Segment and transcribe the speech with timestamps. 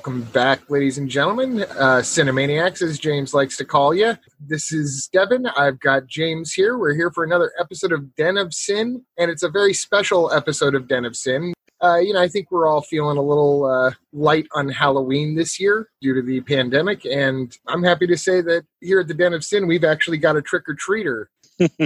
[0.00, 1.60] welcome back, ladies and gentlemen.
[1.60, 4.16] Uh, Cinemaniacs, as James likes to call you.
[4.40, 5.46] This is Devin.
[5.58, 6.78] I've got James here.
[6.78, 10.74] We're here for another episode of Den of Cin, and it's a very special episode
[10.74, 11.52] of Den of Cin.
[11.84, 15.60] Uh, you know, I think we're all feeling a little uh, light on Halloween this
[15.60, 19.34] year due to the pandemic, and I'm happy to say that here at the Den
[19.34, 21.26] of Cin, we've actually got a trick or treater.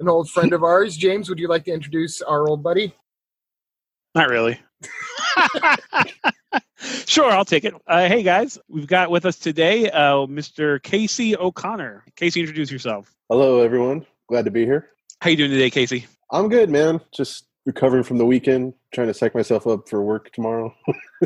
[0.00, 0.96] an old friend of ours.
[0.96, 2.94] James, would you like to introduce our old buddy?
[4.14, 4.60] Not really.
[7.06, 7.74] sure, I'll take it.
[7.86, 10.82] Uh, hey guys, we've got with us today uh, Mr.
[10.82, 12.04] Casey O'Connor.
[12.16, 13.14] Casey, introduce yourself.
[13.30, 14.04] Hello, everyone.
[14.28, 14.90] Glad to be here.
[15.20, 16.06] How you doing today, Casey?
[16.30, 17.00] I'm good, man.
[17.14, 20.74] Just recovering from the weekend, trying to psych myself up for work tomorrow.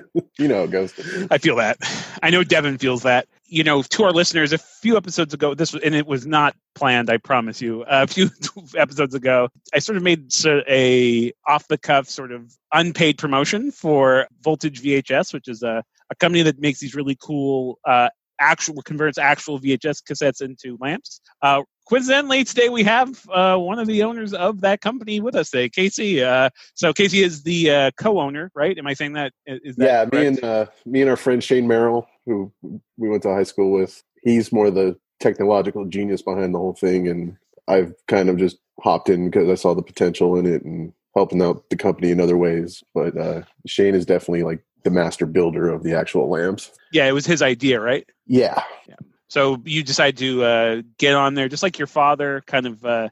[0.38, 0.92] you know how it goes.
[1.30, 1.78] I feel that.
[2.22, 3.26] I know Devin feels that.
[3.48, 6.56] You know, to our listeners, a few episodes ago, this was, and it was not
[6.74, 7.10] planned.
[7.10, 7.84] I promise you.
[7.88, 8.30] A few
[8.76, 14.26] episodes ago, I sort of made a off the cuff, sort of unpaid promotion for
[14.42, 18.08] Voltage VHS, which is a, a company that makes these really cool uh,
[18.40, 21.20] actual converts actual VHS cassettes into lamps.
[21.42, 25.50] Uh, coincidentally, today we have uh, one of the owners of that company with us
[25.50, 26.22] today, Casey.
[26.22, 28.76] Uh, so Casey is the uh, co-owner, right?
[28.76, 29.32] Am I saying that?
[29.46, 30.12] Is that yeah, correct?
[30.14, 32.52] me and uh, me and our friend Shane Merrill, who
[32.96, 34.02] we went to high school with.
[34.22, 37.36] He's more the technological genius behind the whole thing, and
[37.68, 41.40] I've kind of just hopped in because I saw the potential in it and helping
[41.40, 42.82] out the company in other ways.
[42.94, 46.70] But uh, Shane is definitely like the master builder of the actual lamps.
[46.92, 48.08] Yeah, it was his idea, right?
[48.26, 48.62] Yeah.
[48.88, 48.96] Yeah.
[49.28, 53.08] So you decide to uh, get on there, just like your father, kind of uh,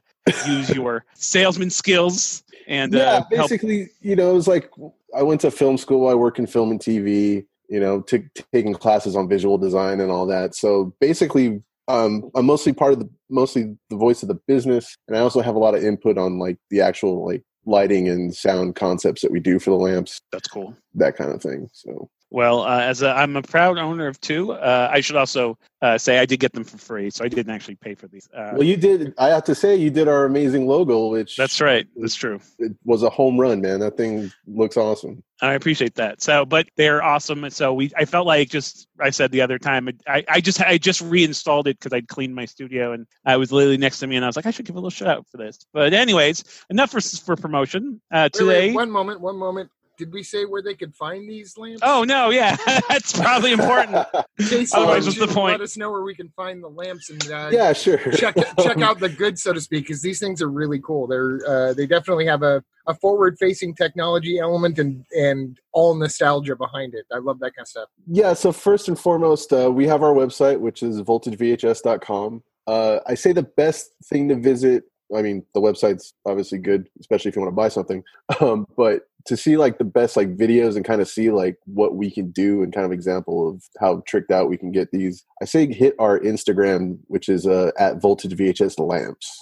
[0.47, 4.69] use your salesman skills and yeah, uh, help- basically, you know, it was like
[5.15, 6.07] I went to film school.
[6.07, 7.45] I work in film and TV.
[7.67, 10.53] You know, t- taking classes on visual design and all that.
[10.53, 15.17] So basically, um, I'm mostly part of the mostly the voice of the business, and
[15.17, 18.75] I also have a lot of input on like the actual like lighting and sound
[18.75, 20.75] concepts that we do for the lamps, That's cool.
[20.93, 21.67] that kind of thing.
[21.73, 24.51] So Well, uh, as a, I'm a proud owner of two.
[24.53, 27.53] Uh, I should also uh, say I did get them for free, so I didn't
[27.53, 28.27] actually pay for these.
[28.35, 29.13] Uh, well, you did.
[29.17, 31.87] I have to say, you did our amazing logo, which that's right.
[31.95, 32.39] That's true.
[32.59, 33.79] it was a home run, man.
[33.79, 35.23] That thing looks awesome.
[35.41, 36.21] I appreciate that.
[36.21, 37.43] So, but they're awesome.
[37.43, 40.61] And so we, I felt like just, I said the other time, I, I just,
[40.61, 44.07] I just reinstalled it because I'd cleaned my studio and I was literally next to
[44.07, 45.59] me and I was like, I should give a little shout out for this.
[45.73, 47.99] But anyways, enough for, for promotion.
[48.11, 48.73] Uh, Wait, wait, today.
[48.73, 49.69] one moment, one moment.
[49.97, 51.81] Did we say where they could find these lamps?
[51.83, 52.55] Oh no, yeah,
[52.89, 54.05] that's probably important.
[54.39, 55.53] Casey, Otherwise, what's the point?
[55.53, 57.97] Let us know where we can find the lamps and uh, yeah, sure.
[58.11, 61.07] check check out the good, so to speak, because these things are really cool.
[61.07, 66.55] They're uh, they definitely have a, a forward facing technology element and and all nostalgia
[66.55, 67.05] behind it.
[67.13, 67.89] I love that kind of stuff.
[68.07, 72.43] Yeah, so first and foremost, uh, we have our website, which is voltagevhs.com.
[72.67, 74.85] Uh, I say the best thing to visit,
[75.15, 78.03] I mean, the website's obviously good, especially if you want to buy something,
[78.39, 81.95] um, but to see like the best like videos and kind of see like what
[81.95, 85.25] we can do and kind of example of how tricked out we can get these,
[85.41, 89.41] I say hit our Instagram, which is uh, at voltage VHS lamps.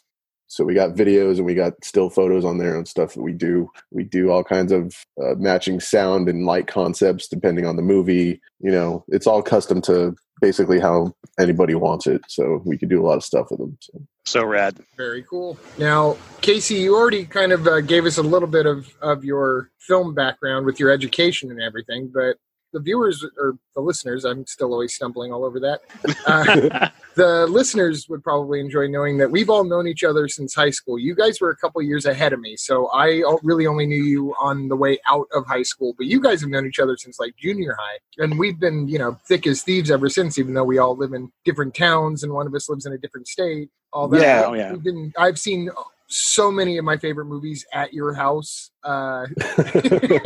[0.53, 3.33] So we got videos and we got still photos on there and stuff that we
[3.33, 3.71] do.
[3.89, 8.39] We do all kinds of uh, matching sound and light concepts depending on the movie.
[8.59, 12.21] You know, it's all custom to basically how anybody wants it.
[12.27, 13.77] So we could do a lot of stuff with them.
[13.81, 14.01] So.
[14.25, 14.77] So rad.
[14.95, 15.57] Very cool.
[15.79, 19.71] Now, Casey, you already kind of uh, gave us a little bit of of your
[19.79, 22.37] film background with your education and everything, but
[22.73, 25.81] the viewers or the listeners, I'm still always stumbling all over that.
[26.25, 30.69] Uh, the listeners would probably enjoy knowing that we've all known each other since high
[30.69, 30.97] school.
[30.97, 34.33] You guys were a couple years ahead of me, so I really only knew you
[34.39, 35.93] on the way out of high school.
[35.97, 38.97] But you guys have known each other since like junior high, and we've been, you
[38.97, 40.39] know, thick as thieves ever since.
[40.39, 42.97] Even though we all live in different towns and one of us lives in a
[42.97, 44.21] different state, all that.
[44.21, 44.71] Yeah, oh, yeah.
[44.71, 45.13] We've been.
[45.17, 45.69] I've seen
[46.13, 48.69] so many of my favorite movies at your house.
[48.83, 50.19] Uh, uh,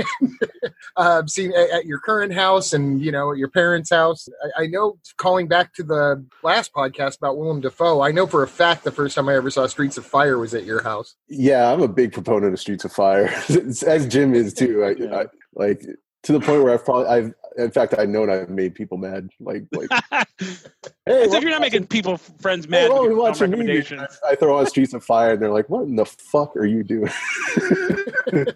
[0.98, 4.28] I've seen at, at your current house and you know at your parents' house.
[4.58, 4.98] I, I know.
[5.18, 8.92] Calling back to the last podcast about Willem Dafoe, I know for a fact the
[8.92, 11.16] first time I ever saw Streets of Fire was at your house.
[11.30, 14.84] yeah, I'm a big proponent of Streets of Fire, as Jim is too.
[14.84, 15.16] I, Yeah.
[15.16, 15.82] I, like
[16.24, 19.30] to the point where I've probably, I've, in fact, I know I've made people mad.
[19.40, 19.90] Like, like,
[20.40, 23.52] hey, As if you're not making people friends hey, mad why with your film watching
[23.52, 24.20] recommendations.
[24.28, 26.84] I throw on Streets of Fire, and they're like, "What in the fuck are you
[26.84, 27.12] doing?"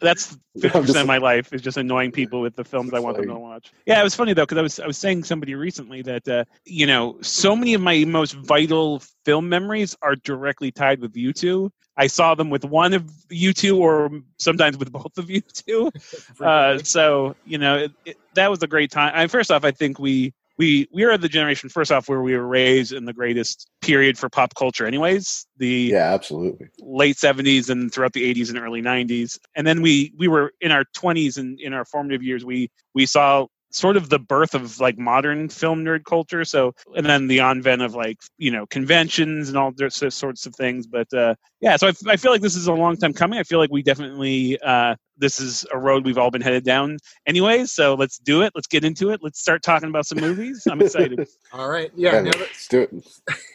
[0.00, 3.16] That's fifty percent of my life is just annoying people with the films I want
[3.16, 3.72] them to watch.
[3.86, 6.44] Yeah, it was funny though because I was I was saying somebody recently that uh,
[6.64, 11.32] you know so many of my most vital film memories are directly tied with you
[11.32, 11.72] two.
[11.96, 15.90] I saw them with one of you two, or sometimes with both of you two.
[16.40, 19.12] Uh, so you know it, it, that was a great time.
[19.14, 21.68] I, first off, I think we we we are the generation.
[21.68, 25.46] First off, where we were raised in the greatest period for pop culture, anyways.
[25.58, 26.68] The yeah, absolutely.
[26.80, 30.72] late 70s and throughout the 80s and early 90s and then we we were in
[30.72, 34.78] our 20s and in our formative years we we saw sort of the birth of
[34.78, 36.44] like modern film nerd culture.
[36.44, 40.54] So, and then the advent of like you know conventions and all those sorts of
[40.54, 40.86] things.
[40.86, 43.38] But uh, yeah, so I, I feel like this is a long time coming.
[43.38, 46.98] I feel like we definitely uh, this is a road we've all been headed down
[47.26, 47.72] anyways.
[47.72, 48.52] So let's do it.
[48.54, 49.20] Let's get into it.
[49.22, 50.66] Let's start talking about some movies.
[50.70, 51.26] I'm excited.
[51.52, 52.20] all right, yeah.
[52.20, 52.82] now that, let's do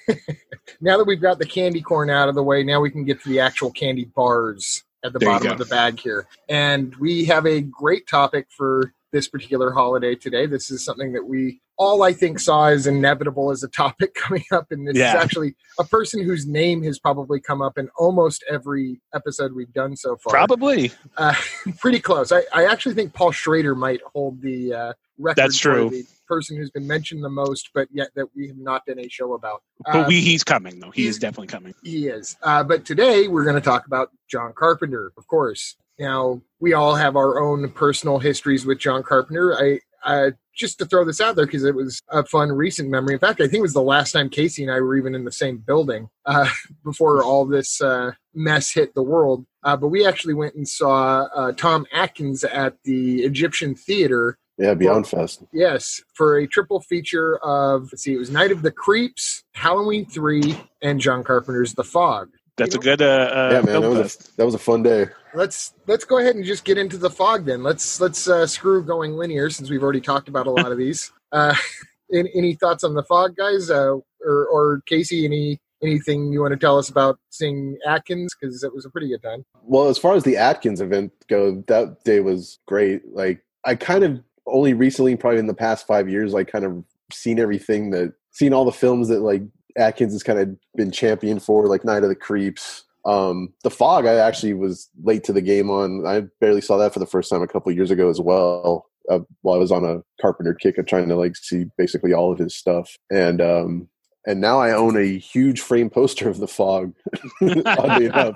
[0.07, 0.19] it.
[0.81, 3.21] now that we've got the candy corn out of the way, now we can get
[3.24, 6.27] to the actual candy bars at the There bottom of the bag here.
[6.50, 10.45] And we have a great topic for this particular holiday today.
[10.45, 14.44] This is something that we all, I think, saw as inevitable as a topic coming
[14.51, 14.67] up.
[14.71, 15.15] And this Yeah.
[15.17, 19.73] is actually a person whose name has probably come up in almost every episode we've
[19.73, 20.31] done so far.
[20.31, 20.91] Probably.
[21.17, 21.33] Uh,
[21.79, 22.31] pretty close.
[22.31, 25.89] I, I actually think Paul Schrader might hold the uh, record That's for true.
[25.89, 29.07] the person who's been mentioned the most, but yet that we have not done a
[29.09, 29.63] show about.
[29.85, 30.91] But we he's coming though.
[30.91, 31.73] He is definitely coming.
[31.83, 32.35] he is.
[32.44, 35.75] Uh, but today we're going to talk about John Carpenter, of course.
[35.99, 39.55] Now we all have our own personal histories with John Carpenter.
[39.55, 43.13] I uh, just to throw this out there because it was a fun recent memory.
[43.13, 45.23] In fact, I think it was the last time Casey and I were even in
[45.23, 46.49] the same building uh,
[46.83, 49.45] before all this uh, mess hit the world.
[49.63, 54.73] Uh, but we actually went and saw uh, Tom Atkins at the Egyptian Theater Yeah,
[54.73, 55.43] Beyond Fest.
[55.53, 60.05] Yes, for a triple feature of let's see, it was Night of the Creeps, Halloween
[60.05, 62.29] three, and John Carpenter's The Fog.
[62.57, 64.83] That's You a good uh, uh Yeah, man, that was a, that was a fun
[64.83, 65.07] day.
[65.33, 67.63] Let's let's go ahead and just get into the fog then.
[67.63, 71.11] Let's let's uh, screw going linear since we've already talked about a lot of these.
[71.31, 71.55] Uh,
[72.13, 73.69] any, any thoughts on the fog, guys?
[73.69, 73.95] Uh,
[74.25, 78.73] or or Casey, any anything you want to tell us about seeing Atkins because it
[78.73, 79.45] was a pretty good time.
[79.63, 83.01] Well, as far as the Atkins event go, that day was great.
[83.13, 86.83] Like I kind of only recently, probably in the past five years, like kind of
[87.11, 89.43] seen everything that seen all the films that like
[89.77, 92.85] Atkins has kind of been champion for, like Night of the Creeps.
[93.05, 96.05] Um, the Fog, I actually was late to the game on.
[96.05, 98.85] I barely saw that for the first time a couple years ago as well.
[99.09, 102.31] Uh, while I was on a Carpenter kick of trying to like see basically all
[102.31, 103.89] of his stuff, and um,
[104.27, 106.93] and now I own a huge frame poster of the Fog.
[107.65, 108.35] oddly enough,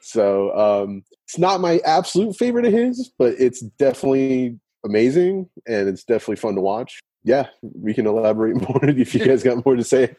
[0.00, 6.04] so um, it's not my absolute favorite of his, but it's definitely amazing and it's
[6.04, 7.00] definitely fun to watch.
[7.26, 10.14] Yeah, we can elaborate more if you guys got more to say.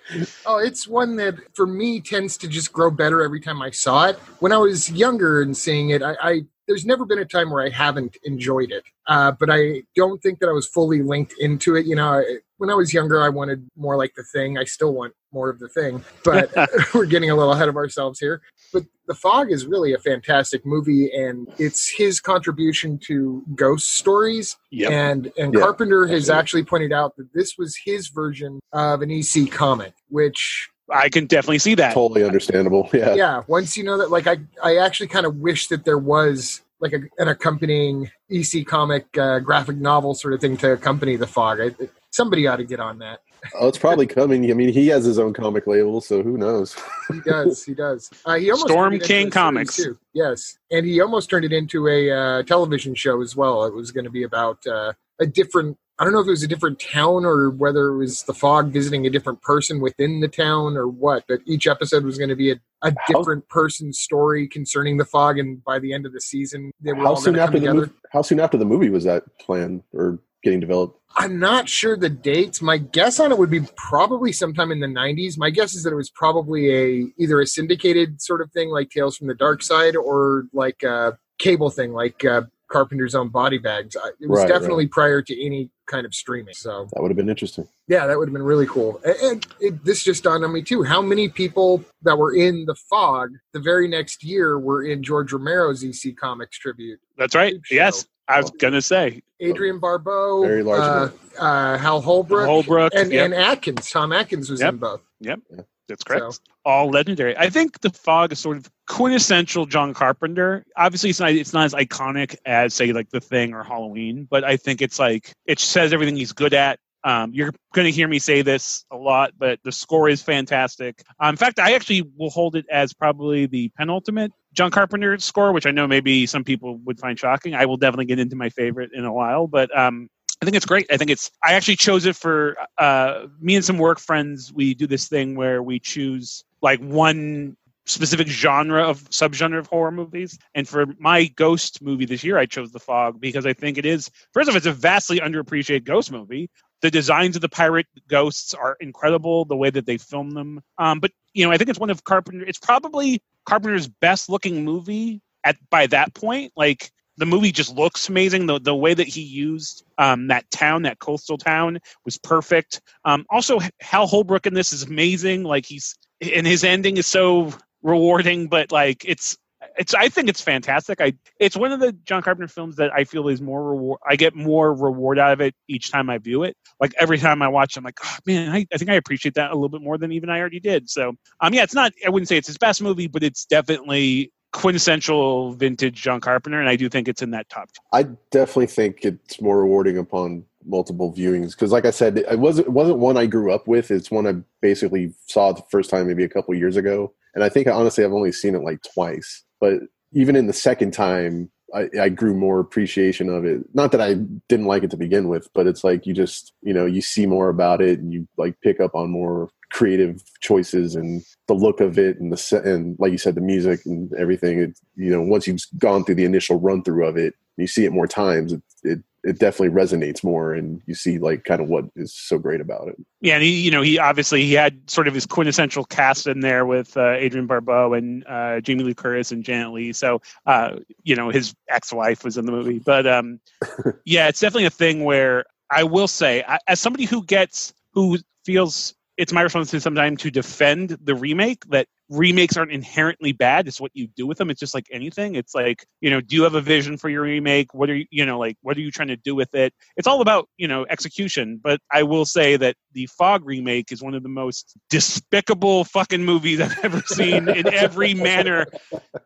[0.45, 4.07] Oh, it's one that for me tends to just grow better every time I saw
[4.07, 4.17] it.
[4.39, 7.65] When I was younger and seeing it, I, I there's never been a time where
[7.65, 8.83] I haven't enjoyed it.
[9.07, 11.85] Uh, but I don't think that I was fully linked into it.
[11.85, 14.57] You know, I, when I was younger, I wanted more like the thing.
[14.57, 16.51] I still want more of the thing, but
[16.95, 18.41] we're getting a little ahead of ourselves here.
[18.73, 24.57] But The Fog is really a fantastic movie, and it's his contribution to ghost stories.
[24.71, 24.91] Yep.
[24.91, 26.39] And and Yeah, Carpenter has absolutely.
[26.39, 31.27] actually pointed out that this was his version of an EC comic, which I can
[31.27, 31.93] definitely see that.
[31.93, 32.89] Totally understandable.
[32.97, 33.13] Yeah.
[33.13, 36.61] yeah, once you know that, like I I actually kind of wish that there was
[36.79, 41.27] like a, an accompanying EC comic uh, graphic novel sort of thing to accompany the
[41.27, 41.59] fog.
[41.61, 41.71] I,
[42.11, 43.19] somebody ought to get on that.
[43.59, 44.49] Oh, it's probably coming.
[44.49, 46.75] I mean, he has his own comic label, so who knows?
[47.11, 47.63] He does.
[47.63, 48.09] he does.
[48.25, 49.75] Uh, he almost Storm turned it into King a Comics.
[49.77, 49.97] too.
[50.13, 53.65] Yes, and he almost turned it into a uh, television show as well.
[53.65, 55.77] It was going to be about uh, a different.
[55.99, 58.67] I don't know if it was a different town or whether it was the fog
[58.71, 61.23] visiting a different person within the town or what.
[61.27, 65.05] But each episode was going to be a, a How- different person's story concerning the
[65.05, 67.41] fog, and by the end of the season, they were How all soon going to
[67.43, 67.79] after the together.
[67.87, 70.99] movie, how soon after the movie was that planned or getting developed?
[71.17, 72.61] I'm not sure the dates.
[72.61, 75.37] My guess on it would be probably sometime in the 90s.
[75.37, 78.89] My guess is that it was probably a either a syndicated sort of thing like
[78.91, 83.57] Tales from the Dark Side or like a cable thing like uh, Carpenter's own Body
[83.57, 83.95] Bags.
[84.19, 86.53] It was Right, definitely prior to any kind of streaming.
[86.53, 87.67] So That would have been interesting.
[87.87, 89.01] yeah, that would have been really cool.
[89.03, 90.83] And, and it, this just dawned on me too.
[90.83, 95.31] How many people that were in the fog the very next year were in George
[95.33, 96.99] Romero's EC Comics tribute?
[97.17, 97.53] That's right.
[97.53, 97.75] Huge show.
[97.75, 98.07] Yes.
[98.27, 102.93] I was gonna say Adrienne Barbeau, Very large uh, uh, Hal Holbrook, Holbrook.
[102.95, 103.25] and, yep.
[103.25, 103.89] and Atkins.
[103.89, 104.73] Tom Atkins was Yep.
[104.73, 105.01] in both.
[105.21, 105.39] Yep.
[105.87, 106.33] That's correct.
[106.33, 107.37] So- All legendary.
[107.37, 110.65] I think the fog is sort of quintessential John Carpenter.
[110.75, 114.43] Obviously, it's not it's not as iconic as say like The Thing or Halloween, but
[114.43, 116.79] I think it's like it says everything he's good at.
[117.03, 121.03] Um, you're going to hear me say this a lot, but the score is fantastic.
[121.21, 125.53] Um, in fact, I actually will hold it as probably the penultimate John Carpenter score,
[125.53, 127.53] which I know maybe some people would find shocking.
[127.53, 130.09] I will definitely get into my favorite in a while, but um,
[130.41, 130.87] I think it's great.
[130.91, 131.29] I think it's.
[131.43, 134.51] I actually chose it for uh, me and some work friends.
[134.51, 139.91] We do this thing where we choose like one specific genre of subgenre of horror
[139.91, 140.39] movies.
[140.55, 143.85] And for my ghost movie this year, I chose The Fog because I think it
[143.85, 144.09] is.
[144.33, 146.49] First of all, it's a vastly underappreciated ghost movie.
[146.81, 149.45] The designs of the pirate ghosts are incredible.
[149.45, 152.03] The way that they film them, um, but you know, I think it's one of
[152.03, 152.45] Carpenter.
[152.45, 156.53] It's probably Carpenter's best looking movie at by that point.
[156.55, 158.45] Like the movie just looks amazing.
[158.45, 162.81] The the way that he used um, that town, that coastal town, was perfect.
[163.05, 165.43] Um, also, Hal Holbrook in this is amazing.
[165.43, 169.37] Like he's and his ending is so rewarding, but like it's
[169.77, 171.01] it's I think it's fantastic.
[171.01, 173.99] I it's one of the John Carpenter films that I feel is more reward.
[174.07, 176.55] I get more reward out of it each time I view it.
[176.79, 179.51] Like every time I watch, I'm like, oh, man, I, I think I appreciate that
[179.51, 180.89] a little bit more than even I already did.
[180.89, 181.93] So um, yeah, it's not.
[182.05, 186.69] I wouldn't say it's his best movie, but it's definitely quintessential vintage John Carpenter, and
[186.69, 187.69] I do think it's in that top.
[187.93, 192.67] I definitely think it's more rewarding upon multiple viewings because, like I said, it wasn't
[192.67, 193.91] it wasn't one I grew up with.
[193.91, 197.49] It's one I basically saw the first time maybe a couple years ago, and I
[197.49, 199.43] think honestly I've only seen it like twice.
[199.59, 199.79] But
[200.13, 203.63] even in the second time, I, I, grew more appreciation of it.
[203.73, 204.13] Not that I
[204.47, 207.25] didn't like it to begin with, but it's like you just you know you see
[207.25, 211.81] more about it and you like pick up on more creative choices and the look
[211.81, 214.59] of it and the set and like you said the music and everything.
[214.59, 217.83] It, you know once you've gone through the initial run through of it, you see
[217.83, 218.53] it more times.
[218.53, 222.37] It, it it definitely resonates more and you see like kind of what is so
[222.37, 222.95] great about it.
[223.19, 226.39] Yeah and he you know he obviously he had sort of his quintessential cast in
[226.39, 230.77] there with uh, adrienne barbeau and uh, jamie lee curtis and janet leigh so uh,
[231.03, 232.79] you know his ex-wife was in the movie.
[232.79, 233.41] But um,
[234.05, 238.17] yeah it's definitely a thing where i will say I, as somebody who gets who
[238.45, 243.67] feels it's my responsibility sometimes to defend the remake that remakes aren't inherently bad.
[243.67, 244.49] It's what you do with them.
[244.49, 245.35] It's just like anything.
[245.35, 247.73] It's like you know do you have a vision for your remake?
[247.73, 249.73] What are you you know like what are you trying to do with it?
[249.95, 251.59] It's all about you know execution.
[251.61, 256.23] But i will say that the fog remake is one of the most despicable fucking
[256.23, 258.65] movies i've ever seen in every manner.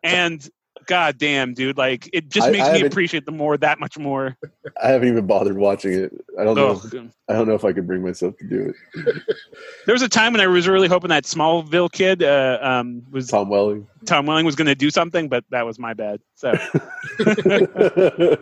[0.02, 0.48] And
[0.86, 1.76] god damn, dude!
[1.76, 4.36] Like it just makes I me appreciate the more that much more.
[4.82, 6.12] I haven't even bothered watching it.
[6.38, 6.72] I don't know.
[6.72, 6.94] If,
[7.28, 9.22] I don't know if I could bring myself to do it.
[9.86, 13.28] there was a time when I was really hoping that Smallville kid uh, um, was
[13.28, 13.86] Tom Welling.
[14.06, 16.20] Tom Welling was going to do something, but that was my bad.
[16.34, 16.52] So.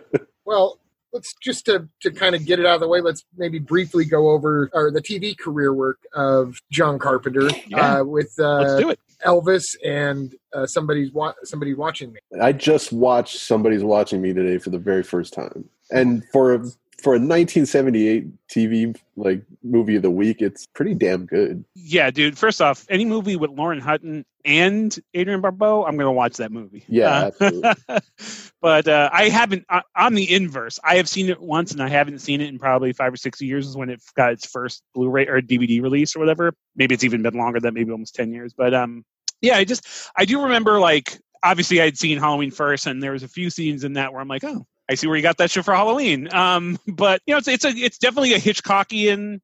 [0.44, 0.78] well,
[1.12, 4.04] let's just to, to kind of get it out of the way let's maybe briefly
[4.04, 7.98] go over or the tv career work of john carpenter yeah.
[7.98, 9.00] uh, with uh, let's do it.
[9.24, 12.20] Elvis and uh, somebody's wa- somebody watching me.
[12.40, 16.64] I just watched somebody's watching me today for the very first time, and for a,
[17.00, 21.64] for a 1978 TV like movie of the week, it's pretty damn good.
[21.74, 22.38] Yeah, dude.
[22.38, 26.84] First off, any movie with Lauren Hutton and Adrienne Barbeau, I'm gonna watch that movie.
[26.88, 27.74] Yeah, uh,
[28.62, 29.64] but uh, I haven't.
[29.68, 32.58] Uh, on the inverse, I have seen it once, and I haven't seen it in
[32.58, 33.66] probably five or six years.
[33.66, 36.54] Is when it got its first Blu-ray or DVD release or whatever.
[36.76, 38.52] Maybe it's even been longer than maybe almost ten years.
[38.52, 39.04] But um,
[39.40, 43.22] yeah, I just I do remember like obviously I'd seen Halloween first, and there was
[43.22, 45.52] a few scenes in that where I'm like, oh, I see where you got that
[45.52, 46.32] shit for Halloween.
[46.34, 49.40] Um, but you know, it's it's a it's definitely a Hitchcockian.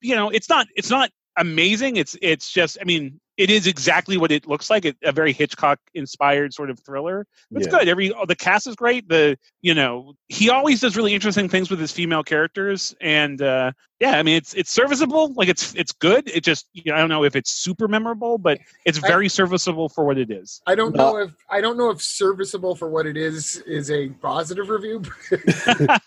[0.00, 1.96] You know, it's not it's not amazing.
[1.96, 5.32] It's it's just I mean, it is exactly what it looks like it, a very
[5.32, 7.26] hitchcock inspired sort of thriller.
[7.50, 7.80] But it's yeah.
[7.80, 7.88] good.
[7.88, 9.08] Every the cast is great.
[9.08, 13.72] The you know he always does really interesting things with his female characters and uh
[14.00, 15.32] yeah i mean it's it's serviceable.
[15.34, 16.28] Like it's it's good.
[16.28, 19.28] It just you know, i don't know if it's super memorable but it's very I,
[19.28, 20.60] serviceable for what it is.
[20.66, 24.08] I don't know if i don't know if serviceable for what it is is a
[24.08, 25.02] positive review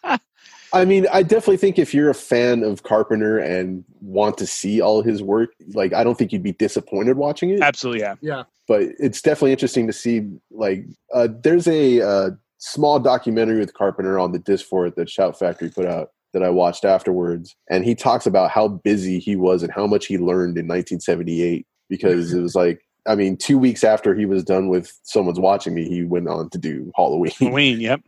[0.73, 4.81] I mean, I definitely think if you're a fan of Carpenter and want to see
[4.81, 7.61] all his work, like I don't think you'd be disappointed watching it.
[7.61, 8.43] Absolutely, yeah, yeah.
[8.67, 10.29] But it's definitely interesting to see.
[10.51, 15.09] Like, uh, there's a uh, small documentary with Carpenter on the disc for it that
[15.09, 19.35] Shout Factory put out that I watched afterwards, and he talks about how busy he
[19.35, 23.57] was and how much he learned in 1978 because it was like I mean, two
[23.57, 27.31] weeks after he was done with Someone's Watching Me, he went on to do Halloween.
[27.39, 28.01] Halloween, yep.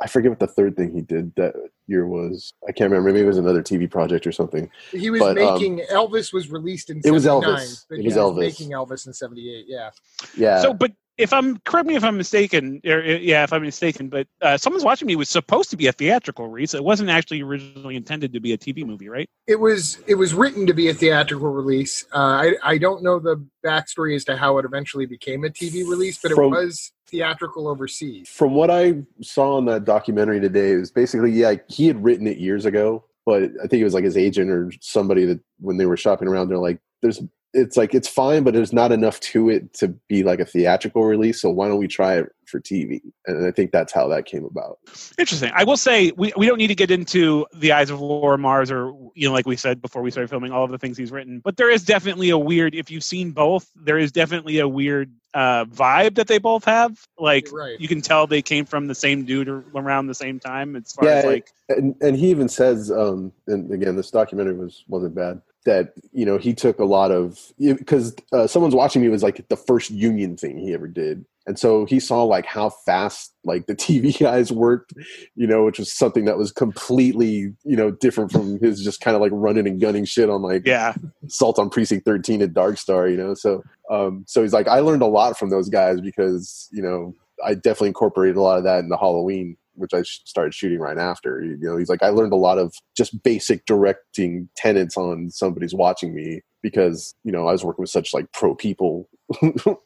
[0.00, 1.54] I forget what the third thing he did that
[1.86, 2.52] year was.
[2.68, 3.12] I can't remember.
[3.12, 4.70] Maybe it was another TV project or something.
[4.90, 7.00] He was but, um, making um, Elvis was released in.
[7.04, 7.84] It was Elvis.
[7.90, 9.64] It was Elvis making Elvis in '78.
[9.68, 9.90] Yeah.
[10.36, 10.60] Yeah.
[10.60, 14.26] So, but if I'm correct me if I'm mistaken, or, yeah, if I'm mistaken, but
[14.42, 16.74] uh, someone's watching me was supposed to be a theatrical release.
[16.74, 19.28] It wasn't actually originally intended to be a TV movie, right?
[19.46, 19.98] It was.
[20.06, 22.04] It was written to be a theatrical release.
[22.12, 25.88] Uh, I I don't know the backstory as to how it eventually became a TV
[25.88, 28.28] release, but it From, was theatrical overseas.
[28.28, 32.26] From what I saw in that documentary today, it was basically yeah he had written
[32.26, 35.76] it years ago, but I think it was like his agent or somebody that when
[35.76, 37.22] they were shopping around, they're like, "There's
[37.56, 41.04] it's like it's fine, but there's not enough to it to be like a theatrical
[41.04, 41.40] release.
[41.40, 43.00] So why don't we try it for TV?
[43.26, 44.78] And I think that's how that came about.
[45.18, 45.50] Interesting.
[45.54, 48.70] I will say we, we don't need to get into the Eyes of Laura Mars
[48.70, 51.10] or you know like we said before we started filming all of the things he's
[51.10, 52.74] written, but there is definitely a weird.
[52.74, 57.06] If you've seen both, there is definitely a weird uh, vibe that they both have.
[57.18, 57.80] Like right.
[57.80, 60.76] you can tell they came from the same dude around the same time.
[60.76, 64.54] As far yeah, as like, and, and he even says, um, and again, this documentary
[64.54, 69.02] was wasn't bad that you know he took a lot of because uh, someone's watching
[69.02, 71.26] me was like the first union thing he ever did.
[71.48, 74.92] And so he saw like how fast like the tv guys worked
[75.36, 79.14] you know which was something that was completely you know different from his just kind
[79.14, 80.94] of like running and gunning shit on like yeah.
[81.24, 83.34] Assault on precinct 13 at dark star you know?
[83.34, 87.14] So um so he's like i learned a lot from those guys because you know
[87.44, 90.98] i definitely incorporated a lot of that in the halloween which I started shooting right
[90.98, 91.42] after.
[91.42, 95.74] You know, he's like, I learned a lot of just basic directing tenets on somebody's
[95.74, 99.08] watching me because you know I was working with such like pro people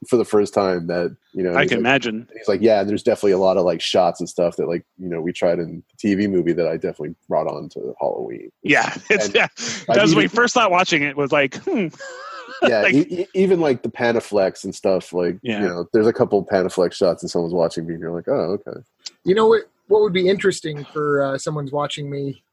[0.08, 2.26] for the first time that you know I can like, imagine.
[2.34, 4.84] He's like, yeah, and there's definitely a lot of like shots and stuff that like
[4.96, 8.50] you know we tried in the TV movie that I definitely brought on to Halloween.
[8.62, 9.48] Yeah, it's, yeah.
[9.88, 11.88] That was when we first thought watching it was like, hmm.
[12.62, 15.12] yeah, like, e- even like the Panaflex and stuff.
[15.12, 15.60] Like, yeah.
[15.60, 18.58] you know, there's a couple Panaflex shots and someone's watching me, and you're like, oh,
[18.66, 18.80] okay.
[19.24, 19.62] You know what?
[19.90, 22.44] What would be interesting for uh, someone's watching me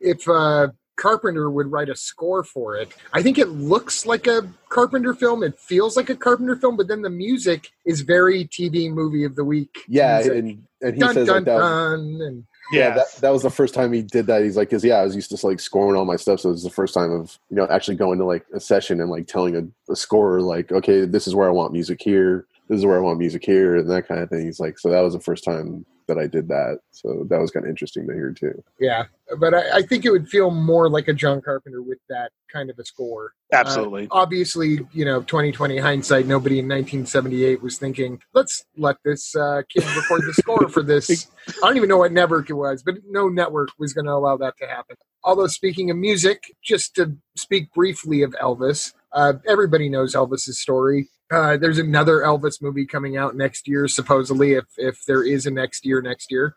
[0.00, 2.92] if uh, Carpenter would write a score for it.
[3.12, 5.42] I think it looks like a Carpenter film.
[5.42, 9.34] It feels like a Carpenter film, but then the music is very TV movie of
[9.34, 9.76] the week.
[9.88, 11.58] Yeah, and, and he dun, says dun, like that.
[11.58, 12.94] dun, and yeah, Yeah.
[12.94, 14.44] that, that was the first time he did that.
[14.44, 16.40] He's like, cause yeah, I was used to like scoring all my stuff.
[16.40, 19.00] So it was the first time of, you know, actually going to like a session
[19.00, 22.46] and like telling a, a scorer like, okay, this is where I want music here.
[22.68, 24.44] This is where I want music here and that kind of thing.
[24.46, 26.78] He's like, so that was the first time that I did that.
[26.90, 28.62] So that was kind of interesting to hear too.
[28.78, 29.04] yeah.
[29.38, 32.68] But I, I think it would feel more like a John Carpenter with that kind
[32.68, 33.32] of a score.
[33.52, 34.04] Absolutely.
[34.04, 39.62] Uh, obviously, you know, 2020 hindsight, nobody in 1978 was thinking, let's let this uh,
[39.68, 41.28] kid record the score for this.
[41.48, 44.36] I don't even know what network it was, but no network was going to allow
[44.36, 44.96] that to happen.
[45.24, 51.08] Although, speaking of music, just to speak briefly of Elvis, uh, everybody knows Elvis's story.
[51.32, 55.50] Uh, there's another Elvis movie coming out next year, supposedly, if if there is a
[55.50, 56.54] next year, next year.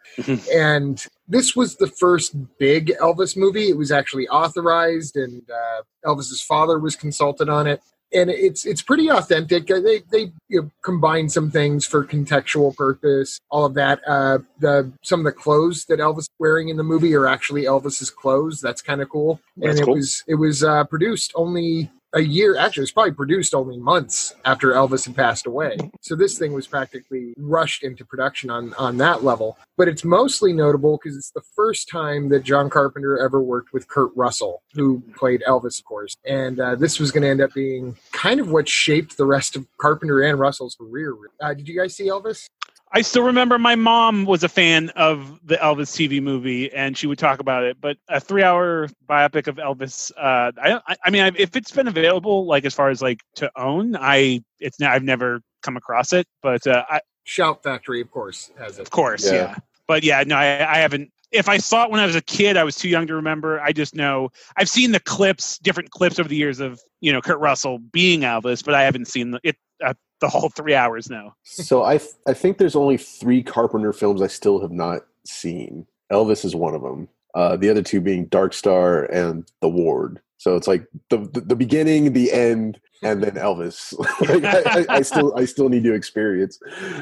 [0.53, 3.69] and this was the first big Elvis movie.
[3.69, 7.81] It was actually authorized, and uh, Elvis's father was consulted on it.
[8.13, 9.69] And it's it's pretty authentic.
[9.69, 13.99] Uh, They they you know, combine some things for contextual purpose, all of that.
[14.07, 17.63] Uh, the some of the clothes that Elvis is wearing in the movie are actually
[17.63, 18.61] Elvis's clothes.
[18.61, 19.41] That's kind of cool.
[19.57, 19.95] That's and it cool.
[19.95, 22.57] was it was uh, produced only a year.
[22.57, 25.77] Actually, it was probably produced only months after Elvis had passed away.
[26.01, 29.57] So this thing was practically rushed into production on on that level.
[29.77, 33.87] But it's mostly notable because it's the first time that John Carpenter ever worked with
[33.87, 36.15] Kurt Russell, who played Elvis, of course.
[36.25, 39.55] And uh, this was going to end up being kind of what shaped the rest
[39.55, 41.13] of Carpenter and Russell's career.
[41.41, 42.47] Uh, did you guys see Elvis?
[42.91, 47.05] I still remember my mom was a fan of the Elvis TV movie, and she
[47.05, 47.77] would talk about it.
[47.81, 51.87] But a three-hour biopic of Elvis, uh, I, I- I mean, I- if it's been
[51.87, 56.27] available, like as far as like to own, I it's I've never come across it.
[56.41, 58.83] But uh, I, Shout Factory, of course, has it.
[58.83, 59.33] of course, Yeah.
[59.33, 59.55] yeah.
[59.87, 60.45] But yeah, no, I,
[60.75, 61.11] I haven't.
[61.31, 63.59] If I saw it when I was a kid, I was too young to remember.
[63.59, 67.21] I just know I've seen the clips, different clips over the years of you know
[67.21, 71.09] Kurt Russell being Elvis, but I haven't seen the, it uh, the whole three hours
[71.09, 71.35] now.
[71.43, 75.85] So I th- I think there's only three Carpenter films I still have not seen.
[76.11, 77.07] Elvis is one of them.
[77.35, 80.21] Uh, the other two being Dark Star and The Ward.
[80.37, 83.93] So it's like the the, the beginning, the end, and then Elvis.
[84.21, 86.59] like I, I, I still I still need to experience.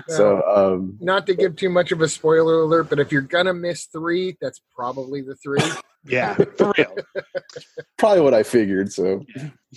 [0.07, 3.53] So um, Not to give too much of a spoiler alert, but if you're gonna
[3.53, 5.61] miss three, that's probably the three.
[6.05, 6.95] Yeah, for real.
[7.97, 8.91] probably what I figured.
[8.91, 9.25] So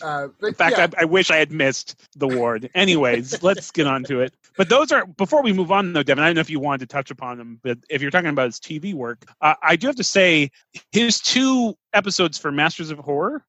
[0.03, 2.71] Uh, but In fact, yeah, I, I wish I had missed the ward.
[2.75, 4.35] Anyways, let's get on to it.
[4.57, 6.23] But those are before we move on, though, Devin.
[6.23, 8.47] I don't know if you wanted to touch upon them, but if you're talking about
[8.47, 10.51] his TV work, uh, I do have to say
[10.93, 13.45] his two episodes for Masters of Horror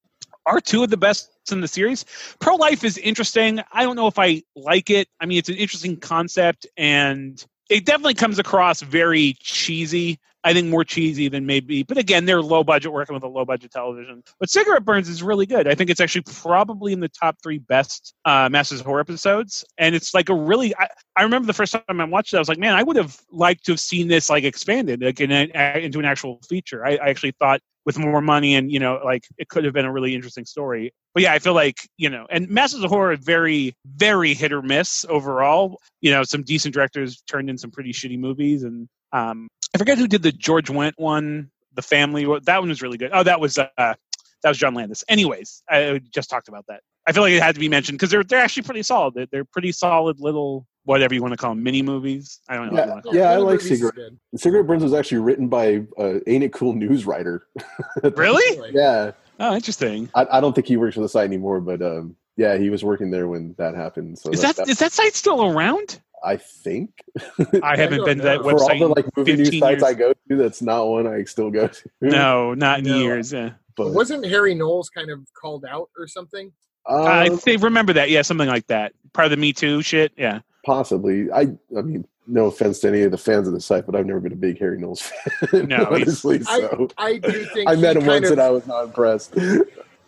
[0.45, 2.05] are two of the best in the series.
[2.39, 3.59] Pro Life is interesting.
[3.71, 5.07] I don't know if I like it.
[5.19, 10.19] I mean, it's an interesting concept, and it definitely comes across very cheesy.
[10.41, 13.43] I think more cheesy than maybe, but again, they're low budget working with a low
[13.43, 14.23] budget television.
[14.39, 15.67] But Cigarette Burns is really good.
[15.67, 19.65] I think it's actually probably in the top three best uh, Masters of Horror episodes,
[19.77, 20.73] and it's like a really.
[20.77, 22.95] I, I remember the first time I watched it, I was like, man, I would
[22.95, 26.85] have liked to have seen this like expanded like in a, into an actual feature.
[26.85, 29.85] I, I actually thought with more money and you know like it could have been
[29.85, 30.93] a really interesting story.
[31.15, 34.61] But yeah, I feel like you know, and Masters of Horror very very hit or
[34.61, 35.79] miss overall.
[35.99, 39.97] You know, some decent directors turned in some pretty shitty movies, and um, I forget
[39.97, 42.27] who did the George Wendt one, the family.
[42.43, 43.09] That one was really good.
[43.11, 43.95] Oh, that was uh, that
[44.43, 45.03] was John Landis.
[45.07, 46.81] Anyways, I just talked about that.
[47.09, 49.15] I feel like it had to be mentioned because they're they're actually pretty solid.
[49.15, 52.39] They're, they're pretty solid little whatever you want to call them mini movies.
[52.47, 52.73] I don't know.
[52.73, 54.19] What you want to call Yeah, I like Movies is Cigarette- good.
[54.39, 57.47] Cigarette Burns was actually written by uh, Ain't It Cool news writer.
[58.15, 58.71] Really?
[58.73, 60.09] Yeah, Oh, interesting.
[60.13, 62.83] I, I don't think he works for the site anymore, but um, yeah, he was
[62.83, 64.19] working there when that happened.
[64.19, 65.99] So Is that is that site still around?
[66.23, 66.91] I think
[67.63, 68.43] I haven't don't been to that know.
[68.49, 68.79] for all website.
[68.79, 69.83] the like movie news 15 sites.
[69.83, 71.89] I go to, that's not one I still go to.
[72.01, 72.97] no, not in No.
[72.99, 73.31] years.
[73.31, 73.51] Yeah.
[73.77, 76.51] but Wasn't Harry Knowles kind of called out or something?
[76.89, 78.09] I um, think remember that.
[78.09, 78.93] Yeah, something like that.
[79.13, 80.11] Part of the Me Too shit.
[80.17, 80.41] Yeah.
[80.65, 81.31] possibly.
[81.31, 81.47] I
[81.77, 84.19] I mean, no offense to any of the fans of the site, but I've never
[84.19, 85.67] been a big Harry Knowles fan.
[85.67, 86.41] No, honestly.
[86.47, 89.35] I, So I do think I, met him once of- and I was not impressed.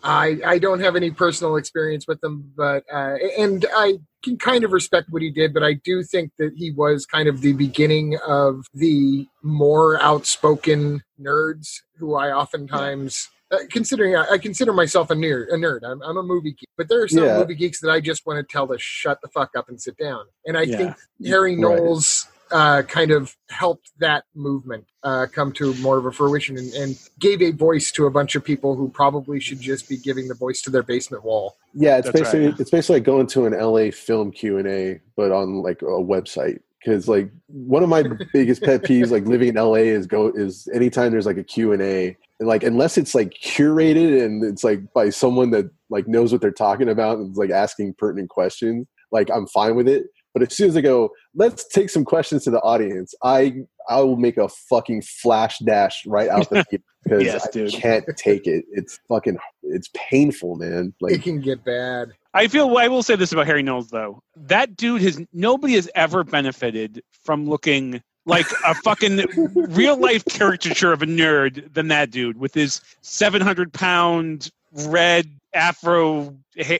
[0.04, 4.64] I I don't have any personal experience with him, but uh, and I can kind
[4.64, 7.52] of respect what he did, but I do think that he was kind of the
[7.52, 11.68] beginning of the more outspoken nerds
[11.98, 13.28] who I oftentimes.
[13.52, 16.70] Uh, considering I, I consider myself a nerd, a nerd, I'm, I'm a movie geek,
[16.78, 17.38] but there are some Yeah.
[17.38, 19.98] movie geeks that I just want to tell to shut the fuck up and sit
[19.98, 20.24] down.
[20.46, 20.76] And I Yeah.
[20.78, 21.58] think Harry Right.
[21.60, 26.72] Knowles uh, kind of helped that movement uh, come to more of a fruition and,
[26.74, 30.28] and gave a voice to a bunch of people who probably should just be giving
[30.28, 31.56] the voice to their basement wall.
[31.74, 32.54] Yeah, it's That's right, basically yeah.
[32.58, 35.86] it's basically like going to an LA film Q and A, but on like a
[35.86, 36.60] website.
[36.84, 40.68] Because like one of my biggest pet peeves, like living in LA, is go is
[40.74, 41.72] anytime there's like a Q
[42.42, 46.40] and like unless it's like curated and it's like by someone that like knows what
[46.40, 50.06] they're talking about and is like asking pertinent questions, like I'm fine with it.
[50.34, 53.54] But as soon as I go, let's take some questions to the audience, I
[53.88, 57.72] I will make a fucking flash dash right out the gate because Yes, I dude.
[57.74, 58.64] can't take it.
[58.72, 60.94] It's fucking it's painful, man.
[61.00, 62.08] Like it can get bad.
[62.34, 64.20] I feel I will say this about Harry Knowles though.
[64.34, 70.92] That dude has nobody has ever benefited from looking like a fucking real life caricature
[70.92, 74.50] of a nerd than that dude with his 700 pound
[74.86, 76.34] red afro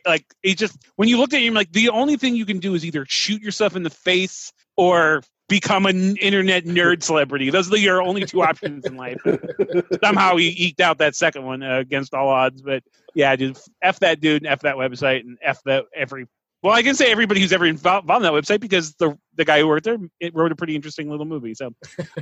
[0.06, 2.74] like he just when you looked at him like the only thing you can do
[2.74, 7.76] is either shoot yourself in the face or become an internet nerd celebrity those are
[7.76, 9.20] your only two options in life
[10.02, 12.62] somehow he eked out that second one uh, against all odds.
[12.62, 12.82] But
[13.14, 16.26] yeah, dude, f that dude, and f that website, and f that every.
[16.62, 19.58] Well, I can say everybody who's ever involved on that website because the the guy
[19.58, 21.54] who worked there it wrote a pretty interesting little movie.
[21.54, 21.72] So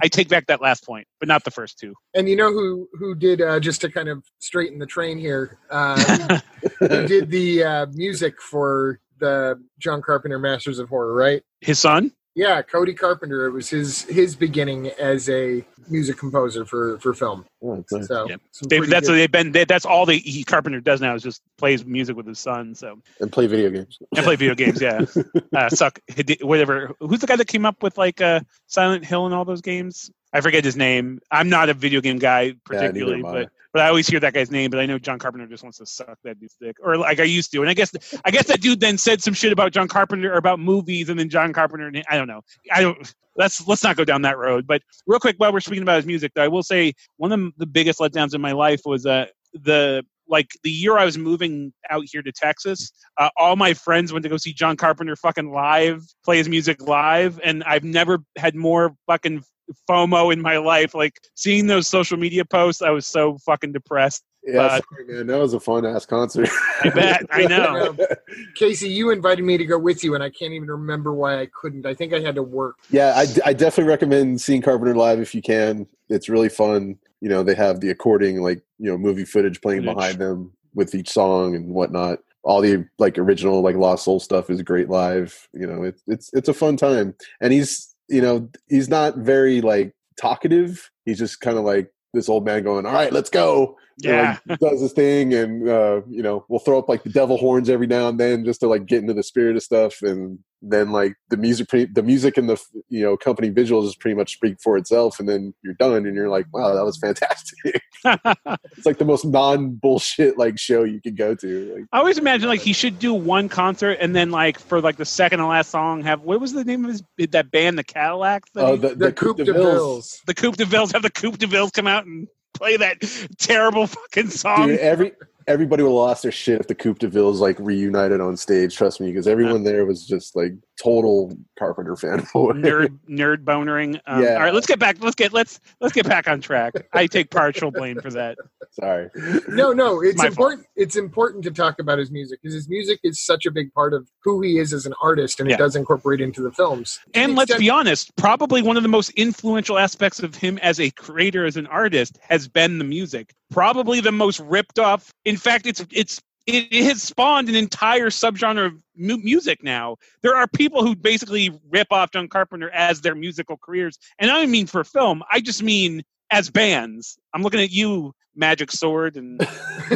[0.03, 1.95] I take back that last point, but not the first two.
[2.15, 5.59] And you know who who did uh, just to kind of straighten the train here?
[5.71, 6.41] Uh,
[6.79, 11.15] who did the uh, music for the John Carpenter Masters of Horror?
[11.15, 11.43] Right?
[11.61, 12.13] His son.
[12.37, 13.47] Yeah, Cody Carpenter.
[13.47, 17.45] It was his his beginning as a music composer for for film.
[17.63, 18.07] oh, it's nice.
[18.07, 18.41] So Yep.
[18.53, 19.53] some They, that's good- what they've been.
[19.53, 22.75] They, that's all they he, Carpenter does now is just plays music with his son.
[22.77, 23.99] So and play video games.
[24.17, 24.81] and play video games.
[24.81, 25.05] Yeah,
[25.57, 25.99] uh, suck
[26.43, 26.93] whatever.
[27.01, 30.11] Who's the guy that came up with like uh, Silent Hill and all those games?
[30.33, 31.19] I forget his name.
[31.33, 33.33] I'm not a video game guy neither particularly, am I.
[33.33, 34.71] but but I always hear that guy's name.
[34.71, 37.25] But I know John Carpenter just wants to suck that dude's dick, or like I
[37.25, 37.61] used to.
[37.61, 37.93] And I guess
[38.25, 41.19] I guess that dude then said some shit about John Carpenter or about movies, and
[41.19, 41.91] then John Carpenter.
[42.09, 42.43] I don't know.
[42.73, 43.15] I don't.
[43.37, 44.67] Let's let's not go down that road.
[44.67, 47.53] But real quick, while we're speaking about his music, though, I will say one of
[47.57, 51.73] the biggest letdowns in my life was uh, the like the year I was moving
[51.91, 52.93] out here to Texas.
[53.19, 56.81] Uh, all my friends went to go see John Carpenter fucking live, play his music
[56.81, 59.43] live, and I've never had more fucking
[59.89, 60.95] FOMO in my life.
[60.95, 64.25] Like seeing those social media posts, I was so fucking depressed.
[64.43, 65.27] Yeah, But- sorry, man.
[65.27, 66.49] That was a fun ass concert.
[66.83, 67.27] I bet.
[67.31, 67.95] I know.
[68.55, 71.47] Casey, you invited me to go with you, and I can't even remember why I
[71.55, 71.85] couldn't.
[71.85, 72.77] I think I had to work.
[72.91, 75.87] yeah, I, I definitely recommend seeing Carpenter live if you can.
[76.09, 76.97] It's really fun.
[77.21, 79.95] You know, they have the according, like you know, movie footage playing Footage.
[79.97, 82.21] behind them with each song and whatnot.
[82.43, 85.49] All the like original like Lost Soul stuff is great live.
[85.53, 87.15] You know, it's it's it's a fun time.
[87.43, 90.91] And he's you know he's not very like talkative.
[91.05, 94.39] He's just kind of like this old man going, "All right, let's go." And, Yeah.
[94.49, 97.69] like, does his thing, and uh, you know, we'll throw up like the devil horns
[97.71, 100.93] every now and then just to like get into the spirit of stuff, and then
[100.93, 104.35] like the music, pre- the music and the you know company visuals just pretty much
[104.35, 107.59] speak for itself, and then you're done, and you're like, wow, that was fantastic.
[108.05, 111.75] it's like the most non bullshit like show you could go to.
[111.75, 114.97] Like, I always imagine like he should do one concert and then like for like
[114.97, 117.85] the second and last song have what was the name of his that band the
[117.85, 118.45] Cadillac?
[118.55, 120.19] that oh, he- the, The, Coupe de Villes.
[120.27, 122.99] the Coupe de Villes have the Coupe de Villes come out and play that
[123.39, 124.69] terrible fucking song.
[124.69, 125.13] Dude, every
[125.47, 128.77] everybody would have lost their shit if the Coupe de Villes like reunited on stage.
[128.77, 132.53] Trust me, because everyone there was just like total Carpenter fanboy.
[132.63, 134.01] nerd nerd bonering.
[134.07, 134.35] Um, Yeah.
[134.35, 134.97] All right, let's get back.
[135.01, 136.75] Let's get let's let's get back on track.
[136.93, 138.39] I take partial blame for that.
[138.73, 139.09] Sorry.
[139.49, 140.67] No, no, it's my important.
[140.77, 143.93] It's important to talk about his music because his music is such a big part
[143.93, 145.57] of who he is as an artist, and Yeah.
[145.57, 146.99] it does incorporate into the films.
[147.13, 150.35] To And the let's extent- be honest, probably one of the most influential aspects of
[150.35, 153.35] him as a creator, as an artist, has been the music.
[153.51, 155.13] Probably the most ripped off.
[155.25, 156.21] In fact, it's it's
[156.55, 159.97] it, it has spawned an entire subgenre of mu- music now.
[160.23, 164.35] There are people who basically rip off John Carpenter as their musical careers, and I
[164.35, 165.23] don't mean for film.
[165.33, 167.19] I just mean as bands.
[167.35, 169.41] I'm looking at you, Magic Sword and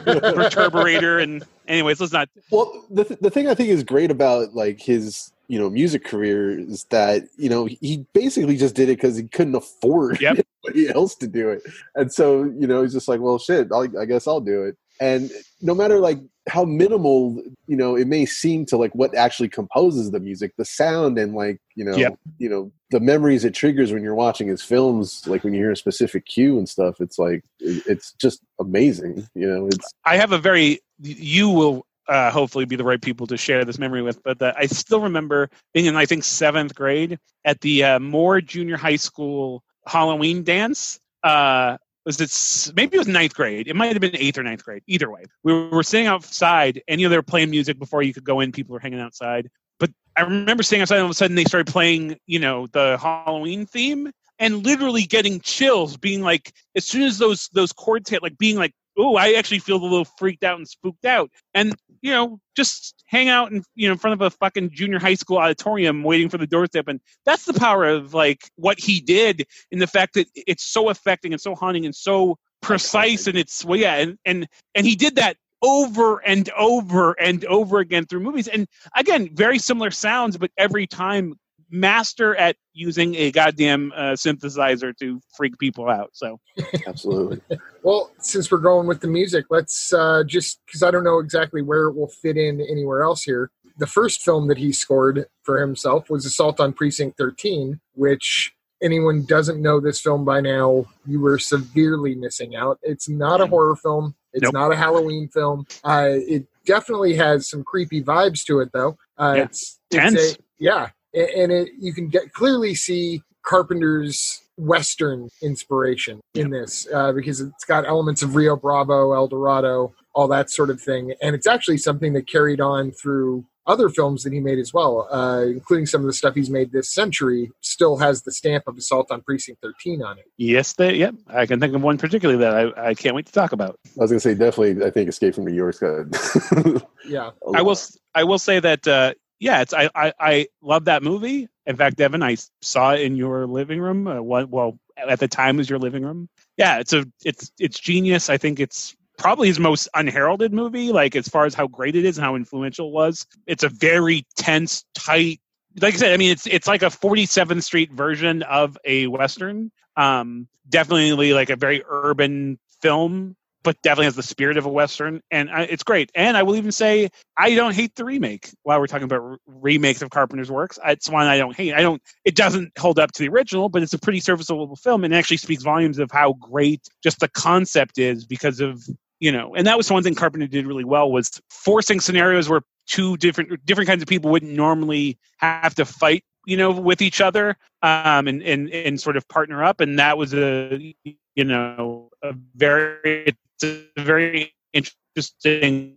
[0.00, 2.28] Perturbator, and anyways, let's not.
[2.50, 6.04] Well, the th- the thing I think is great about like his you know music
[6.04, 10.46] career is that you know he basically just did it because he couldn't afford Yep.
[10.66, 11.62] anybody else to do it,
[11.94, 14.76] and so you know he's just like, well, shit, I'll, I guess I'll do it.
[15.00, 15.30] And
[15.62, 20.10] no matter like how minimal you know it may seem to like what actually composes
[20.10, 22.18] the music, the sound and like you know Yep.
[22.38, 25.70] you know the memories it triggers when you're watching his films, like when you hear
[25.70, 29.26] a specific cue and stuff, it's like it's just amazing.
[29.34, 33.26] You know, it's I have a very you will uh, hopefully be the right people
[33.28, 36.74] to share this memory with, but uh, I still remember being in I think seventh
[36.74, 40.98] grade at the uh, Moore Junior High School Halloween dance.
[41.22, 43.68] Uh, was it maybe it was ninth grade?
[43.68, 44.82] It might have been eighth or ninth grade.
[44.86, 48.14] Either way, we were sitting outside, and you know they were playing music before you
[48.14, 48.52] could go in.
[48.52, 51.44] People were hanging outside, but I remember sitting outside, and all of a sudden they
[51.44, 57.02] started playing, you know, the Halloween theme, and literally getting chills, being like, as soon
[57.02, 60.44] as those those chords hit, like being like, oh, I actually feel a little freaked
[60.44, 64.14] out and spooked out, and you know, just hang out in you know in front
[64.14, 67.00] of a fucking junior high school auditorium waiting for the doors to open.
[67.24, 71.32] That's the power of like what he did in the fact that it's so affecting
[71.32, 75.16] and so haunting and so precise and it's well yeah and and and he did
[75.16, 80.50] that over and over and over again through movies and again very similar sounds but
[80.58, 81.34] every time
[81.70, 86.38] master at using a goddamn uh, synthesizer to freak people out so
[86.86, 87.40] absolutely
[87.82, 91.62] Well, since we're going with the music, let's uh, just because I don't know exactly
[91.62, 93.50] where it will fit in anywhere else here.
[93.78, 98.52] The first film that he scored for himself was Assault on Precinct 13, which
[98.82, 102.78] anyone doesn't know this film by now, you were severely missing out.
[102.82, 104.14] It's not a horror film.
[104.34, 104.52] It's Nope.
[104.52, 105.64] not a Halloween film.
[105.82, 108.98] Uh, it definitely has some creepy vibes to it, though.
[109.18, 109.42] Uh, Yeah.
[109.44, 110.14] It's, Tense.
[110.16, 116.50] it's a, yeah, A- and it you can get clearly see Carpenter's Western inspiration in
[116.50, 120.80] this uh, because it's got elements of Rio Bravo, El Dorado, all that sort of
[120.80, 124.72] thing, and it's actually something that carried on through other films that he made as
[124.74, 127.50] well, uh, including some of the stuff he's made this century.
[127.60, 130.24] Still has the stamp of Assault on Precinct 13 on it.
[130.38, 133.32] yes they yep i can think of one particularly that i, I can't wait to
[133.32, 134.84] talk about I was gonna say definitely.
[134.84, 136.06] I think Escape from New York's got.
[137.06, 137.68] Yeah, a I will.
[137.68, 137.72] lot.
[137.78, 138.86] s- I will say that.
[138.86, 139.74] Uh, yeah, it's.
[139.74, 140.12] I, I.
[140.20, 141.48] I love that movie.
[141.66, 144.06] In fact, Devin, I saw it in your living room.
[144.06, 146.28] Uh, well, at the time, was your living room.
[146.56, 147.06] Yeah, it's a.
[147.24, 147.50] It's.
[147.58, 148.28] It's genius.
[148.28, 150.92] I think it's probably his most unheralded movie.
[150.92, 153.26] Like as far as how great it is and how influential it was.
[153.46, 155.40] It's a very tense, tight.
[155.80, 159.72] Like I said, I mean, it's it's like a 47th Street version of a western.
[159.96, 165.20] Um, definitely like a very urban film, but definitely has the spirit of a western,
[165.30, 166.10] and I, it's great.
[166.14, 168.50] And I will even say I don't hate the remake.
[168.62, 171.74] While we're talking about re- remakes of Carpenter's works, it's one I don't hate.
[171.74, 172.02] I don't.
[172.24, 175.36] It doesn't hold up to the original, but it's a pretty serviceable film, and actually
[175.36, 178.82] speaks volumes of how great just the concept is because of
[179.18, 179.54] you know.
[179.54, 183.64] And that was one thing Carpenter did really well was forcing scenarios where two different
[183.66, 188.26] different kinds of people wouldn't normally have to fight you know with each other um
[188.26, 193.36] and and and sort of partner up and that was a you know a very
[193.62, 195.96] it's a very interesting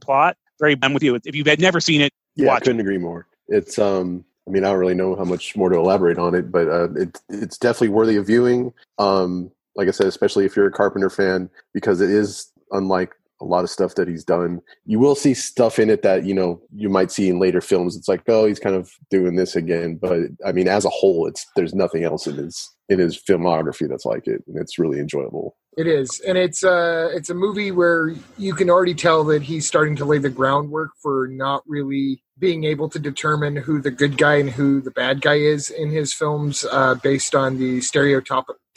[0.00, 2.80] plot very i'm with you if you had never seen it Yeah, I Watch couldn't
[2.80, 3.26] agree more.
[3.48, 6.50] It's um I mean I don't really know how much more to elaborate on it,
[6.50, 8.72] but uh, it it's definitely worthy of viewing.
[8.98, 13.44] Um like I said, especially if you're a Carpenter fan, because it is unlike a
[13.44, 14.60] lot of stuff that he's done.
[14.84, 17.96] You will see stuff in it that, you know, you might see in later films.
[17.96, 19.96] It's like, oh, he's kind of doing this again.
[20.00, 23.88] But I mean, as a whole, it's there's nothing else in his in his filmography
[23.88, 24.42] that's like it.
[24.46, 25.56] And it's really enjoyable.
[25.76, 29.64] It is, and it's uh it's a movie where you can already tell that he's
[29.64, 34.18] starting to lay the groundwork for not really being able to determine who the good
[34.18, 37.80] guy and who the bad guy is in his films, uh, based on the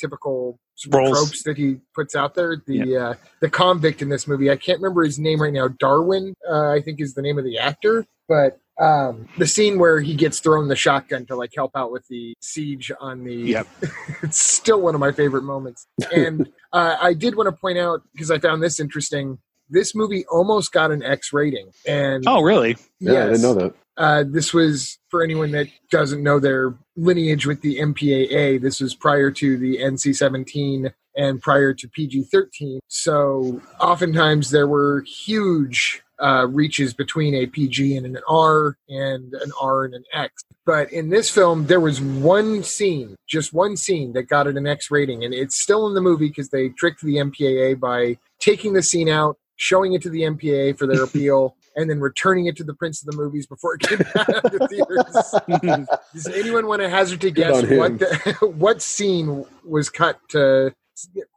[0.02, 0.58] stereotypical
[0.90, 1.12] Roles.
[1.12, 2.62] tropes that he puts out there.
[2.66, 5.68] The uh, the convict in this movie, I can't remember his name right now.
[5.68, 8.60] Darwin, uh, I think, is the name of the actor, but.
[8.80, 12.34] Um, the scene where he gets thrown the shotgun to like help out with the
[12.42, 13.68] siege on the Yep.
[14.24, 15.86] it's still one of my favorite moments.
[16.12, 19.38] And uh, I did want to point out because I found this interesting.
[19.70, 23.76] This movie almost got an X rating, and oh really Yeah, I didn't know that.
[23.98, 28.62] Uh, this was for anyone that doesn't know their lineage with the MPAA.
[28.62, 32.80] This was prior to the NC-17 and prior to PG-13.
[32.88, 39.52] So oftentimes there were huge uh, reaches between a PG and an R and an
[39.60, 40.44] R and an X.
[40.66, 44.68] But in this film, there was one scene, just one scene that got it an
[44.68, 48.74] X rating, and it's still in the movie because they tricked the MPAA by taking
[48.74, 52.56] the scene out, showing it to the MPAA for their appeal, and then returning it
[52.58, 55.88] to the prints of the Movies before it came out of the theaters.
[56.14, 60.74] Does anyone want to hazard to guess what the, what scene was cut to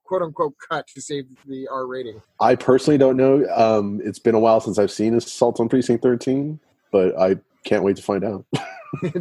[0.05, 2.21] quote unquote cut to save the R rating?
[2.41, 3.47] I personally don't know.
[3.55, 6.59] Um, it's been a while since I've seen Assault on Precinct 13,
[6.91, 8.45] but I can't wait to find out.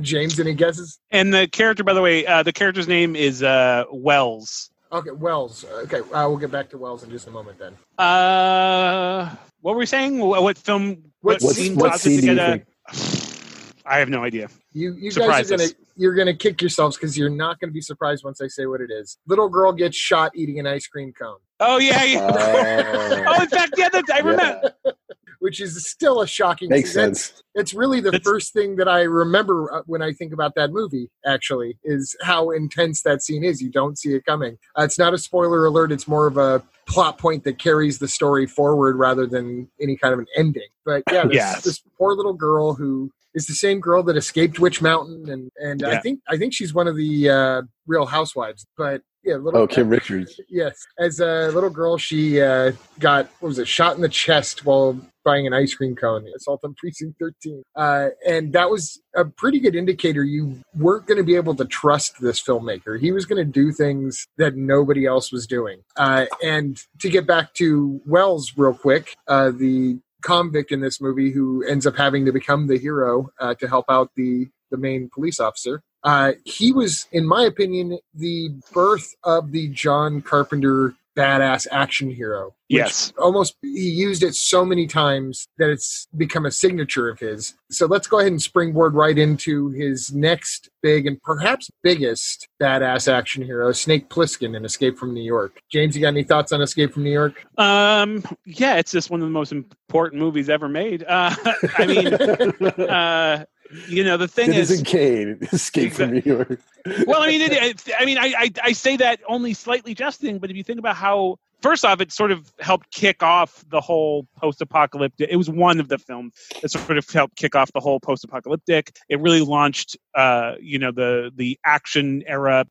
[0.02, 1.00] James, any guesses?
[1.12, 4.70] And the character, by the way, uh, the character's name is uh, Wells.
[4.92, 5.66] Okay, Wells.
[5.66, 7.76] Okay, uh, we'll get back to Wells in just a moment then.
[7.98, 10.20] Uh, what were we saying?
[10.20, 11.04] What, what film?
[11.22, 12.66] What What's- scene what it scene do you think?
[13.86, 14.50] I have no idea.
[14.74, 17.82] You you Surprise guys are gonna you're gonna kick yourselves because you're not gonna be
[17.82, 19.18] surprised once I say what it is.
[19.28, 22.30] Little girl gets shot eating an ice cream cone, Oh yeah, yeah.
[22.32, 23.24] Oh.
[23.38, 24.74] oh, in fact, yeah, that, I remember.
[24.86, 24.92] Yeah,
[25.40, 26.70] which is still a shocking.
[26.70, 27.44] makes that's- sense.
[27.56, 30.72] It's really the That's- first thing that I remember uh, when I think about that
[30.72, 31.10] movie.
[31.26, 33.62] Actually, is how intense that scene is.
[33.62, 34.58] You don't see it coming.
[34.80, 35.92] Uh, it's not a spoiler alert.
[35.92, 40.14] It's more of a plot point that carries the story forward rather than any kind
[40.14, 40.68] of an ending.
[40.86, 41.64] But yeah, this, Yes.
[41.64, 45.84] this poor little girl who is the same girl that escaped Witch Mountain, and and
[45.84, 48.66] I think I think she's one of the uh, Real Housewives.
[48.78, 50.40] But yeah, little Oh, Kim Richards.
[50.50, 54.66] Yes, as a little girl, she uh, got what was it shot in the chest
[54.66, 56.26] while buying an ice cream cone.
[56.36, 61.18] Assault on Precinct 13, uh, and that was a pretty good indicator you weren't going
[61.18, 63.00] to be able to trust this filmmaker.
[63.00, 65.80] He was going to do things that nobody else was doing.
[65.96, 71.32] Uh, and to get back to Wells, real quick, uh, the convict in this movie
[71.32, 75.08] who ends up having to become the hero uh, to help out the the main
[75.14, 75.84] police officer.
[76.04, 82.56] Uh, he was, in my opinion, the birth of the John Carpenter badass action hero.
[82.70, 83.14] which Yes.
[83.18, 87.56] Almost, he used it so many times that it's become a signature of his.
[87.70, 93.12] So let's go ahead and springboard right into his next big and perhaps biggest badass
[93.12, 95.62] action hero, Snake Plissken in Escape from New York.
[95.72, 97.46] James, you got any thoughts on Escape from New York?
[97.58, 101.04] Um, yeah, it's just one of the most important movies ever made.
[101.08, 101.36] Uh,
[101.78, 102.14] I mean,
[102.90, 103.46] uh,
[103.88, 106.60] you know, the thing Citizen is, Kane, Escape from New York.
[107.08, 110.50] well, I mean, it, I mean, I, I, I say that only slightly jesting, but
[110.50, 114.28] if you think about how, first off, it sort of helped kick off the whole
[114.38, 115.30] post-apocalyptic.
[115.30, 118.96] It was one of the films that sort of helped kick off the whole post-apocalyptic.
[119.10, 122.66] It really launched, uh, you know, the the action era.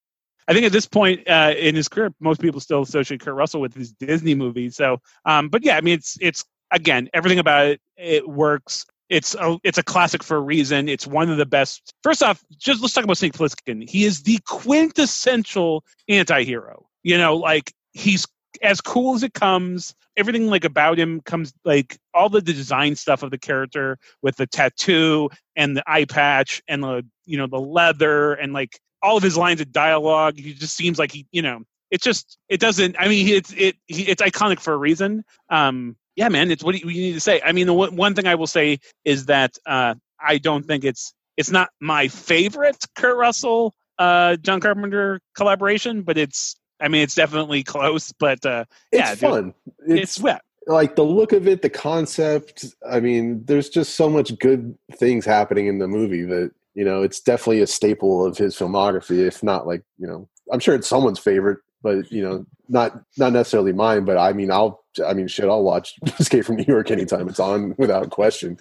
[0.49, 3.61] I think at this point uh, in his career, most people still associate Kurt Russell
[3.61, 4.77] with his Disney movies.
[4.77, 7.81] So, um, but yeah, I mean, it's it's again everything about it.
[7.97, 8.85] It works.
[9.09, 10.89] It's a it's a classic for a reason.
[10.89, 11.93] It's one of the best.
[12.03, 13.89] First off, just let's talk about Snake Plissken.
[13.89, 16.87] He is the quintessential anti-hero.
[17.03, 18.27] You know, like he's
[18.63, 19.95] as cool as it comes.
[20.17, 24.47] Everything like about him comes like all the design stuff of the character with the
[24.47, 29.23] tattoo and the eye patch and the you know the leather and like all of
[29.23, 30.39] his lines of dialogue.
[30.39, 31.63] He just seems like he you know
[31.93, 32.97] it just it doesn't.
[32.99, 35.25] I mean, it's it it's iconic for a reason.
[35.51, 37.41] Um, yeah, man, it's what you you need to say.
[37.45, 40.85] I mean, the one one thing I will say is that uh, I don't think
[40.85, 47.03] it's it's not my favorite Kurt Russell uh, John Carpenter collaboration, but it's I mean
[47.03, 48.13] it's definitely close.
[48.13, 49.55] But uh, It's yeah, dude, fun.
[49.87, 50.43] it's, It's, wet.
[50.67, 52.67] like the look of it, the concept.
[52.89, 57.03] I mean, there's just so much good things happening in the movie that you know
[57.03, 59.27] it's definitely a staple of his filmography.
[59.27, 63.33] If not, like you know, I'm sure it's someone's favorite, but you know, not not
[63.33, 64.05] necessarily mine.
[64.05, 67.41] But I mean, I'll I mean, shit, I'll watch Escape from New York anytime it's
[67.41, 68.57] on without question.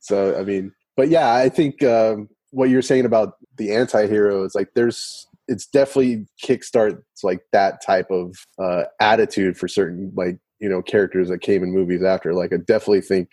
[0.00, 4.54] So I mean, but yeah, I think um, what you're saying about the anti-hero is
[4.54, 10.68] like there's it's definitely kickstarts like that type of uh, attitude for certain like you
[10.68, 12.34] know characters that came in movies after.
[12.34, 13.30] Like I definitely think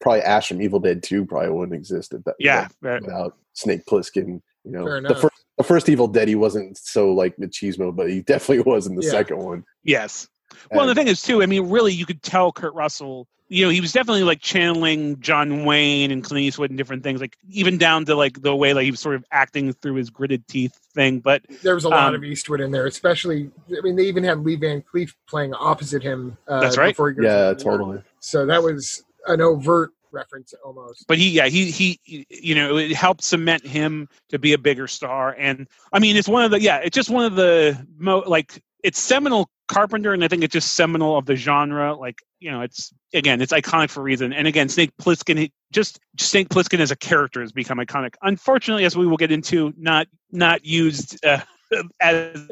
[0.00, 3.02] probably Ash from Evil Dead Two probably wouldn't exist at that Yeah, right.
[3.02, 4.40] without Snake Plissken.
[4.64, 8.20] You know, the first the first Evil Dead he wasn't so like machismo, but he
[8.26, 9.10] definitely was in the Yeah.
[9.10, 9.64] second one.
[9.84, 10.28] yes.
[10.70, 11.42] Well, And- the thing is too.
[11.42, 13.26] I mean, really, you could tell Kurt Russell.
[13.48, 17.20] You know, he was definitely like channeling John Wayne and Clint Eastwood and different things.
[17.20, 20.08] Like even down to like the way like he was sort of acting through his
[20.08, 21.20] gritted teeth thing.
[21.20, 23.50] But There was a lot Um, of Eastwood in there, especially.
[23.68, 26.38] I mean, they even had Lee Van Cleef playing opposite him.
[26.48, 26.92] Uh, That's right.
[26.94, 28.02] before he yeah, to New totally.
[28.20, 31.06] So that was an overt reference almost.
[31.08, 31.98] but he yeah he he
[32.30, 36.28] you know it helped cement him to be a bigger star and i mean it's
[36.28, 40.22] one of the yeah it's just one of the mo like it's seminal carpenter and
[40.22, 43.88] i think it's just seminal of the genre like you know it's again it's iconic
[43.88, 44.32] for a reason.
[44.32, 48.14] And again snake plissken just snake plissken as a character has become iconic.
[48.22, 51.40] Unfortunately as we will get into not not used uh,
[52.00, 52.46] as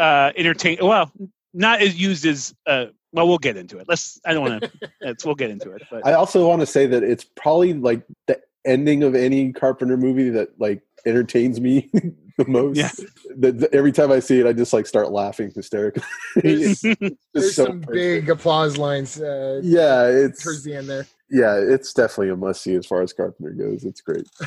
[0.00, 1.12] uh entertain well
[1.54, 3.86] not as used as uh well we'll get into it.
[3.88, 6.66] Let's i don't want to let's we'll get into it but I also want to
[6.66, 11.88] say that it's probably like the ending of any Carpenter movie that like entertains me
[12.38, 12.76] the most.
[12.76, 12.90] Yeah.
[13.36, 16.02] The, the- every time I see it, I just like start laughing hysterically.
[16.36, 17.92] There's, there's so some perfect.
[17.92, 21.06] big applause lines uh, Yeah, it's towards the end there.
[21.30, 23.84] yeah, it's definitely a must see as far as Carpenter goes.
[23.84, 24.28] It's great.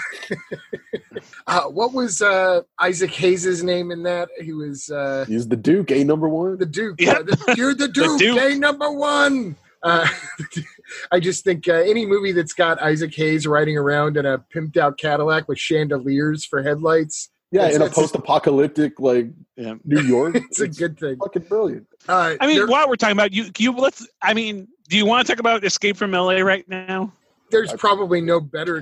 [1.47, 4.29] Uh, what was uh, Isaac Hayes' name in that?
[4.39, 6.57] He was uh, He's the Duke, a number one.
[6.57, 6.99] the Duke.
[7.01, 7.13] Yeah.
[7.13, 8.39] Uh, the, you're the Duke, Duke.
[8.39, 9.55] A number one.
[9.81, 10.07] Uh,
[11.11, 14.77] I just think uh, any movie that's got Isaac Hayes riding around in a pimped
[14.77, 17.29] out Cadillac with chandeliers for headlights.
[17.51, 19.75] Yeah, It's- in a post-apocalyptic like Yeah.
[19.85, 21.17] New York, It's a good thing.
[21.17, 21.87] fucking brilliant.
[22.07, 24.07] Uh, I mean, there- while we're talking about you, you let's.
[24.21, 27.13] I mean, do you want to talk about Escape from LA right now?
[27.49, 28.77] there's probably no better.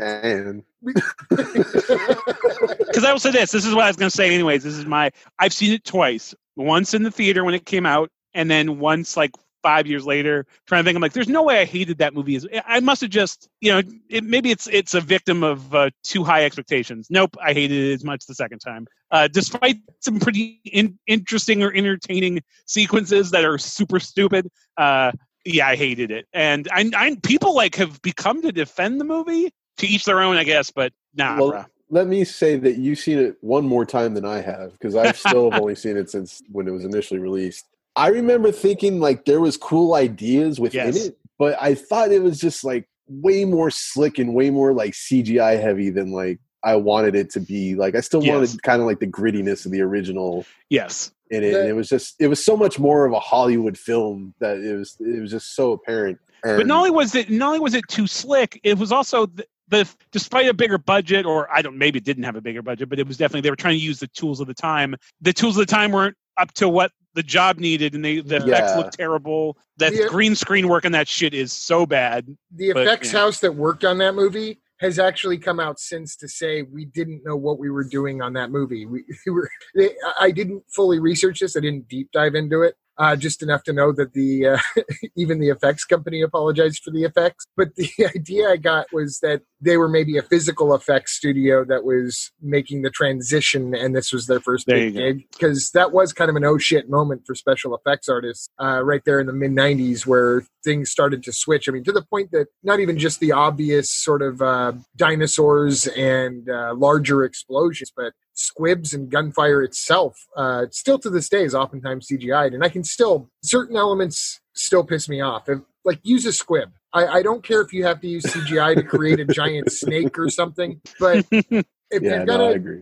[1.29, 3.51] Because I will say this.
[3.51, 4.33] This is what I was going to say.
[4.33, 5.11] Anyways, this is my.
[5.39, 6.33] I've seen it twice.
[6.55, 9.31] Once in the theater when it came out, and then once like
[9.65, 10.45] five years later.
[10.67, 12.39] Trying to think, I'm like, there's no way I hated that movie.
[12.67, 16.23] I must have just, you know, it, maybe it's it's a victim of uh, too
[16.23, 17.07] high expectations.
[17.09, 18.85] Nope, I hated it as much the second time.
[19.09, 24.51] Uh, despite some pretty in, interesting or entertaining sequences that are super stupid.
[24.77, 25.11] Uh,
[25.45, 29.51] yeah, I hated it, and I, I people like have become to defend the movie.
[29.79, 31.65] To each their own, I guess, but nah, Well, bruh.
[31.89, 35.17] let me say that you've seen it one more time than I have because I've
[35.25, 37.65] still have only seen it since when it was initially released.
[37.95, 41.05] I remember thinking like there was cool ideas within Yes.
[41.07, 44.93] it, but I thought it was just like way more slick and way more like
[44.93, 47.75] CGI heavy than like I wanted it to be.
[47.75, 48.33] Like I still Yes.
[48.33, 51.73] wanted kind of like the grittiness of the original yes, in it, The- and it
[51.73, 55.21] was just it was so much more of a Hollywood film that it was it
[55.21, 56.17] was just so apparent.
[56.43, 59.27] but And- not only was it not only was it too slick, it was also
[59.27, 62.61] the, the despite a bigger budget, or I don't maybe it didn't have a bigger
[62.61, 64.95] budget, but it was definitely they were trying to use the tools of the time.
[65.21, 68.35] The tools of the time weren't up to what the job needed, and they, the
[68.37, 69.57] effects look terrible.
[69.77, 70.07] That Yeah.
[70.07, 72.27] green screen work on that shit is so bad.
[72.51, 73.19] the But, effects yeah.
[73.19, 77.21] house that worked on that movie has actually come out since to say we didn't
[77.25, 78.85] know what we were doing on that movie.
[78.85, 81.55] We, we were, they, I didn't fully research this.
[81.55, 82.75] I didn't deep dive into it.
[82.97, 84.57] Uh, just enough to know that the uh,
[85.17, 87.45] even the effects company apologized for the effects.
[87.57, 91.83] But the idea I got was that they were maybe a physical effects studio that
[91.83, 96.13] was making the transition, and this was their first There big gig because that was
[96.13, 99.33] kind of an oh shit moment for special effects artists uh, right there in the
[99.33, 101.69] mid '90s where things started to switch.
[101.69, 105.87] I mean, to the point that not even just the obvious sort of uh, dinosaurs
[105.87, 111.55] and uh, larger explosions, but squibs and gunfire itself, uh, still to this day is
[111.55, 115.47] oftentimes CGI'd, and I can still certain elements still piss me off.
[115.47, 116.71] If, like use a squib.
[116.93, 120.17] I, I don't care if you have to use CGI to create a giant snake
[120.19, 121.43] or something, but if
[121.91, 122.81] yeah, you're gonna I agree.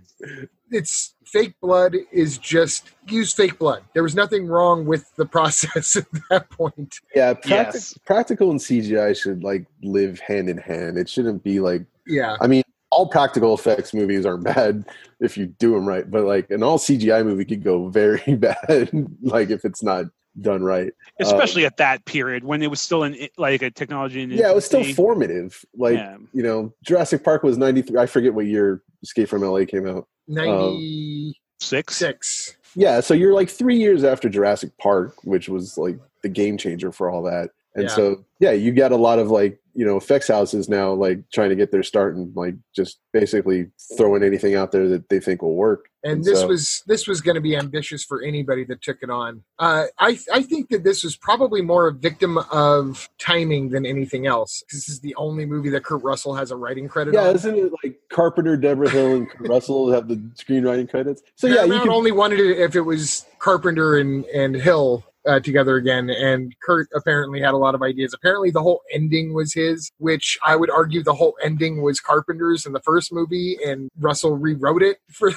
[0.72, 3.84] it's fake blood is just use fake blood.
[3.94, 7.00] There was nothing wrong with the process at that point.
[7.16, 7.98] Yeah, practic- Yes.
[8.06, 10.98] practical and CGI should like live hand in hand.
[10.98, 12.38] It shouldn't be like Yeah.
[12.40, 14.86] I mean, all practical effects movies aren't bad
[15.20, 18.92] if you do them right, but like an all CGI movie could go very bad,
[19.24, 20.06] like if it's not
[20.42, 20.92] done right.
[21.20, 24.22] Especially um, at that period when it was still in like a technology.
[24.22, 25.64] In Yeah, it was still formative.
[25.76, 26.18] Like Yeah.
[26.34, 28.00] you know, Jurassic Park was ninety three.
[28.00, 30.08] I forget what year Escape from LA came out.
[30.28, 31.32] 96.
[31.32, 32.58] Um, six.
[32.76, 36.92] Yeah, so you're like three years after Jurassic Park, which was like the game changer
[36.92, 37.50] for all that.
[37.76, 37.90] And Yeah.
[37.90, 41.50] so, yeah, you got a lot of like, you know, effects houses now like trying
[41.50, 43.68] to get their start and like just basically
[43.98, 45.86] throwing anything out there that they think will work.
[46.04, 48.98] and And this so- was this was going to be ambitious for anybody that took
[49.02, 49.44] it on.
[49.58, 54.28] Uh, I I think that this was probably more a victim of timing than anything
[54.28, 54.64] else.
[54.72, 57.36] This is the only movie that Kurt Russell has a writing credit Yeah, on.
[57.36, 61.24] isn't it like Carpenter, Debra Hill, and Kurt Russell have the screenwriting credits?
[61.36, 65.04] So yeah, you Paramount can, only wanted it if it was Carpenter and and Hill
[65.28, 68.14] uh, together again, and Kurt apparently had a lot of ideas.
[68.14, 72.66] Apparently, the whole ending was his, which I would argue the whole ending was Carpenter's
[72.66, 75.32] in the first movie, and Russell rewrote it for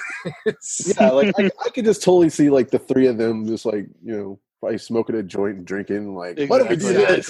[0.45, 0.95] this.
[0.99, 3.87] yeah, like I, I could just totally see like the three of them just like
[4.03, 6.15] you know probably smoking a joint and drinking.
[6.17, 7.29] Like, what if we do this?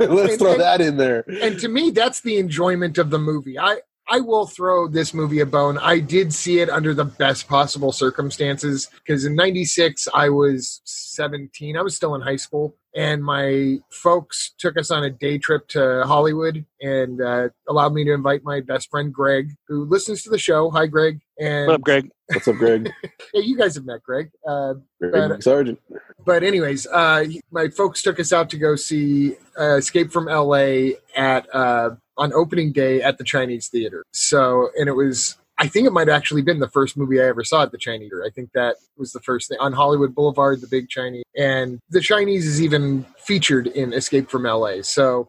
[0.00, 1.24] Let's And- throw and- that in there.
[1.42, 3.78] and to me that's the enjoyment of the movie i
[4.10, 7.92] i will throw this movie a bone i did see it under the best possible
[7.92, 13.78] circumstances because in 96 i was 17 i was still in high school and my
[13.92, 18.42] folks took us on a day trip to hollywood and uh, allowed me to invite
[18.44, 22.10] my best friend greg who listens to the show hi greg and What up, Greg?
[22.32, 22.90] What's up, Greg?
[23.32, 25.78] Hey, you guys have met greg uh, Greg But- Sargent.
[26.26, 30.96] but anyways, uh, my folks took us out to go see uh, Escape from L.A.
[31.16, 31.90] at uh,
[32.20, 34.04] on opening day at the Chinese Theater.
[34.12, 35.36] So, and it was.
[35.58, 37.76] I think it might have actually been the first movie I ever saw at the
[37.76, 38.24] Chinese Theater.
[38.26, 42.00] I think that was the first thing on Hollywood Boulevard, the big Chinese, and the
[42.00, 44.82] Chinese is even featured in Escape from L.A.
[44.82, 45.28] So,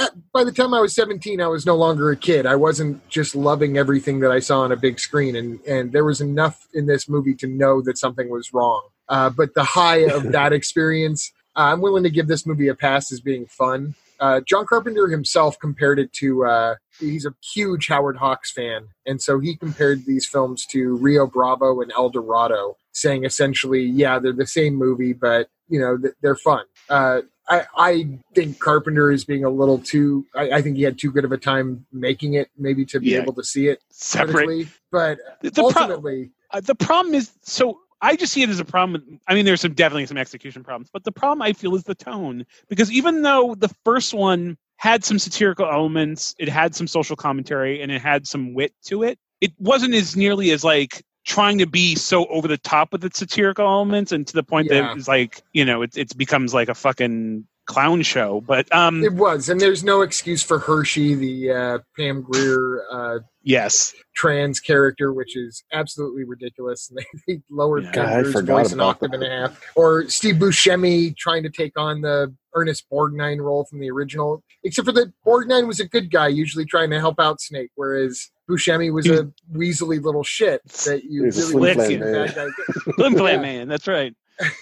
[0.00, 2.46] uh, by the time I was 17, I was no longer a kid.
[2.46, 6.04] I wasn't just loving everything that I saw on a big screen, and and there
[6.04, 8.82] was enough in this movie to know that something was wrong.
[9.08, 12.76] Uh, but the high of that experience, uh, I'm willing to give this movie a
[12.76, 13.96] pass as being fun.
[14.20, 16.44] Uh, John Carpenter himself compared it to.
[16.44, 21.26] Uh, he's a huge Howard Hawks fan, and so he compared these films to Rio
[21.26, 26.14] Bravo and El Dorado, saying essentially, yeah, they're the same movie, but you know th-
[26.22, 26.64] they're fun.
[26.88, 30.24] Uh, I, I think Carpenter is being a little too.
[30.34, 33.10] I, I think he had too good of a time making it, maybe to be
[33.10, 33.20] Yeah.
[33.20, 34.68] able to see it separately.
[34.90, 38.64] But The, pro- ultimately, uh, the problem is so I just see it as a
[38.66, 39.18] problem.
[39.26, 41.94] I mean, there's some definitely some execution problems, but the problem I feel is the
[41.94, 47.16] tone because even though the first one had some satirical elements, it had some social
[47.16, 49.18] commentary, and it had some wit to it.
[49.40, 53.18] It wasn't as nearly as like trying to be so over the top with its
[53.18, 54.82] satirical elements and to the point Yeah.
[54.82, 58.40] that it's like you know it, it becomes like a fucking clown show.
[58.40, 63.18] But um, it was, and there's no excuse for Hershe, the uh, Pam Grier uh,
[63.42, 66.90] yes, trans character, which is absolutely ridiculous.
[66.90, 67.92] And they, they lowered Yeah.
[67.92, 69.22] Pam Grier's voice an octave that.
[69.22, 69.60] and a half.
[69.74, 74.42] Or Steve Buscemi trying to take on the Ernest Borgnine role from the original.
[74.62, 78.30] Except for that Borgnine was a good guy, usually trying to help out Snake, whereas
[78.48, 82.52] Buscemi was a weaselly little shit that you He's a really Slim want Flam man.
[82.94, 83.42] Slim Flam Yeah.
[83.42, 83.68] Man.
[83.68, 84.14] That's right.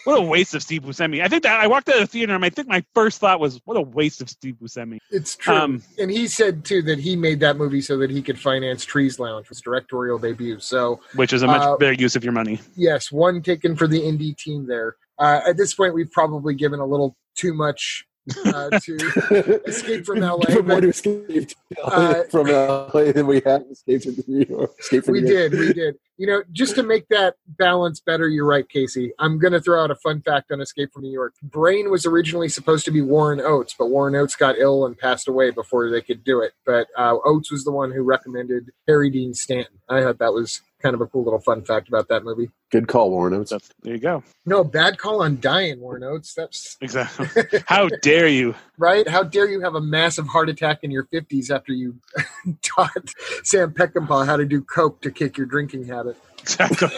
[0.05, 1.23] What a waste of Steve Buscemi.
[1.23, 3.41] I think that I walked out of the theater and I think my first thought
[3.41, 5.55] was, "What a waste of Steve Buscemi." It's true.
[5.55, 8.85] Um, and he said too that he made that movie so that he could finance
[8.85, 10.59] Trees Lounge, his directorial debut.
[10.61, 12.61] So which is a much Uh, better use of your money.
[12.77, 14.97] yes, one taken for the indie team there.
[15.19, 18.05] Uh, at this point, we've probably given a little too much
[18.47, 21.51] uh, to Escape from LA, Give more but- to escape
[21.83, 24.71] Uh, from LA than we have escaped from New York.
[24.79, 25.51] Escape from we New York.
[25.51, 25.95] did, we did.
[26.19, 29.13] You know, just to make that balance better, you're right, Casey.
[29.19, 31.35] I'm going to throw out a fun fact on Escape from New York.
[31.43, 35.27] Brain was originally supposed to be Warren Oates, but Warren Oates got ill and passed
[35.27, 36.53] away before they could do it.
[36.65, 39.79] But uh, Oates was the one who recommended Harry Dean Stanton.
[39.89, 42.51] I thought that was kind of a cool little fun fact about that movie.
[42.71, 43.51] Good call, Warren Oates.
[43.51, 44.23] So there you go.
[44.45, 46.35] No, bad call on dying, Warren Oates.
[46.35, 47.61] That's Exactly.
[47.67, 48.55] How dare you?
[48.79, 49.09] right.
[49.09, 51.97] How dare you have a massive heart attack in your 50s after you
[52.63, 53.11] taught
[53.45, 56.17] Sam Peckinpah how to do coke to kick your drinking habit?
[56.41, 56.89] Exactly.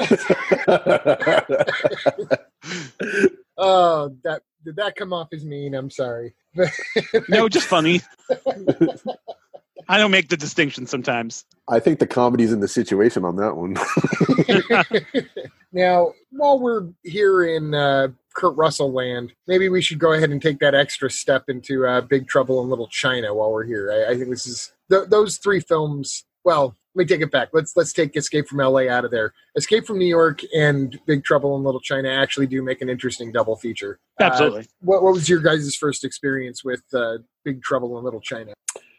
[3.56, 5.74] Oh, that did that come off as mean?
[5.74, 6.34] I'm sorry.
[7.28, 8.00] No, just funny.
[9.88, 11.44] I don't make the distinction sometimes.
[11.68, 13.76] I think the comedy's in the situation on that one.
[15.72, 20.40] now, while we're here in uh, Kurt Russell land, maybe we should go ahead and
[20.40, 23.90] take that extra step into uh, Big Trouble in Little China while we're here.
[23.90, 26.24] I, I think this is th- those three films.
[26.44, 27.48] Well, let me take it back.
[27.52, 28.88] Let's let's take Escape from L.A.
[28.88, 29.32] out of there.
[29.56, 33.32] Escape from New York and Big Trouble in Little China actually do make an interesting
[33.32, 33.98] double feature.
[34.20, 34.66] Uh, Absolutely.
[34.80, 38.52] what what was your guys' first experience with uh, Big Trouble in Little China?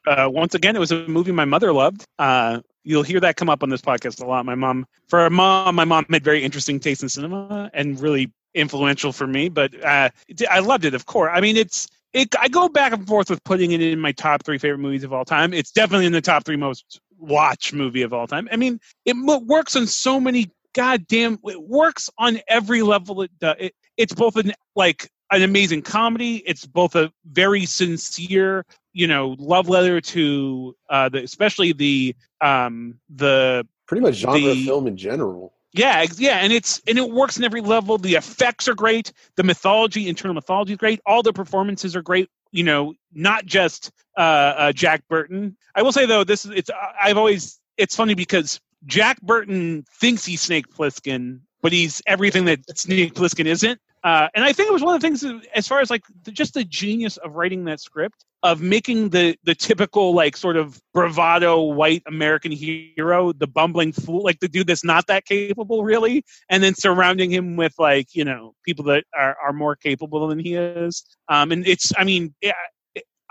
[0.05, 2.05] Uh, once again, it was a movie my mother loved.
[2.19, 4.45] Uh, you'll hear that come up on this podcast a lot.
[4.45, 8.31] My mom, for a mom, my mom had very interesting taste in cinema and really
[8.53, 9.49] influential for me.
[9.49, 10.09] But uh,
[10.49, 11.31] I loved it, of course.
[11.33, 12.33] I mean, it's it.
[12.39, 15.13] I go back and forth with putting it in my top three favorite movies of
[15.13, 15.53] all time.
[15.53, 18.47] It's definitely in the top three most watch movie of all time.
[18.51, 21.39] I mean, it works on so many goddamn.
[21.45, 23.21] It works on every level.
[23.23, 23.55] It, does.
[23.59, 26.37] it it's both an like an amazing comedy.
[26.45, 32.97] It's both a very sincere, you know, love letter to uh, the especially the um
[33.09, 35.53] the Pretty much genre The- film in general.
[35.73, 37.97] yeah yeah and it's and it works in every level.
[37.99, 39.11] The effects are great.
[39.35, 40.99] The mythology, internal mythology is great.
[41.05, 42.29] All the performances are great.
[42.51, 45.57] You know, not just uh, uh, Jack Burton.
[45.75, 46.69] I will say though, this is it's
[47.01, 52.59] I've always it's funny because Jack Burton thinks he's Snake Plissken, but he's everything that
[52.77, 53.79] Snake Plissken isn't.
[54.05, 55.25] Uh, and I think it was one of the things,
[55.55, 59.35] as far as like the, just the genius of writing that script, of making the
[59.43, 64.67] the typical like sort of bravado white American hero, the bumbling fool, like the dude
[64.67, 69.05] that's not that capable really, and then surrounding him with like you know people that
[69.17, 71.03] are, are more capable than he is.
[71.27, 72.35] Um, and it's, I mean,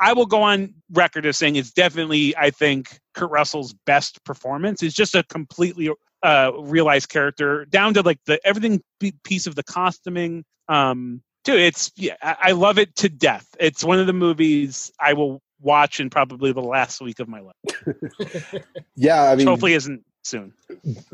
[0.01, 4.83] I will go on record as saying it's definitely, I think, Kurt Russell's best performance.
[4.83, 5.91] It's just a completely
[6.25, 8.83] uh, realized character, down to like the everything
[9.23, 10.45] piece of the costuming.
[10.69, 13.47] Um, dude, it's yeah, I, I love it to death.
[13.61, 17.41] It's one of the movies I will watch in probably the last week of my
[17.41, 18.65] life.
[18.97, 20.53] Yeah, I mean, hopefully isn't soon.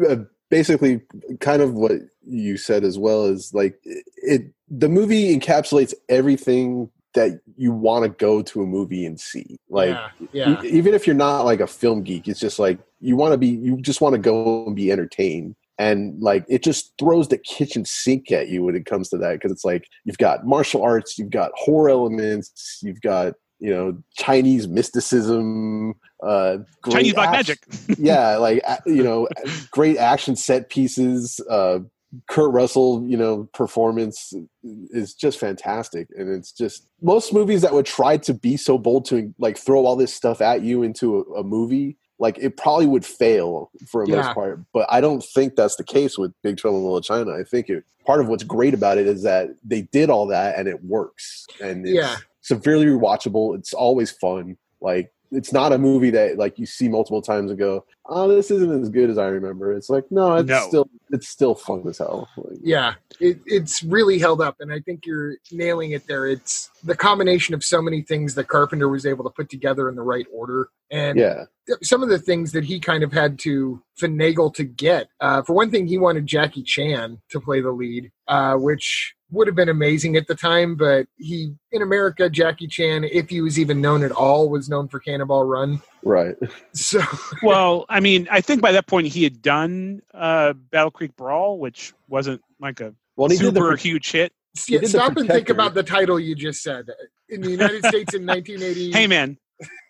[0.07, 0.16] uh,
[0.51, 1.01] basically
[1.40, 1.92] kind of what
[2.26, 8.09] you said as well is like it the movie encapsulates everything that you want to
[8.09, 9.96] go to a movie and see like
[10.32, 10.62] yeah, yeah.
[10.62, 13.38] e- even if you're not like a film geek it's just like you want to
[13.38, 17.39] be you just want to go and be entertained and like it just throws the
[17.39, 20.83] kitchen sink at you when it comes to that because it's like you've got martial
[20.83, 26.59] arts you've got horror elements you've got you know chinese mysticism uh
[26.91, 27.59] Chinese black magic.
[27.99, 29.28] yeah, like you know,
[29.70, 31.41] great action set pieces.
[31.49, 31.81] Uh,
[32.28, 37.87] Kurt Russell, you know, performance is just fantastic, and it's just most movies that would
[37.87, 41.41] try to be so bold to like throw all this stuff at you into a,
[41.41, 41.97] a movie.
[42.21, 44.16] Like it probably would fail for a Yeah.
[44.16, 47.33] most part, but I don't think that's the case with Big Trouble in Little China.
[47.33, 50.59] I think it, part of what's great about it is that they did all that
[50.59, 52.16] and it works, and it's, Yeah.
[52.43, 53.57] severely rewatchable.
[53.59, 54.57] It's always fun.
[54.81, 58.51] Like it's not a movie that like you see multiple times and go, oh, this
[58.51, 59.72] isn't as good as I remember.
[59.72, 60.66] It's like no, it's No.
[60.68, 62.28] still it's still fun as hell.
[62.37, 66.26] Like, Yeah, it, it's really held up, and I think you're nailing it there.
[66.26, 69.95] It's the combination of so many things that Carpenter was able to put together in
[69.95, 71.45] the right order, and yeah,
[71.83, 75.09] some of the things that he kind of had to finagle to get.
[75.20, 79.47] Uh, for one thing, he wanted Jackie Chan to play the lead, uh, which would
[79.47, 80.74] have been amazing at the time.
[80.76, 84.89] But he, in America, Jackie Chan, if he was even known at all, was known
[84.89, 85.81] for Cannonball Run.
[86.05, 86.37] right.
[86.72, 87.01] So
[87.43, 91.59] well, I mean, I think by that point he had done uh, Battle Creek Brawl,
[91.59, 94.33] which wasn't like a Well, and he did super the huge hit.
[94.68, 96.87] yeah, did stop and think about the title you just said.
[97.28, 99.39] In the United States in 1986, Hey, man,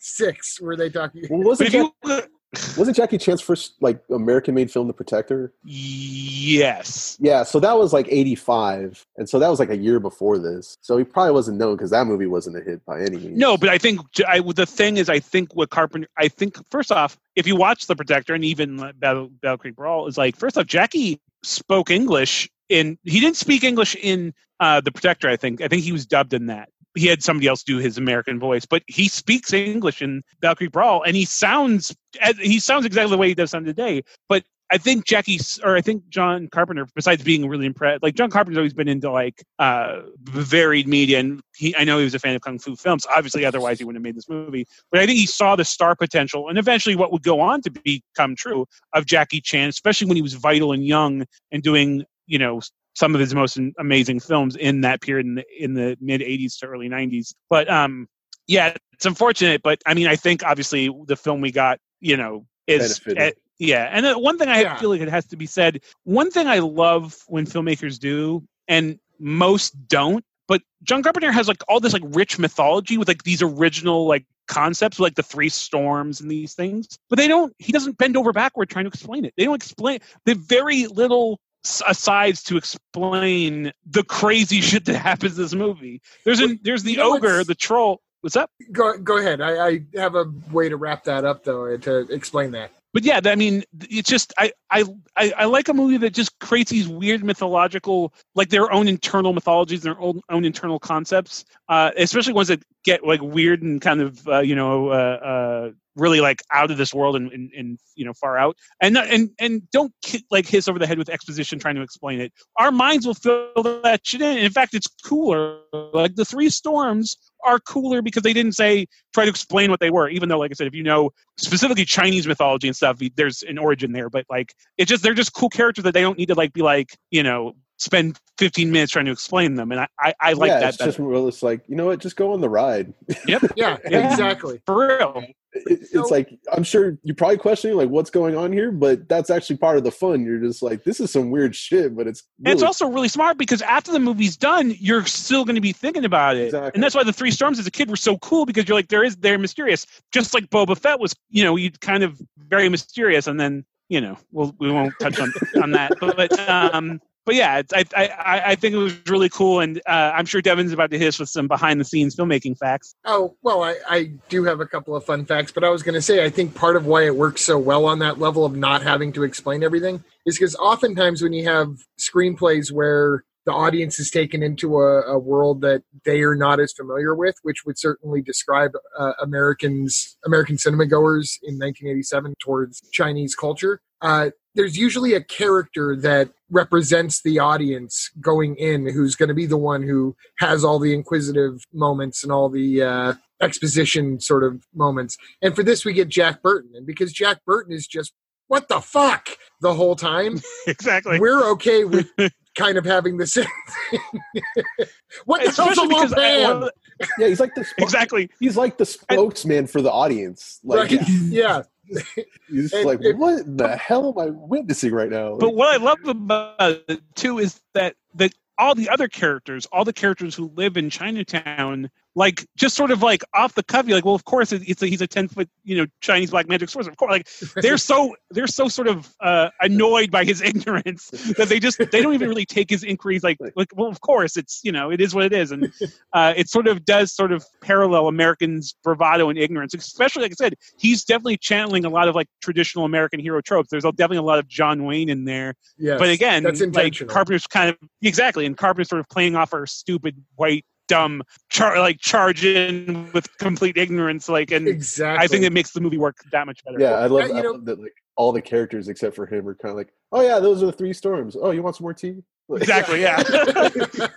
[0.00, 1.24] Six were they talking?
[1.30, 2.28] well, wasn't if you Jack,
[2.76, 5.52] wasn't Jackie Chan's first like American made film, The Protector?
[5.64, 10.38] yes, Yeah, so that was like '85, and so that was like a year before
[10.38, 10.76] this.
[10.80, 13.38] So he probably wasn't known because that movie wasn't a hit by any means.
[13.38, 16.90] No, but I think I, the thing is, I think what Carpenter, I think first
[16.90, 20.58] off, if you watch The Protector and even Battle, Battle Creek Brawl, is like first
[20.58, 22.98] off, Jackie spoke English in.
[23.04, 25.28] He didn't speak English in uh, The Protector.
[25.28, 25.60] I think.
[25.60, 26.68] I think he was dubbed in that.
[26.96, 30.72] He had somebody else do his American voice, but he speaks English in Battle Creek
[30.72, 31.94] Brawl, and he sounds
[32.40, 34.02] he sounds exactly the way he does sound today.
[34.28, 38.30] But I think Jackie, or I think John Carpenter, besides being really impressed, like John
[38.30, 42.20] Carpenter's always been into like uh, varied media, and he, I know he was a
[42.20, 43.04] fan of kung fu films.
[43.14, 44.66] Obviously, otherwise he wouldn't have made this movie.
[44.92, 47.70] But I think he saw the star potential, and eventually what would go on to
[47.70, 52.38] become true of Jackie Chan, especially when he was vital and young and doing, you
[52.38, 52.60] know,
[52.94, 56.58] some of his most amazing films in that period in the, in the mid '80s
[56.60, 57.34] to early '90s.
[57.50, 58.08] But um,
[58.46, 62.46] yeah, it's unfortunate, but I mean, I think obviously the film we got, you know,
[62.66, 63.18] is Benefited.
[63.18, 63.88] eh, yeah.
[63.92, 64.76] And one thing I Yeah.
[64.76, 65.80] feel like it has to be said.
[66.04, 71.62] One thing I love when filmmakers do, and most don't, but John Carpenter has like
[71.68, 76.20] all this like rich mythology with like these original like concepts like the three storms
[76.20, 79.32] and these things but they don't he doesn't bend over backward trying to explain it
[79.36, 81.38] they don't explain they very little s-
[81.86, 86.92] asides to explain the crazy shit that happens in this movie there's an there's the
[86.92, 89.40] You know ogre the troll what's up Go go ahead.
[89.40, 92.70] I, I have a way to wrap that up though to explain that.
[92.92, 94.84] but yeah, I mean, it's just I, I
[95.16, 99.32] I I like a movie that just creates these weird mythological, like their own internal
[99.32, 104.00] mythologies, their own own internal concepts, uh, especially ones that get like weird and kind
[104.00, 105.70] of uh, you know uh, uh,
[106.00, 109.30] really like out of this world and, and, and you know far out, and and
[109.38, 109.92] and don't
[110.30, 112.32] like hiss over the head with exposition trying to explain it.
[112.56, 114.38] Our minds will fill that shit in.
[114.38, 115.60] In fact, it's cooler.
[115.72, 119.90] Like the three storms are cooler because they didn't say try to explain what they
[119.90, 123.42] were, even though, like I said, if you know specifically Chinese mythology and stuff, there's
[123.42, 124.10] an origin there.
[124.10, 126.62] But like, it's just they're just cool characters that they don't need to like be
[126.62, 130.48] like you know spend 15 minutes trying to explain them, and I I, I like
[130.48, 130.88] yeah, that it's better.
[130.90, 132.92] just well, it's like you know what, just go on the ride.
[133.26, 133.76] Yeah, Yeah.
[133.84, 134.60] exactly.
[134.66, 135.24] for real.
[135.52, 139.08] It- So- it's like I'm sure you're probably questioning like what's going on here, but
[139.08, 140.24] that's actually part of the fun.
[140.24, 143.36] You're just like, this is some weird shit, but it's And it's also really smart
[143.36, 146.70] because after the movie's done, you're still going to be thinking about it, Exactly.
[146.74, 148.88] and that's why the Three Storms as a kid were so cool because you're like,
[148.88, 152.68] there is they're mysterious, just like Boba Fett was, you know, you kind of very
[152.68, 157.00] mysterious, and then you know, we'll we won't touch on on that, but, but um.
[157.26, 160.72] But yeah, I, I I- think it was really cool, and uh, I'm sure Devin's
[160.72, 162.94] about to hiss with some behind the scenes filmmaking facts.
[163.04, 165.94] Oh, well, I, I do have a couple of fun facts, but I was going
[165.94, 168.56] to say I think part of why it works so well on that level of
[168.56, 173.98] not having to explain everything is because oftentimes when you have screenplays where the audience
[173.98, 177.78] is taken into a, a world that they are not as familiar with, which would
[177.78, 183.80] certainly describe uh, Americans, American cinema goers in 1987 towards Chinese culture.
[184.02, 189.46] Uh, there's usually a character that represents the audience going in who's going to be
[189.46, 194.64] the one who has all the inquisitive moments and all the uh, exposition sort of
[194.74, 195.16] moments.
[195.42, 196.72] And for this, we get Jack Burton.
[196.74, 198.12] And because Jack Burton is just,
[198.48, 199.28] what the fuck
[199.60, 201.20] the whole time, exactly.
[201.20, 202.08] we're okay with
[202.56, 203.46] kind of having the same
[203.90, 204.00] thing.
[205.24, 206.64] what the hell's a Especially little because band?
[206.64, 208.28] I, yeah, he's like the sp- exactly.
[208.40, 210.58] he's like the spokesman for the audience.
[210.64, 211.08] Like Right.
[211.08, 211.62] Yeah.
[212.48, 215.36] he's And- like, and- what in the hell am I witnessing right now?
[215.36, 219.66] But Like, what I love about it too is that that all the other characters,
[219.66, 223.86] all the characters who live in Chinatown, like just sort of like off the cuff,
[223.86, 226.48] you're like, well, of course it's a, he's a ten foot, you know, Chinese black
[226.48, 226.90] magic sorcerer.
[226.90, 227.28] Of course, like
[227.62, 232.02] they're so they're so sort of uh, annoyed by his ignorance that they just they
[232.02, 235.00] don't even really take his inquiries like like well, of course it's you know it
[235.00, 235.72] is what it is, and
[236.12, 240.34] uh, it sort of does sort of parallel Americans' bravado and ignorance, especially like I
[240.34, 243.70] said, he's definitely channeling a lot of like traditional American hero tropes.
[243.70, 247.12] There's definitely a lot of John Wayne in there Yes, but again, that's like intentional.
[247.12, 251.78] Carpenter's kind of exactly, and Carpenter's sort of playing off our stupid white dumb char
[251.78, 255.24] like charge in with complete ignorance like and exactly.
[255.24, 256.80] I think it makes the movie work that much better.
[256.80, 257.80] Yeah, I love, you I know- love that.
[257.80, 260.66] Like all the characters except for him are kind of like, oh yeah, those are
[260.66, 261.36] the three storms.
[261.40, 262.22] Oh, you want some more tea?
[262.48, 263.22] Like, Exactly, yeah.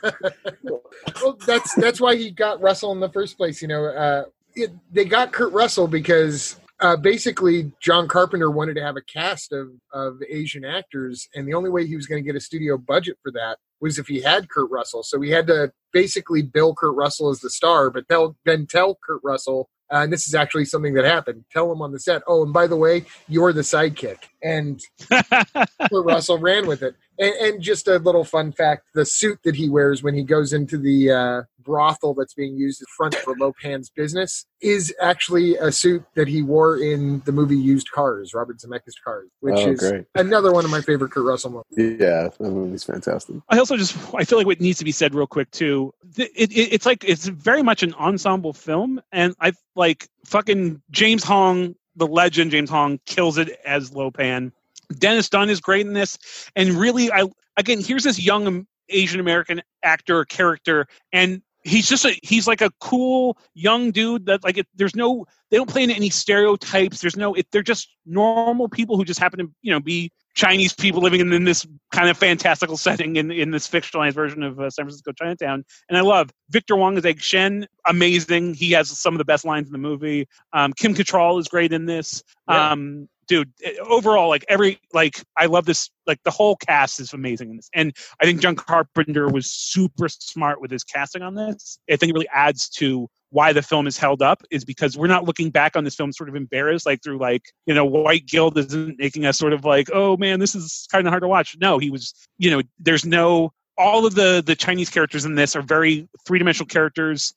[1.22, 3.62] well, that's that's why he got Russell in the first place.
[3.62, 4.24] You know, uh,
[4.56, 9.54] it, they got Kurt Russell because uh, basically John Carpenter wanted to have a cast
[9.54, 12.78] of of Asian actors, and the only way he was going to get a studio
[12.78, 15.04] budget for that was if he had Kurt Russell.
[15.04, 19.00] So he had to basically bill Kurt Russell as the star, but tell, then tell
[19.06, 19.70] Kurt Russell.
[19.92, 21.46] Uh, and this is actually something that happened.
[21.52, 24.18] Tell him on the set, oh, and by the way, you're the sidekick.
[24.42, 26.96] And Kurt Russell ran with it.
[27.20, 30.52] And, and just a little fun fact: the suit that he wears when he goes
[30.54, 35.56] into the uh, brothel that's being used as front for Lo Pan's business is actually
[35.58, 39.70] a suit that he wore in the movie Used Cars, Robert Zemeckis Cars, which Oh,
[39.72, 40.06] is great.
[40.16, 41.98] another one of my favorite Kurt Russell movies.
[42.00, 43.36] yeah, that movie's fantastic.
[43.50, 45.94] I also just I feel like what needs to be said real quick too.
[46.18, 51.24] It, it, it's like it's very much an ensemble film, and I like fucking James
[51.24, 54.52] Hong, the legend James Hong, kills it as Lopan.
[54.98, 56.18] Dennis Dun is great in this,
[56.56, 57.26] and really, I
[57.58, 62.72] again here's this young Asian American actor character, and he's just a he's like a
[62.80, 67.02] cool young dude that like it, there's no they don't play into any stereotypes.
[67.02, 70.74] There's no it, they're just normal people who just happen to you know be Chinese
[70.74, 74.60] people living in, in this kind of fantastical setting in, in this fictionalized version of
[74.60, 75.64] uh, San Francisco Chinatown.
[75.90, 78.56] And I love Victor Wong as Egg Shen, amazing.
[78.56, 80.28] He has some of the best lines in the movie.
[80.52, 82.24] Um, Kim Cattrall is great in this.
[82.48, 85.90] Um, dude, eh, overall, like every like I love this.
[86.06, 90.08] Like the whole cast is amazing in this, and I think John Carpenter was super
[90.10, 91.80] smart with his casting on this.
[91.90, 95.08] I think it really adds to why the film is held up is because we're
[95.08, 98.28] not looking back on this film sort of embarrassed like through like you know white
[98.28, 101.28] Guild isn't making us sort of like oh man this is kind of hard to
[101.28, 105.34] watch no he was you know there's no all of the the chinese characters in
[105.34, 107.34] this are very three-dimensional characters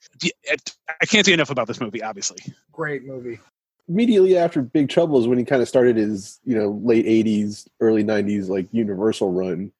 [1.01, 2.40] I can't say enough about this movie obviously
[2.72, 3.38] Great movie.
[3.89, 7.68] Immediately after Big Trouble is when he kind of started his, you know, late '80s,
[7.80, 9.72] early '90s like Universal run.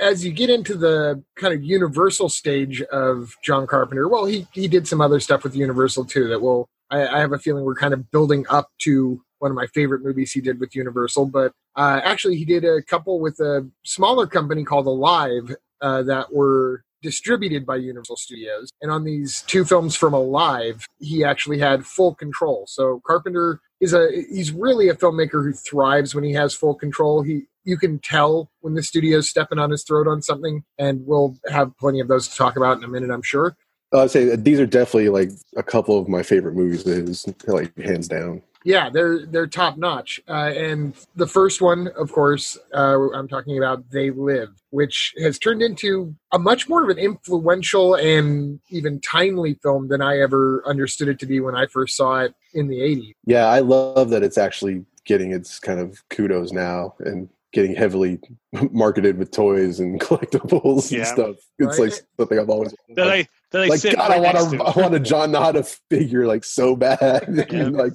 [0.00, 4.68] As you get into the kind of Universal stage of John Carpenter, well, he he
[4.68, 6.28] did some other stuff with Universal too.
[6.28, 9.56] That will I, I have a feeling we're kind of building up to one of
[9.56, 11.26] my favorite movies he did with Universal.
[11.26, 16.32] But uh, actually, he did a couple with a smaller company called Alive uh, that
[16.32, 18.70] were distributed by Universal Studios.
[18.80, 22.64] And on these two films from Alive, he actually had full control.
[22.68, 27.22] So Carpenter is a he's really a filmmaker who thrives when he has full control.
[27.22, 31.36] He you can tell when the studio's stepping on his throat on something, and we'll
[31.48, 33.56] have plenty of those to talk about in a minute, I'm sure.
[33.92, 36.86] I'd say these are definitely like a couple of my favorite movies.
[36.86, 38.42] Of his, like hands down.
[38.64, 40.20] Yeah, they're they're top notch.
[40.28, 45.38] Uh, and the first one, of course, uh, I'm talking about "They Live," which has
[45.38, 50.62] turned into a much more of an influential and even timely film than I ever
[50.66, 53.12] understood it to be when I first saw it in the '80s.
[53.26, 58.18] Yeah, I love that it's actually getting its kind of kudos now and getting heavily
[58.70, 60.98] marketed with toys and collectibles Yeah.
[60.98, 61.36] and stuff.
[61.58, 61.90] It's Right.
[61.90, 64.56] like something I've always that i that i like sit God, right I want a,
[64.56, 64.64] to.
[64.64, 67.28] I want a John Nada figure like so bad.
[67.52, 67.60] Yeah.
[67.60, 67.92] and, like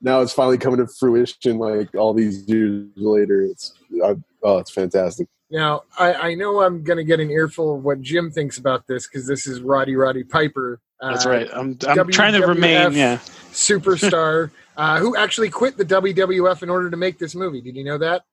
[0.00, 1.58] now it's finally coming to fruition.
[1.58, 5.28] Like all these years later, it's I, oh, it's fantastic.
[5.50, 8.86] Now, I, I know I'm going to get an earful of what Jim thinks about
[8.88, 10.80] this because this is Roddy Roddy Piper.
[10.98, 13.18] Uh, that's right i'm, I'm trying to remain yeah
[13.52, 17.60] superstar uh, who actually quit the WWF in order to make this movie.
[17.60, 18.24] Did you know that?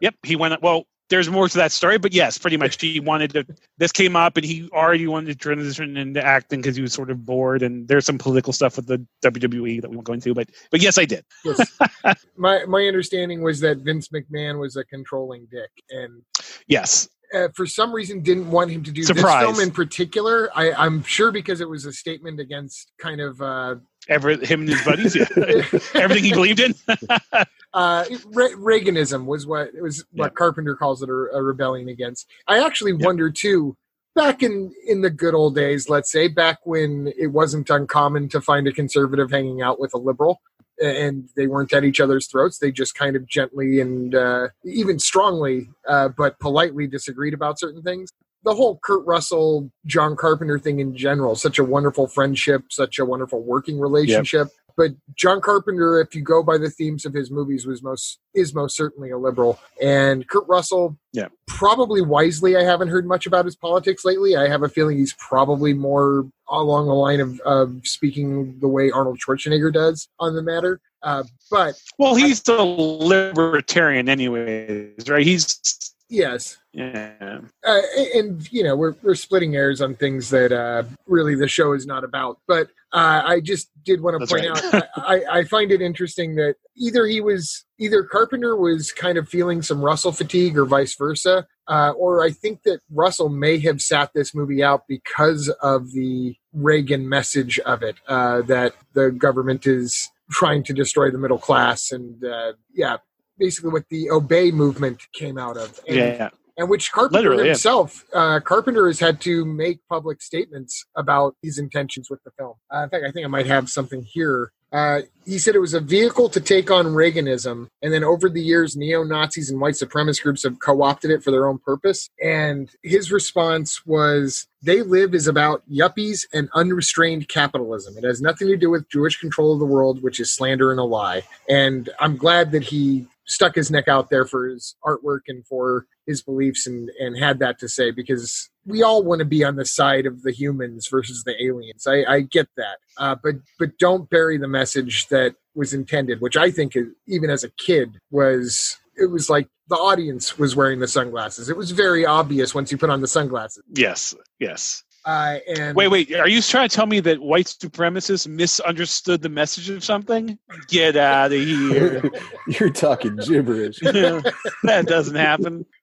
[0.00, 0.60] Yep, he went.
[0.62, 3.46] Well, there's more to that story, but yes, pretty much he wanted to.
[3.78, 7.10] This came up, and he already wanted to transition into acting because he was sort
[7.10, 7.62] of bored.
[7.62, 10.80] And there's some political stuff with the WWE that we won't go into, but but
[10.80, 11.24] yes, I did.
[11.44, 11.78] Yes.
[12.36, 16.22] my my understanding was that Vince McMahon was a controlling dick, and
[16.66, 19.46] Yes, uh, for some reason didn't want him to do Surprise.
[19.46, 20.50] this film in particular.
[20.54, 23.76] I, I'm sure because it was a statement against kind of uh,
[24.08, 25.26] ever him and his buddies, yeah.
[25.94, 26.74] everything he believed in.
[27.74, 30.30] uh, Re- Reaganism was what it was what Yeah.
[30.30, 32.26] Carpenter calls it a, a rebellion against.
[32.48, 33.06] I actually Yeah.
[33.06, 33.76] wonder too.
[34.16, 38.40] Back in in the good old days, let's say back when it wasn't uncommon to
[38.40, 40.40] find a conservative hanging out with a liberal,
[40.82, 42.58] and they weren't at each other's throats.
[42.58, 47.82] They just kind of gently and uh, even strongly, uh, but politely disagreed about certain
[47.82, 48.10] things.
[48.44, 53.04] The whole Kurt Russell, John Carpenter thing in general, such a wonderful friendship, such a
[53.04, 54.48] wonderful working relationship.
[54.76, 58.54] But John Carpenter, if you go by the themes of his movies, was most is
[58.54, 59.58] most certainly a liberal.
[59.82, 61.28] And Kurt Russell, Yeah.
[61.46, 62.56] probably wisely.
[62.56, 64.36] I haven't heard much about his politics lately.
[64.36, 68.90] I have a feeling he's probably more along the line of, of speaking the way
[68.90, 70.80] Arnold Schwarzenegger does on the matter.
[71.02, 75.26] Uh, but well, he's a libertarian, anyways, right?
[75.26, 76.58] He's Yes.
[76.72, 77.40] Yeah.
[77.64, 77.80] Uh,
[78.14, 81.86] and you know we're we're splitting hairs on things that uh, really the show is
[81.86, 82.38] not about.
[82.48, 84.74] But uh, I just did want to That's point right.
[84.74, 89.28] out I, I find it interesting that either he was either Carpenter was kind of
[89.28, 93.80] feeling some Russell fatigue or vice versa, uh, or I think that Russell may have
[93.80, 99.64] sat this movie out because of the Reagan message of it uh, that the government
[99.64, 102.96] is trying to destroy the middle class and uh, yeah
[103.40, 106.28] basically what the obey movement came out of and Yeah.
[106.56, 107.50] and which Carpenter Literally, yeah.
[107.52, 112.54] himself, uh, Carpenter has had to make public statements about his intentions with the film.
[112.72, 114.52] Uh, in fact, I think I might have something here.
[114.72, 118.40] Uh, he said it was a vehicle to take on Reaganism, and then over the
[118.42, 122.08] years, neo Nazis and white supremacist groups have co opted it for their own purpose.
[122.22, 127.96] And his response was, They live is about yuppies and unrestrained capitalism.
[127.98, 130.78] It has nothing to do with Jewish control of the world, which is slander and
[130.78, 131.22] a lie.
[131.48, 135.86] And I'm glad that he stuck his neck out there for his artwork and for
[136.06, 139.56] his beliefs and, and had that to say because we all want to be on
[139.56, 141.86] the side of the humans versus the aliens.
[141.86, 146.36] I, I get that, uh, but but don't bury the message that was intended, which
[146.36, 146.74] I think
[147.06, 151.48] even as a kid was it was like the audience was wearing the sunglasses.
[151.48, 153.62] It was very obvious once you put on the sunglasses.
[153.74, 154.14] Yes.
[154.38, 154.82] Yes.
[155.04, 156.14] Uh, and Wait, wait.
[156.14, 160.38] Are you trying to tell me that white supremacists misunderstood the message of something?
[160.68, 162.10] Get out of here.
[162.46, 163.78] You're talking gibberish.
[163.80, 165.66] that doesn't happen.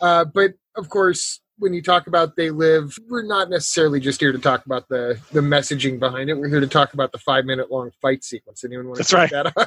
[0.00, 4.32] Uh, but of course, when you talk about they live, we're not necessarily just here
[4.32, 6.34] to talk about the the messaging behind it.
[6.34, 8.64] We're here to talk about the five minute long fight sequence.
[8.64, 9.30] Anyone want to That's right.
[9.30, 9.66] that out?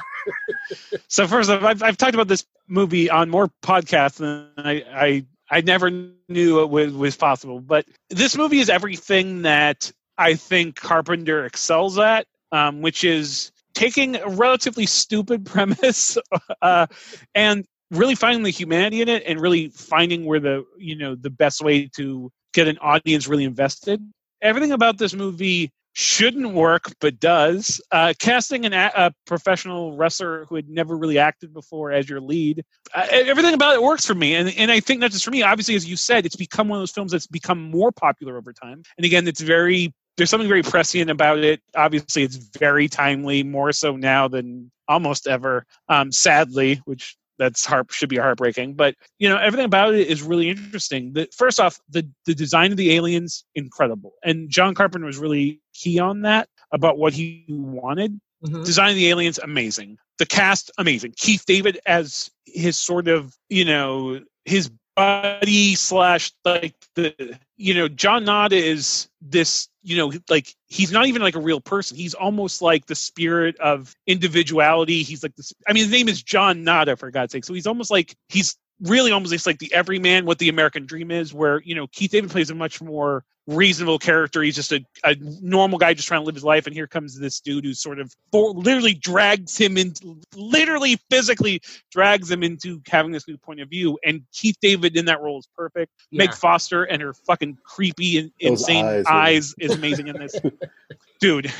[1.08, 5.26] So first off, I've, I've talked about this movie on more podcasts than I I,
[5.50, 5.90] I never
[6.28, 7.60] knew it was, was possible.
[7.60, 14.16] But this movie is everything that I think Carpenter excels at, um, which is taking
[14.16, 16.18] a relatively stupid premise
[16.60, 16.86] uh,
[17.34, 21.30] and really finding the humanity in it, and really finding where the you know the
[21.30, 24.02] best way to get an audience really invested.
[24.42, 27.80] Everything about this movie shouldn't work but does.
[27.90, 32.64] Uh, casting an a, professional wrestler who had never really acted before as your lead
[32.94, 34.36] uh, everything about it works for me.
[34.36, 36.78] And, and i think not just for me obviously as you said it's become one
[36.78, 38.84] of those films that's become more popular over time.
[38.96, 41.60] And again it's very there's something very prescient about it.
[41.74, 47.90] Obviously it's very timely more so now than almost ever um, sadly which that's harp
[47.90, 51.12] should be heartbreaking but you know everything about it is really interesting.
[51.12, 55.60] The, first off the the design of the aliens incredible and john carpenter was really
[55.74, 58.20] key on that about what he wanted.
[58.44, 58.64] Mhm.
[58.64, 59.98] design of the aliens amazing.
[60.18, 61.14] The cast amazing.
[61.16, 67.86] Keith david as his sort of you know his buddy slash like the you know
[67.88, 71.96] john nada is this you know like he's not even like a real person.
[71.96, 75.02] He's almost like the spirit of individuality.
[75.02, 77.44] He's like this i mean his name is john nada for god's sake.
[77.44, 81.10] So he's almost like he's really almost just like the everyman what the american dream
[81.10, 84.42] is where you know keith david plays a much more reasonable character.
[84.42, 87.18] He's just a, a normal guy just trying to live his life and here comes
[87.18, 92.80] this dude who sort of for, literally drags him into literally physically drags him into
[92.86, 95.92] having this new point of view and keith david in that role is perfect.
[96.10, 96.26] Yeah.
[96.26, 100.38] meg foster and her fucking creepy and Those insane eyes eyes, is amazing in this.
[101.20, 101.50] Dude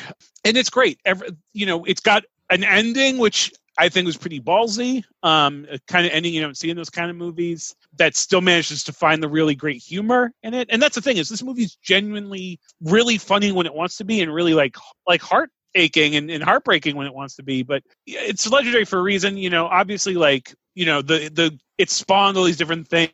[0.45, 1.01] and it's great.
[1.07, 6.07] Every, you know it's got an ending which i think was pretty ballsy um kind
[6.07, 9.22] of ending you don't see in those kind of movies that still manages to find
[9.22, 10.68] the really great humor in it.
[10.70, 14.05] And that's the thing is this movie is genuinely really funny when it wants to
[14.05, 14.76] be and really like
[15.07, 17.62] like heart aching and, and heartbreaking when it wants to be.
[17.62, 21.91] But it's legendary for a reason you know obviously like you know the the it
[21.91, 23.12] spawned all these different things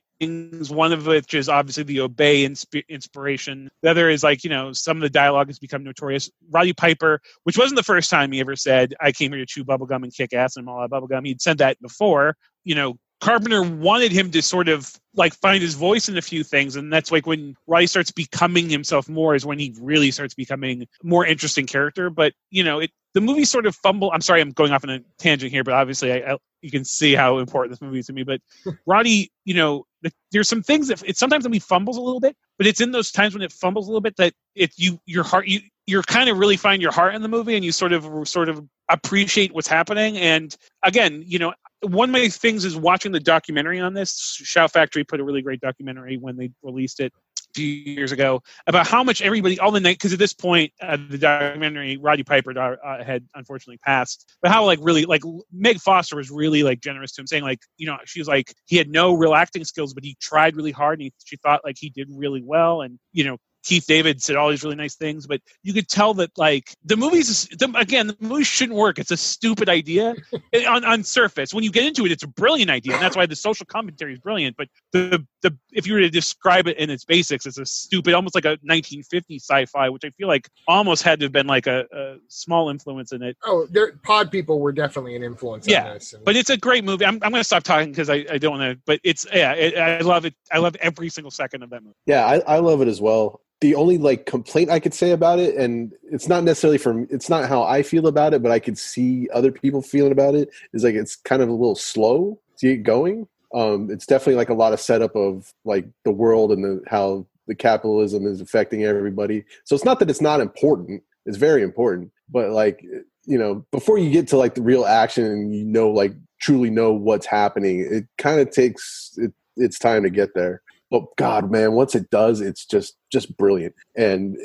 [0.71, 4.73] one of which is obviously the obey insp- inspiration the other is like you know
[4.73, 8.41] some of the dialogue has become notorious roddy piper which wasn't the first time he
[8.41, 11.27] ever said i came here to chew bubblegum and kick ass and all out bubblegum
[11.27, 15.75] he'd said that before you know Carpenter wanted him to sort of like find his
[15.75, 19.47] voice in a few things, and that's like when Roddy starts becoming himself more is
[19.47, 22.11] when he really starts becoming more interesting character.
[22.11, 24.11] But you know, it the movie sort of fumble.
[24.13, 26.85] I'm sorry, I'm going off on a tangent here, but obviously, I, I, you can
[26.85, 28.25] see how important this movie is to me.
[28.25, 28.41] But
[28.87, 29.87] Roddy, you know,
[30.33, 32.91] there's some things that it's sometimes when he fumbles a little bit, but it's in
[32.91, 36.03] those times when it fumbles a little bit that it you your heart you you're
[36.03, 38.67] kind of really find your heart in the movie, and you sort of sort of
[38.89, 40.17] appreciate what's happening.
[40.19, 41.53] And again, you know,
[41.83, 44.39] one of my things is watching the documentary on this.
[44.43, 47.13] Shout Factory put a really great documentary when they released it
[47.55, 50.97] few years ago about how much everybody, all the night, because at this point, uh,
[51.09, 56.17] the documentary, Roddy Piper uh, had unfortunately passed, but how like really, like Meg Foster
[56.17, 58.89] was really like generous to him, saying like, you know, she was like, he had
[58.89, 61.91] no real acting skills, but he tried really hard and he, she thought like he
[61.91, 62.83] did really well.
[62.83, 66.15] And, you know, Keith David said all these really nice things, but you could tell
[66.15, 68.99] that like the movies the, again the movie shouldn't work.
[68.99, 70.15] It's a stupid idea
[70.69, 71.53] on on surface.
[71.55, 74.13] When you get into it, it's a brilliant idea, and that's why the social commentary
[74.13, 74.57] is brilliant.
[74.57, 78.15] But the the if you were to describe it in its basics, it's a stupid,
[78.15, 81.67] almost like a 1950s sci-fi, which I feel like almost had to have been like
[81.67, 83.37] a, a small influence in it.
[83.45, 86.13] Oh, there, Pod people were definitely an influence Yeah, on this.
[86.13, 87.05] and- But it's a great movie.
[87.05, 88.83] I'm, I'm going to stop talking because I, I don't want to.
[88.87, 90.35] But it's yeah, it, I love it.
[90.53, 91.97] I love every single second of that movie.
[92.07, 93.41] Yeah, I, I love it as well.
[93.61, 97.29] The only like complaint I could say about it, and it's not necessarily from it's
[97.29, 100.51] not how I feel about it, but I could see other people feeling about it,
[100.73, 103.27] is like it's kind of a little slow to get going.
[103.55, 107.27] Um, it's definitely like a lot of setup of like the world and the how
[107.47, 109.45] the capitalism is affecting everybody.
[109.65, 112.11] So it's not that it's not important; it's very important.
[112.29, 112.85] But like
[113.27, 116.71] you know, before you get to like the real action and you know like truly
[116.71, 120.61] know what's happening, it kind of takes it, its time to get there
[120.95, 123.75] but god man once it does it's just just brilliant.
[123.97, 124.37] And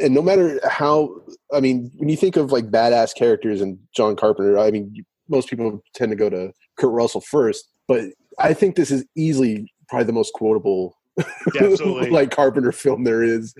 [0.00, 1.14] and no matter how
[1.52, 5.48] i mean when you think of like badass characters and john carpenter i mean most
[5.48, 8.04] people tend to go to kurt russell first but
[8.38, 10.96] i think this is easily probably the most quotable
[12.10, 13.54] like carpenter film there is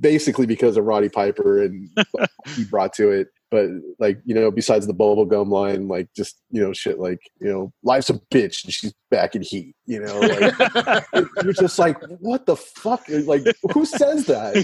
[0.00, 3.68] basically because of roddy piper and what he brought to it but
[4.00, 7.70] like you know besides the bubblegum line like just you know shit like you know
[7.84, 11.04] life's a bitch and she's back in heat you know like
[11.44, 13.04] you're just like, what the fuck?
[13.08, 13.42] Like,
[13.74, 14.54] who says that?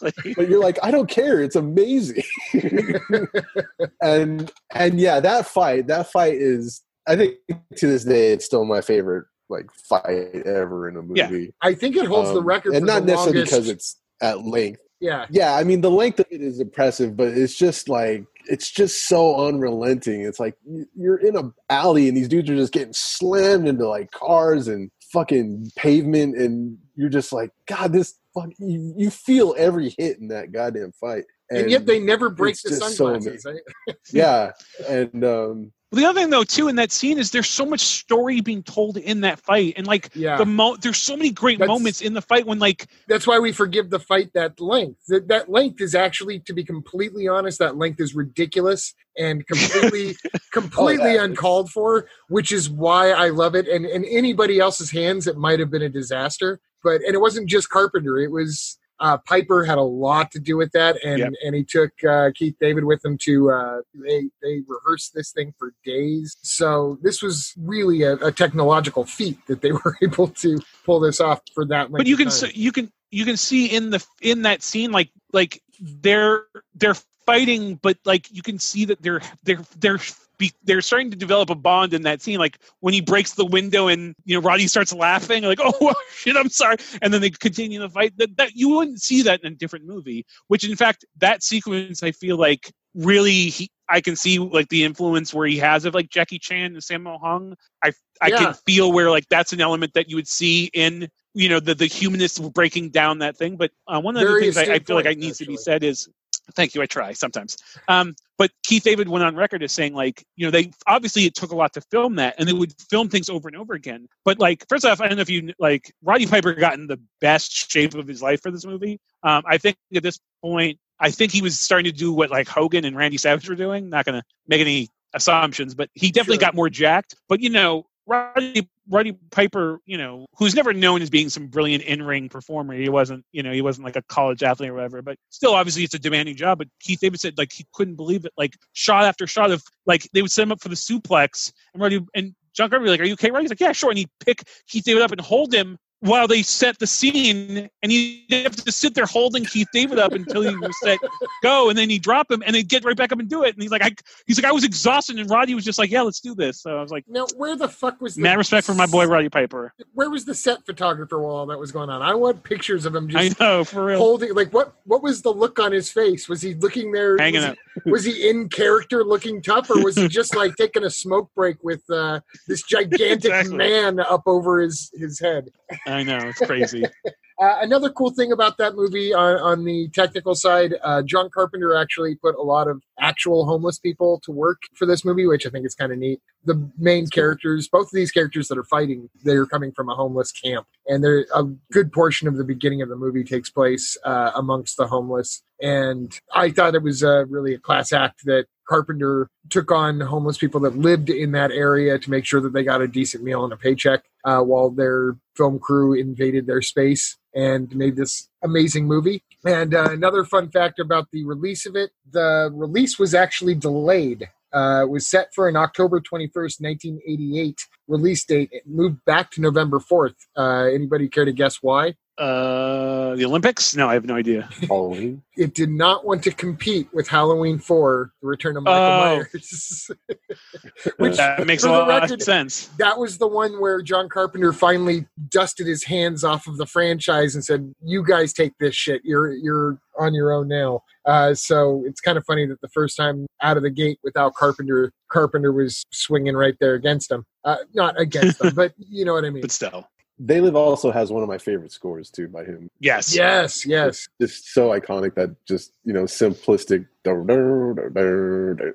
[0.00, 1.42] Like, but you're like, I don't care.
[1.42, 2.22] It's amazing.
[4.00, 7.34] and and yeah, that fight, that fight is, I think
[7.76, 10.06] to this day, it's still my favorite like fight
[10.46, 11.28] ever in a Yeah.
[11.30, 11.54] movie.
[11.62, 13.52] I think it holds the Um, record and for not the necessarily longest.
[13.52, 14.80] because it's at length.
[15.00, 18.70] yeah, Yeah, I mean the length of it is impressive, but it's just like it's
[18.70, 20.22] just so unrelenting.
[20.22, 20.56] It's like
[20.94, 24.90] you're in a alley and these dudes are just getting slammed into like cars and
[25.12, 28.50] fucking pavement, and you're just like, God, this fuck.
[28.58, 32.70] You, you feel every hit in that goddamn fight, and, yet they never break the
[32.70, 33.46] just so sunglasses.
[33.46, 33.92] eh?
[34.12, 34.52] yeah,
[34.88, 38.40] and um, The other thing, though, too, in that scene is there's so much story
[38.40, 41.72] being told in that fight, and like yeah, the mo- there's so many great That's-
[41.72, 45.00] moments in the fight when like that's why we forgive the fight that length.
[45.06, 50.16] That, that length is actually, to be completely honest, that length is ridiculous and completely,
[50.52, 52.08] completely Oh, uncalled for.
[52.28, 53.68] Which is why I love it.
[53.68, 56.60] And in anybody else's hands, it might have been a disaster.
[56.82, 60.56] But and it wasn't just Carpenter; it was uh, Piper had a lot to do
[60.56, 61.32] with that, and Yep.
[61.44, 65.52] and he took uh, Keith David with him to uh, they they rehearsed this thing
[65.58, 66.36] for days.
[66.42, 71.20] So this was really a, a technological feat that they were able to pull this
[71.20, 71.90] off for that.
[71.90, 72.48] but you can of time.
[72.50, 76.44] s- you can you can see in the in that scene like like they're
[76.74, 79.98] they're fighting but like you can see that they're they're they're
[80.38, 82.38] be, they're starting to develop a bond in that scene.
[82.38, 86.36] Like when he breaks the window and you know roddy starts laughing like oh shit
[86.36, 86.76] i'm sorry.
[87.02, 88.16] And then they continue the fight.
[88.18, 92.02] That, that you wouldn't see that in a different movie which in fact that sequence
[92.02, 95.94] i feel like really he, i can see like the influence where he has of
[95.94, 98.38] like jackie chan and sammo hung i i Yeah.
[98.38, 101.74] can feel where like that's an element that you would see in you know the
[101.74, 103.56] the humanists breaking down that thing.
[103.56, 105.58] But uh, one of the Very things I, I feel like I needs to be
[105.58, 106.08] said is
[106.54, 107.56] thank you i try sometimes.
[107.88, 111.34] Um but keith david went on record as saying like you know they obviously it
[111.34, 114.06] took a lot to film that and they would film things over and over again.
[114.24, 117.00] But like first off i don't know if you like roddy piper got in the
[117.20, 119.00] best shape of his life for this movie.
[119.22, 122.48] Um i think at this point i think he was starting to do what like
[122.48, 123.88] hogan and randy savage were doing.
[123.88, 126.48] Not gonna make any assumptions but he definitely Sure.
[126.48, 127.14] got more jacked.
[127.28, 131.82] But you know Roddy, Roddy Piper, you know, who's never known as being some brilliant
[131.84, 132.74] in-ring performer.
[132.74, 135.02] He wasn't, you know, he wasn't like a college athlete or whatever.
[135.02, 136.58] But still, obviously, it's a demanding job.
[136.58, 138.32] But Keith David said like he couldn't believe it.
[138.36, 141.82] Like shot after shot of like they would set him up for the suplex, and
[141.82, 144.10] Roddy and John be like, "Are you okay, Roddy?" He's like, "Yeah, sure." And he'd
[144.20, 148.56] pick Keith David up and hold him while they set the scene, and he'd have
[148.56, 150.98] to sit there holding Keith David up until he was set
[151.42, 153.54] go, and then he'd drop him, and they'd get right back up and do it.
[153.54, 153.92] And he's like, I,
[154.26, 156.60] he's like, I was exhausted, and Roddy was just like, Yeah, let's do this.
[156.60, 157.04] So I was like.
[157.08, 159.72] Now, where the fuck was the Mad respect for my boy Roddy Piper.
[159.94, 162.02] Where was the set photographer while all that was going on?
[162.02, 163.98] I want pictures of him I just know for real.
[163.98, 164.34] holding.
[164.34, 164.74] Like, what?
[164.84, 166.28] What was the look on his face?
[166.28, 167.16] Was he looking there?
[167.16, 167.58] Hanging was out.
[167.84, 171.30] He, was he in character, looking tough, or was he just like taking a smoke
[171.34, 173.56] break with uh, this gigantic Exactly.
[173.56, 175.48] man up over his his head?
[175.86, 176.84] I know it's crazy.
[177.38, 181.76] Uh, another cool thing about that movie on, on the technical side, uh, John Carpenter
[181.76, 185.50] actually put a lot of actual homeless people to work for this movie, which I
[185.50, 186.20] think is kind of neat.
[186.46, 190.32] The main characters, both of these characters that are fighting, they're coming from a homeless
[190.32, 194.30] camp, and there a good portion of the beginning of the movie takes place uh,
[194.34, 195.42] amongst the homeless.
[195.60, 200.38] And I thought it was uh, really a class act that Carpenter took on homeless
[200.38, 203.44] people that lived in that area to make sure that they got a decent meal
[203.44, 208.86] and a paycheck uh, while they're film crew invaded their space and made this amazing
[208.86, 209.22] movie.
[209.44, 214.28] And uh, another fun fact about the release of it the release was actually delayed.
[214.52, 218.48] Uh, it was set for an October 21st, 1988 release date.
[218.52, 220.14] It moved back to November 4th.
[220.36, 221.94] Uh, anybody care to guess why?
[222.18, 223.76] Uh, the Olympics?
[223.76, 224.48] No, I have no idea.
[224.68, 225.22] Halloween.
[225.36, 229.16] It did not want to compete with Halloween 4, The Return of Michael Oh.
[229.16, 229.90] Myers.
[230.98, 232.68] Which, that makes a lot record, of sense.
[232.78, 237.34] that was the one where John Carpenter finally dusted his hands off of the franchise
[237.34, 239.02] and said, "You guys take this shit.
[239.04, 242.96] You're you're on your own now." Uh, so it's kind of funny that the first
[242.96, 247.24] time out of the gate without Carpenter, Carpenter was swinging right there against him.
[247.44, 249.42] Uh, not against them, but you know what I mean.
[249.42, 249.86] But still,
[250.18, 252.70] They Live also has one of my favorite scores too by him.
[252.80, 253.14] yes.
[253.14, 254.08] Yes, yes.
[254.20, 256.86] Just so iconic that just you know simplistic.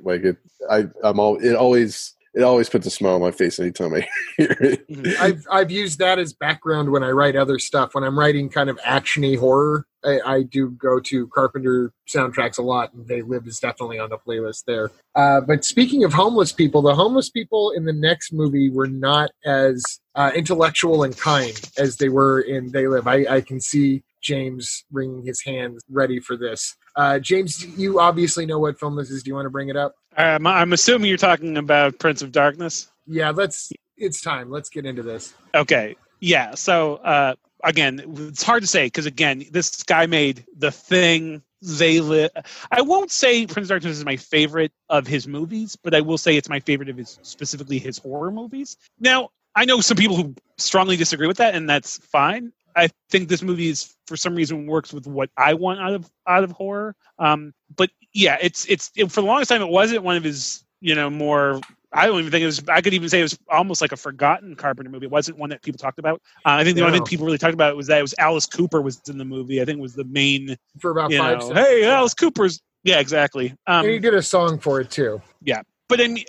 [0.03, 0.37] Like it,
[0.69, 4.07] I I'm all it always it always puts a smile on my face anytime I
[4.37, 4.87] hear it.
[4.89, 5.17] Mhm.
[5.19, 7.93] I've I've used that as background when I write other stuff.
[7.93, 12.61] When I'm writing kind of actiony horror, I, I do go to Carpenter soundtracks a
[12.61, 14.91] lot, and They Live is definitely on the playlist there.
[15.15, 19.31] Uh, but speaking of homeless people, the homeless people in the next movie were not
[19.45, 19.83] as
[20.15, 23.07] uh, intellectual and kind as they were in They Live.
[23.07, 26.75] I, I can see James wringing his hands ready for this.
[26.95, 29.23] Uh, James, you obviously know what film this is.
[29.23, 29.95] Do you want to bring it up?
[30.17, 32.91] Um, I'm assuming you're talking about Prince of Darkness.
[33.07, 33.71] Yeah, let's.
[33.97, 34.49] It's time.
[34.49, 35.33] Let's get into this.
[35.55, 35.95] Okay.
[36.19, 36.55] Yeah.
[36.55, 41.43] So uh, again, it's hard to say because again, this guy made the thing.
[41.61, 42.31] They live.
[42.71, 46.17] I won't say Prince of Darkness is my favorite of his movies, but I will
[46.17, 48.77] say it's my favorite of his specifically his horror movies.
[48.99, 52.51] Now, I know some people who strongly disagree with that, and that's fine.
[52.75, 56.09] I think this movie is for some reason works with what I want out of
[56.27, 56.95] out of horror.
[57.19, 60.63] Um, but yeah, it's it's it, for the longest time it wasn't one of his
[60.79, 61.59] you know more.
[61.93, 62.63] I don't even think it was.
[62.69, 65.07] I could even say it was almost like a forgotten Carpenter movie.
[65.07, 66.21] It wasn't one that people talked about.
[66.45, 68.45] Uh, I think the only thing people really talked about was that it was Alice
[68.45, 69.61] Cooper was in the movie.
[69.61, 70.55] I think was the main.
[70.79, 71.67] For about five know, seconds.
[71.67, 72.61] hey, Alice Cooper's.
[72.83, 73.53] Yeah, exactly.
[73.67, 75.21] Um, and he did a song for it too.
[75.43, 76.25] Yeah, but I mean,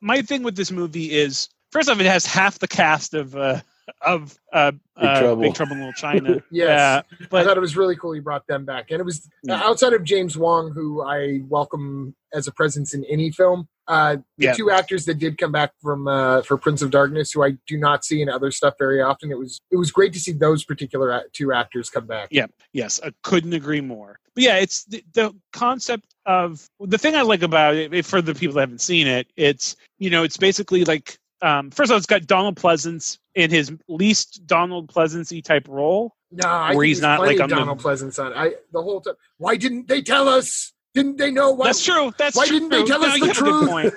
[0.00, 3.60] my thing with this movie is first off, it has half the cast of uh,
[4.02, 5.42] of uh, Big uh, Trouble.
[5.42, 6.42] Big Trouble in Little China.
[6.50, 6.68] Yes.
[6.68, 8.90] Yeah, I but thought it was really cool he brought them back.
[8.90, 9.60] And it was Yeah.
[9.62, 13.68] outside of James Wong, who I welcome as a presence in any film.
[13.86, 14.52] Uh, the Yeah.
[14.54, 17.78] two actors that did come back from uh, for Prince of Darkness, who I do
[17.78, 20.64] not see in other stuff very often, it was it was great to see those
[20.64, 22.28] particular two actors come back.
[22.32, 22.46] Yeah.
[22.72, 24.18] yes, I couldn't agree more.
[24.34, 28.34] But yeah, it's the, the concept of the thing I like about it for the
[28.34, 29.28] people that haven't seen it.
[29.36, 33.50] It's you know, it's basically like um, first of all, it's got Donald Pleasence in
[33.50, 36.14] his least Donald Pleasence type role.
[36.32, 38.32] No, I Where he's not, like, of on the- Donald Pleasence on.
[38.34, 39.14] I the whole time.
[39.38, 40.72] Why didn't they tell us?
[40.94, 41.66] Didn't they know what?
[41.66, 42.12] That's true.
[42.18, 42.58] That's why true.
[42.58, 43.68] didn't they tell No, us the have a good truth?
[43.68, 43.94] point.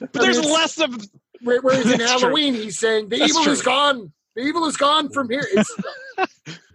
[0.12, 1.08] But there's less of
[1.42, 2.20] Where- Whereas in That's true.
[2.20, 3.52] Halloween, he's saying the That's evil true.
[3.52, 4.12] is gone.
[4.36, 5.46] The evil is gone from here.
[5.52, 5.74] It's,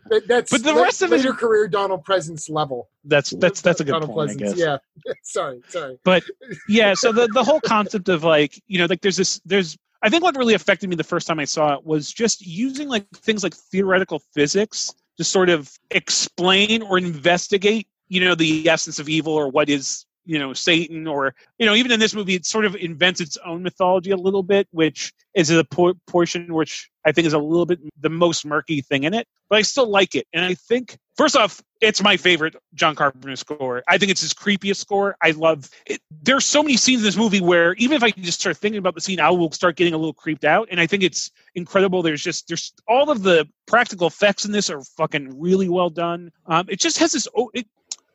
[0.10, 2.90] that- that's But the rest of his- later career Donald Pleasence level.
[3.04, 4.32] that's that's that's a good Donald point.
[4.40, 4.56] Pleasence.
[4.58, 4.78] Yeah.
[5.24, 6.00] sorry, sorry.
[6.06, 6.24] But
[6.70, 9.78] yeah so the the whole concept of like you know like there's this there's
[10.08, 12.88] i think what really affected me the first time i saw it was just using
[12.88, 19.00] like things like theoretical physics to sort of explain or investigate you know the essence
[19.00, 22.36] of evil or what is you know satan or you know even in this movie
[22.36, 26.54] it sort of invents its own mythology a little bit which is a por- portion
[26.54, 29.62] which i think is a little bit the most murky thing in it but i
[29.62, 33.98] still like it and i think first off it's my favorite john carpenter score i
[33.98, 37.42] think it's his creepiest score i love it, there's so many scenes in this movie
[37.42, 39.98] where even if I just start thinking about the scene, I will start getting a
[39.98, 40.68] little creeped out.
[40.72, 42.02] And I think it's incredible.
[42.02, 46.32] There's just there's all of the practical effects in this are fucking really well done.
[46.48, 47.28] Um, it just has this.
[47.54, 47.68] It,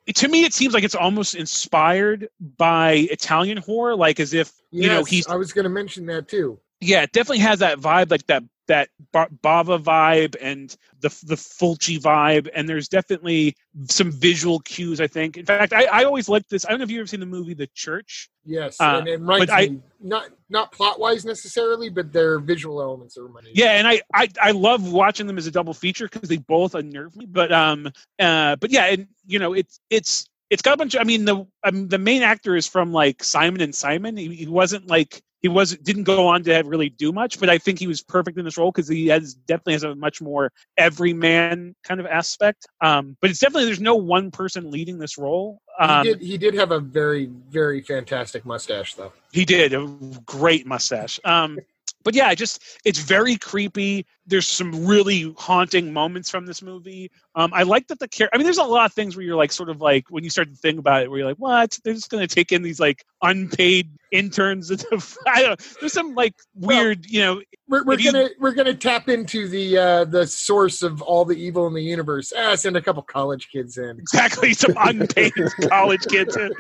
[0.06, 4.88] to me, it seems like it's almost inspired by Italian horror, like as if you
[4.88, 6.58] know Yes, he's I was going to mention that too.
[6.80, 11.34] yeah, it definitely has that vibe, like that that Ba- Bava vibe and the the
[11.34, 13.56] Fulci vibe, and there's definitely
[13.88, 15.00] some visual cues.
[15.00, 15.36] I think.
[15.36, 16.64] In fact, I, I always liked this.
[16.64, 18.30] I don't know if you've ever seen the movie The Church.
[18.44, 23.28] Yes, Uh, and reminds I- not not plot wise necessarily, but their visual elements are
[23.28, 23.50] me.
[23.54, 26.74] Yeah, and I I, I love watching them as a double feature because they both
[26.74, 27.26] unnerve me.
[27.26, 30.94] But um uh but yeah, and you know it's it's it's got a bunch.
[30.94, 34.16] Of, I mean the um, the main actor is from like Simon and Simon.
[34.16, 37.58] He, he wasn't like he was didn't go on to really do much, but I
[37.58, 40.52] think he was perfect in this role because he has definitely has a much more
[40.76, 42.66] everyman kind of aspect.
[42.80, 45.60] Um, but it's definitely there's no one person leading this role.
[45.80, 46.22] Um, he did.
[46.22, 49.12] He did have a very very fantastic mustache though.
[49.32, 49.86] He did a
[50.24, 51.18] great mustache.
[51.24, 51.58] Um,
[52.02, 54.06] but yeah, just it's very creepy.
[54.26, 57.10] There's some really haunting moments from this movie.
[57.34, 58.28] Um, I like that the care.
[58.32, 60.30] I mean, there's a lot of things where you're like, sort of like when you
[60.30, 61.78] start to think about it, where you're like, what?
[61.84, 64.70] They're just going to take in these like unpaid interns.
[65.26, 65.76] I don't.
[65.80, 67.42] There's some like weird, well, you know.
[67.68, 71.36] We're, we're gonna you, we're gonna tap into the uh, the source of all the
[71.36, 72.32] evil in the universe.
[72.36, 73.98] Ah, send a couple college kids in.
[73.98, 75.32] Exactly, some unpaid
[75.68, 76.52] college kids in.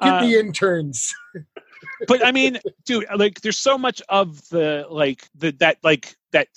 [0.00, 1.14] Get uh, the interns
[2.06, 6.48] but I mean, dude, like, there's so much of the like the that like that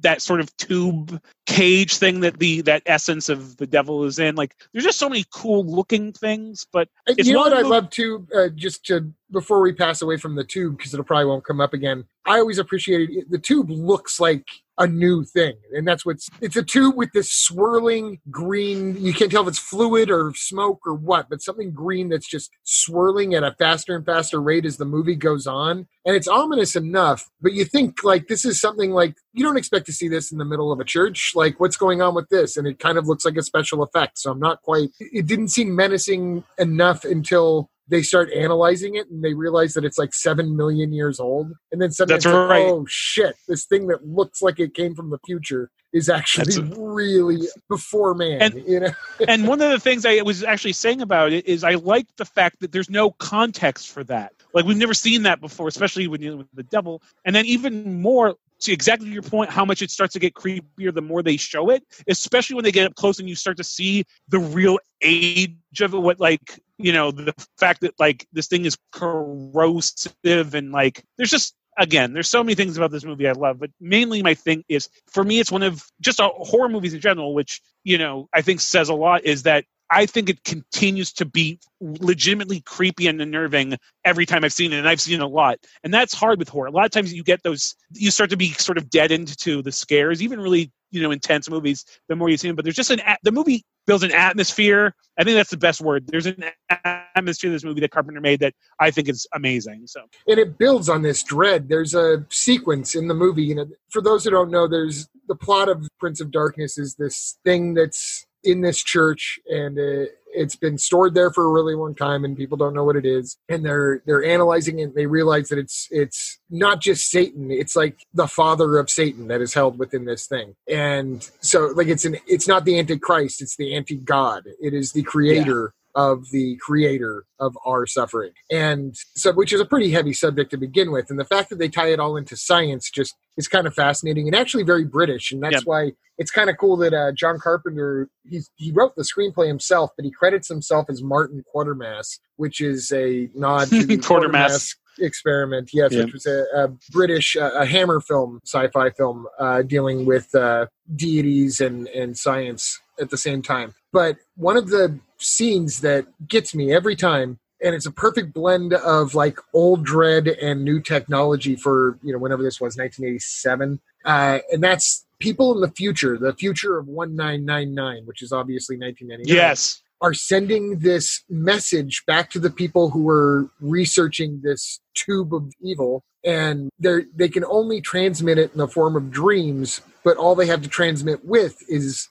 [0.00, 4.34] that sort of tube cage thing that the that essence of the devil is in.
[4.34, 6.66] Like, there's just so many cool looking things.
[6.72, 10.34] But you know what I love too, uh, just to before we pass away from
[10.34, 12.04] the tube because it'll probably won't come up again.
[12.28, 13.30] I always appreciated it.
[13.30, 14.44] the tube looks like
[14.78, 15.54] a new thing.
[15.72, 19.58] And that's what's it's a tube with this swirling green, you can't tell if it's
[19.58, 24.06] fluid or smoke or what, but something green that's just swirling at a faster and
[24.06, 25.86] faster rate as the movie goes on.
[26.04, 29.86] And it's ominous enough, but you think like this is something like you don't expect
[29.86, 31.32] to see this in the middle of a church.
[31.34, 32.56] Like what's going on with this?
[32.56, 34.18] And it kind of looks like a special effect.
[34.18, 39.24] So I'm not quite it didn't seem menacing enough until they start analyzing it and
[39.24, 41.52] they realize that it's like seven million years old.
[41.72, 42.66] And then suddenly, That's right.
[42.66, 46.76] oh shit, this thing that looks like it came from the future is actually a,
[46.76, 48.42] really before man.
[48.42, 48.90] And, you know?
[49.28, 52.26] and one of the things I was actually saying about it is I like the
[52.26, 54.32] fact that there's no context for that.
[54.52, 57.02] Like we've never seen that before, especially when you're with the devil.
[57.24, 60.92] And then even more to exactly your point, how much it starts to get creepier
[60.92, 63.64] the more they show it, especially when they get up close and you start to
[63.64, 68.46] see the real age of it, what like you know the fact that like this
[68.46, 73.28] thing is corrosive and like there's just again there's so many things about this movie
[73.28, 76.68] i love but mainly my thing is for me it's one of just a horror
[76.68, 80.28] movies in general which you know i think says a lot is that I think
[80.28, 85.00] it continues to be legitimately creepy and unnerving every time I've seen it, and I've
[85.00, 85.58] seen it a lot.
[85.82, 86.68] And that's hard with horror.
[86.68, 89.62] A lot of times you get those, you start to be sort of deadened to
[89.62, 92.74] the scares, even really you know intense movies the more you see them but there's
[92.74, 94.94] just an the movie builds an atmosphere.
[95.18, 96.06] I think that's the best word.
[96.06, 96.44] There's an
[96.84, 100.02] atmosphere in this movie that carpenter made that i think is amazing so.
[100.28, 101.68] And it builds on this dread.
[101.68, 105.34] There's a sequence in the movie you know for those who don't know there's the
[105.34, 110.56] plot of prince of darkness is this thing that's in this church and uh, it's
[110.56, 113.36] been stored there for a really long time and people don't know what it is.
[113.48, 117.76] And they're they're analyzing it and they realize that it's it's not just satan it's
[117.76, 120.54] like the father of satan that is held within this thing.
[120.68, 124.44] And so like it's an it's not the antichrist it's the anti-god.
[124.60, 128.32] It is the creator of the creator of our suffering.
[128.50, 131.10] And so, which is a pretty heavy subject to begin with.
[131.10, 134.26] And the fact that they tie it all into science just is kind of fascinating
[134.26, 135.32] and actually very British.
[135.32, 135.62] And that's yep.
[135.64, 139.90] why it's kind of cool that uh, John Carpenter, he's, he wrote the screenplay himself,
[139.96, 145.70] but he credits himself as Martin Quatermass which is a nod to the Quatermass experiment
[145.72, 146.04] yes yeah.
[146.04, 150.66] which was a, a british uh, a hammer film sci-fi film uh, dealing with uh,
[150.96, 156.54] deities and and science at the same time but one of the scenes that gets
[156.54, 157.38] me every time.
[157.62, 162.18] And it's a perfect blend of like old dread and new technology for you know
[162.18, 168.06] whenever this was 1987 uh, and that's people in the future the future of 1999
[168.06, 169.82] which is obviously 1999 yes.
[170.00, 176.04] are sending this message back to the people who were researching this tube of evil.
[176.24, 180.46] And they they can only transmit it in the form of dreams but all they
[180.46, 182.08] have to transmit with is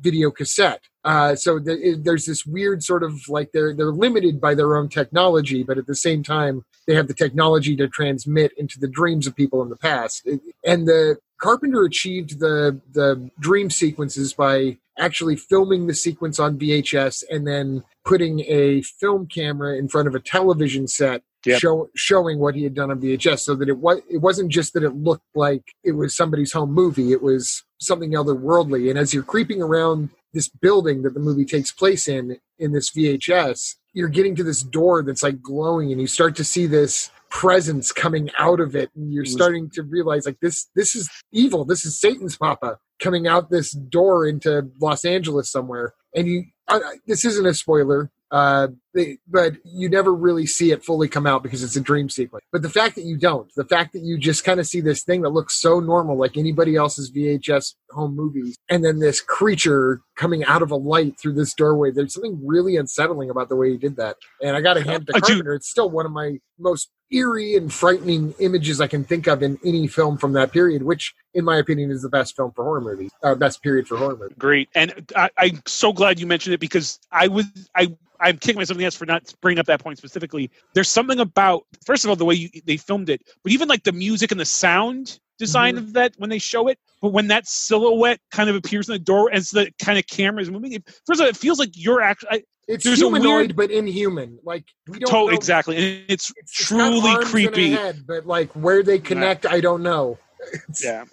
[0.00, 0.82] video cassette.
[1.04, 4.88] Uh, so the, there's this weird sort of like they're they're limited by their own
[4.88, 9.26] technology, but at the same time they have the technology to transmit into the dreams
[9.26, 10.26] of people in the past.
[10.64, 17.24] And the Carpenter achieved the the dream sequences by actually filming the sequence on VHS
[17.30, 21.58] and then putting a film camera in front of a television set Yep.
[21.58, 24.74] Show, showing what he had done on VHS, so that it was it wasn't just
[24.74, 28.90] that it looked like it was somebody's home movie; it was something otherworldly.
[28.90, 32.90] And as you're creeping around this building that the movie takes place in in this
[32.90, 37.10] VHS, you're getting to this door that's like glowing, and you start to see this
[37.30, 41.64] presence coming out of it, and you're starting to realize like this this is evil.
[41.64, 45.94] This is Satan's papa coming out this door into Los Angeles somewhere.
[46.14, 48.10] And you, I, this isn't a spoiler.
[48.30, 52.08] Uh, they, but you never really see it fully come out because it's a dream
[52.08, 52.44] sequence.
[52.52, 55.02] But the fact that you don't, the fact that you just kind of see this
[55.02, 60.00] thing that looks so normal, like anybody else's VHS home movies, and then this creature
[60.16, 63.70] coming out of a light through this doorway, there's something really unsettling about the way
[63.70, 64.16] he did that.
[64.42, 65.54] And I got to hand to Carpenter.
[65.54, 69.58] It's still one of my most eerie and frightening images I can think of in
[69.64, 72.80] any film from that period, which, in my opinion, is the best film for horror
[72.80, 74.36] movies, uh, best period for horror movies.
[74.38, 78.56] Great, and I, I'm so glad you mentioned it because I was I I'm kicking
[78.56, 80.50] myself in the ass for not bringing up that point specifically.
[80.74, 83.84] There's something about, first of all, the way you, they filmed it, but even like
[83.84, 85.78] the music and the sound design Mhm.
[85.78, 86.78] of that when they show it.
[87.00, 90.42] But when that silhouette kind of appears in the door as the kind of camera
[90.42, 93.24] is moving, it, first of all, it feels like you're actually It's There's a humanoid,
[93.24, 94.38] weird- but inhuman.
[94.44, 95.28] Like we don't to- know.
[95.30, 97.70] exactly, and it's, It's, it's truly a creepy.
[97.72, 100.18] head, but like where they connect, I don't know.
[100.52, 101.04] It's- Yeah,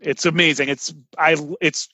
[0.00, 0.68] it's amazing.
[0.68, 1.34] It's I.
[1.60, 1.88] It's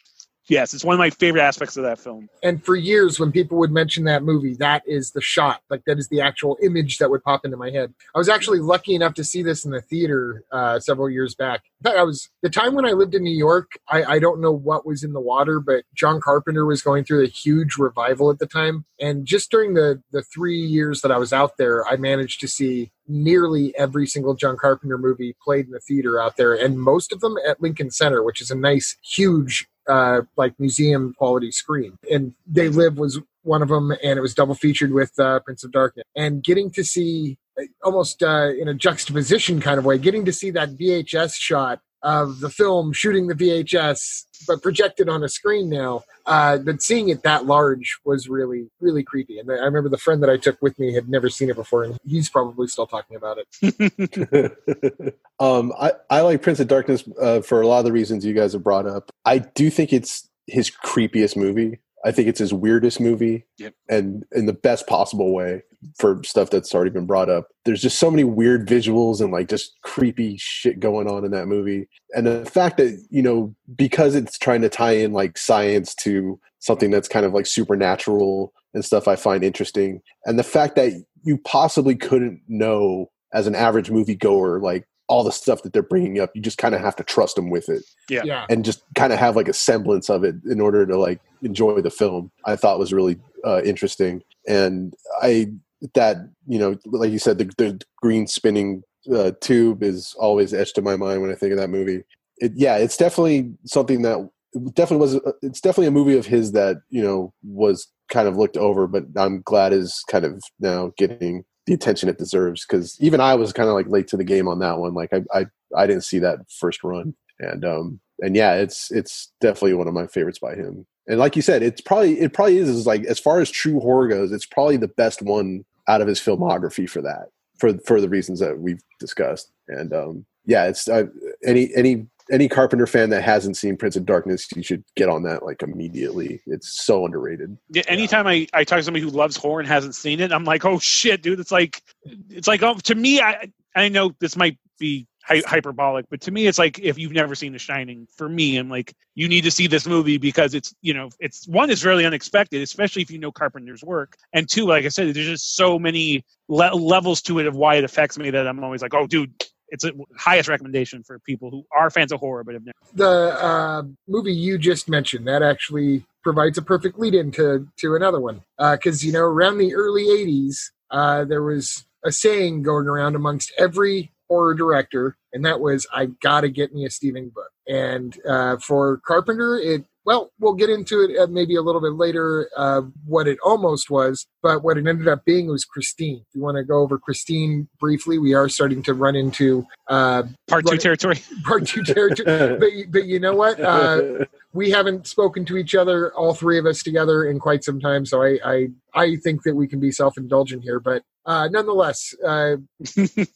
[0.48, 2.28] yes, it's one of my favorite aspects of that film.
[2.42, 5.62] And for years, when people would mention that movie, that is the shot.
[5.70, 7.92] Like that is the actual image that would pop into my head.
[8.14, 11.62] I was actually lucky enough to see this in the theater uh, several years back.
[11.84, 13.72] I was the time when I lived in New York.
[13.88, 17.24] I, I don't know what was in the water, but John Carpenter was going through
[17.24, 18.84] a huge revival at the time.
[19.00, 22.48] And just during the the three years that I was out there, I managed to
[22.48, 27.12] see nearly every single John Carpenter movie played in the theater out there, and most
[27.12, 31.98] of them at Lincoln Center, which is a nice, huge, uh, like museum quality screen.
[32.10, 35.64] And They Live was one of them, and it was double featured with uh, Prince
[35.64, 36.04] of Darkness.
[36.16, 40.32] And getting to see uh, almost uh, in a juxtaposition kind of way, getting to
[40.32, 45.70] see that VHS shot of the film shooting the VHS, but projected on a screen
[45.70, 46.02] now.
[46.26, 49.38] Uh, but seeing it that large was really, really creepy.
[49.38, 51.84] And I remember the friend that I took with me had never seen it before,
[51.84, 54.58] and he's probably still talking about it.
[55.40, 58.34] um, I, I like Prince of Darkness uh, for a lot of the reasons you
[58.34, 59.11] guys have brought up.
[59.24, 61.78] I do think it's his creepiest movie.
[62.04, 63.74] I think it's his weirdest movie, Yep.
[63.88, 65.62] and in the best possible way
[65.98, 67.46] for stuff that's already been brought up.
[67.64, 71.46] There's just so many weird visuals and like just creepy shit going on in that
[71.46, 75.94] movie, and the fact that you know because it's trying to tie in like science
[75.96, 80.74] to something that's kind of like supernatural and stuff, I find interesting, and the fact
[80.76, 80.92] that
[81.24, 86.20] you possibly couldn't know as an average moviegoer like all the stuff that they're bringing
[86.20, 88.22] up you just kind of have to trust them with it Yeah.
[88.24, 88.46] yeah.
[88.48, 91.80] and just kind of have like a semblance of it in order to like enjoy
[91.80, 95.50] the film i thought was really uh, interesting and i
[95.94, 96.16] that
[96.46, 100.84] you know like you said the, the green spinning uh, tube is always etched in
[100.84, 102.02] my mind when i think of that movie
[102.38, 104.28] it, yeah it's definitely something that
[104.74, 108.56] definitely was it's definitely a movie of his that you know was kind of looked
[108.56, 113.20] over but i'm glad is kind of now getting the attention it deserves because even
[113.20, 114.94] i was kind of like late to the game on that one.
[114.94, 117.14] Like I, I i didn't see that first run.
[117.38, 120.86] And um and yeah it's it's definitely one of my favorites by him.
[121.06, 123.80] And like you said it's probably it probably is, is like as far as true
[123.80, 127.28] horror goes it's probably the best one out of his filmography for that
[127.58, 129.52] for for the reasons that we've discussed.
[129.68, 131.04] And um yeah it's uh,
[131.44, 135.22] any any any carpenter fan that hasn't seen prince of darkness you should get on
[135.22, 139.36] that like immediately it's so underrated Yeah, anytime I, I talk to somebody who loves
[139.36, 141.40] horror and hasn't seen it, I'm like, oh shit, dude!
[141.40, 141.82] It's like,
[142.30, 146.30] it's like um, to me, I I know this might be hy- hyperbolic, but to
[146.30, 149.44] me, it's like if you've never seen The Shining, for me, I'm like, you need
[149.44, 153.10] to see this movie because it's you know, it's one is really unexpected, especially if
[153.10, 157.22] you know Carpenter's work, and two, like I said, there's just so many le- levels
[157.22, 159.32] to it of why it affects me that I'm always like, oh, dude.
[159.72, 162.76] It's a highest recommendation for people who are fans of horror but have never.
[162.94, 167.96] the uh, movie you just mentioned that actually provides a perfect lead in to to
[167.96, 170.56] another one because you know around the early 80s
[170.90, 176.06] uh, there was a saying going around amongst every horror director and that was i
[176.06, 181.02] gotta get me a stephen book and uh, for carpenter it well we'll get into
[181.02, 184.86] it uh, maybe a little bit later uh, what it almost was but what it
[184.86, 188.48] ended up being was christine if you want to go over christine briefly we are
[188.48, 191.20] starting to run into uh, Part two territory.
[191.44, 196.14] part two territory but, but you know what uh, we haven't spoken to each other,
[196.14, 198.04] all three of us together, in quite some time.
[198.04, 200.78] So I, I, I think that we can be self-indulgent here.
[200.78, 202.56] But uh, nonetheless, uh,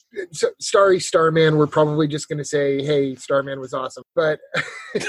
[0.61, 4.41] Starry Starman, we're probably just going to say, "Hey, Starman was awesome." But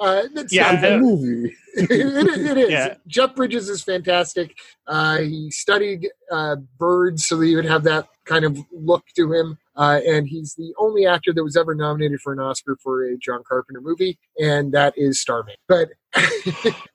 [0.00, 2.70] uh, that's Yeah, a movie it, is- it is.
[2.70, 2.94] Yeah.
[3.06, 4.56] Jeff Bridges is fantastic.
[4.86, 9.32] Uh, he studied uh, birds so that he would have that kind of look to
[9.32, 9.58] him.
[9.76, 13.18] Uh, and he's the only actor that was ever nominated for an Oscar for a
[13.18, 15.54] John Carpenter movie, and that is Starman.
[15.68, 15.90] But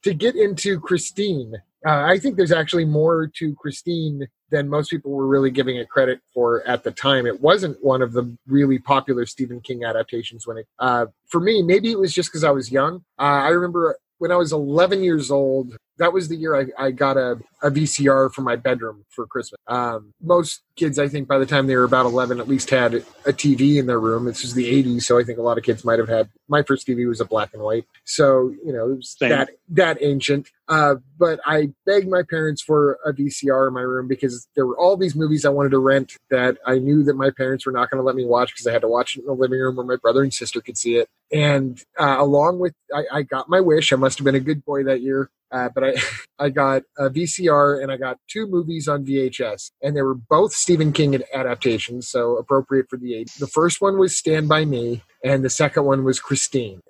[0.04, 1.54] to get into Christine,
[1.86, 5.90] uh, I think there's actually more to Christine than most people were really giving it
[5.90, 7.26] credit for at the time.
[7.26, 11.64] It wasn't one of the really popular Stephen King adaptations when it, uh, for me,
[11.64, 13.04] maybe it was just because I was young.
[13.18, 16.92] Uh, I remember when I was 11 years old, that was the year I, I
[16.92, 19.60] got a, a VCR for my bedroom for Christmas.
[19.68, 22.96] Um, most kids, I think, by the time they were about 11, at least had
[22.96, 24.26] a TV in their room.
[24.26, 26.30] This was the 80s, so I think a lot of kids might have had.
[26.48, 29.98] My first TV was a black and white, so you know it was that that
[30.02, 30.50] ancient.
[30.68, 34.78] Uh, but I begged my parents for a VCR in my room because there were
[34.78, 37.92] all these movies I wanted to rent that I knew that my parents were not
[37.92, 39.76] going to let me watch because I had to watch it in the living room
[39.76, 41.10] where my brother and sister could see it.
[41.32, 43.92] And uh, along with, I, I got my wish.
[43.92, 45.30] I must have been a good boy that year.
[45.52, 45.94] Uh, but I
[46.40, 50.54] I got a VCR and I got two movies on VHS, and they were both
[50.54, 53.34] Stephen King adaptations, so appropriate for the age.
[53.36, 56.82] The first one was Stand by Me, and the second one was Christine.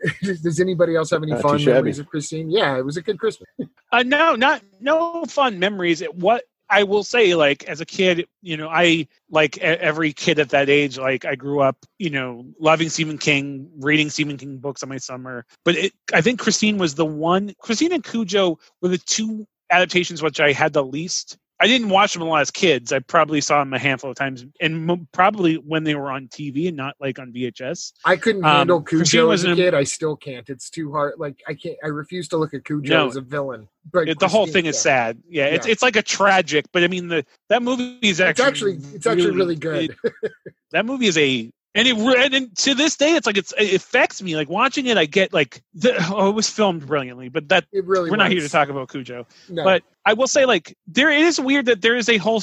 [0.22, 1.74] Does anybody else have any Not too fond shabby.
[1.74, 2.50] memories of Christine?
[2.50, 3.48] Yeah, it was a good Christmas.
[3.90, 6.00] Uh, no, not no fun memories.
[6.02, 10.38] It, what I will say, like as a kid, you know, I like every kid
[10.38, 14.58] at that age, like I grew up, you know, loving Stephen King, reading Stephen King
[14.58, 15.46] books on my summer.
[15.64, 17.54] But it, I think Christine was the one.
[17.60, 21.38] Christine and Cujo were the two adaptations which I had the least.
[21.60, 22.92] I didn't watch them a lot as kids.
[22.92, 26.28] I probably saw them a handful of times, and mo- probably when they were on
[26.28, 27.94] TV and not like on VHS.
[28.04, 29.74] I couldn't Um, handle Christine Cujo was as a kid.
[29.74, 30.48] I still can't.
[30.48, 31.14] It's too hard.
[31.18, 31.76] Like I can't.
[31.82, 33.06] I refuse to look at Cujo No.
[33.08, 33.66] as a villain.
[33.90, 34.80] But It, the whole thing is yeah.
[34.80, 35.22] sad.
[35.28, 35.72] Yeah, it's Yeah.
[35.72, 39.06] it's like a tragic, but I mean the that movie is It's actually actually it's
[39.06, 39.96] actually really good.
[40.12, 40.32] it-
[40.70, 43.74] that movie is a and it and, and to this day it's like it's it
[43.74, 47.48] affects me like watching it i get like the, oh it was filmed brilliantly but
[47.48, 48.10] that it really.
[48.10, 49.64] we're not here to talk about cujo No.
[49.64, 52.42] but i will say like there it is weird that there is a whole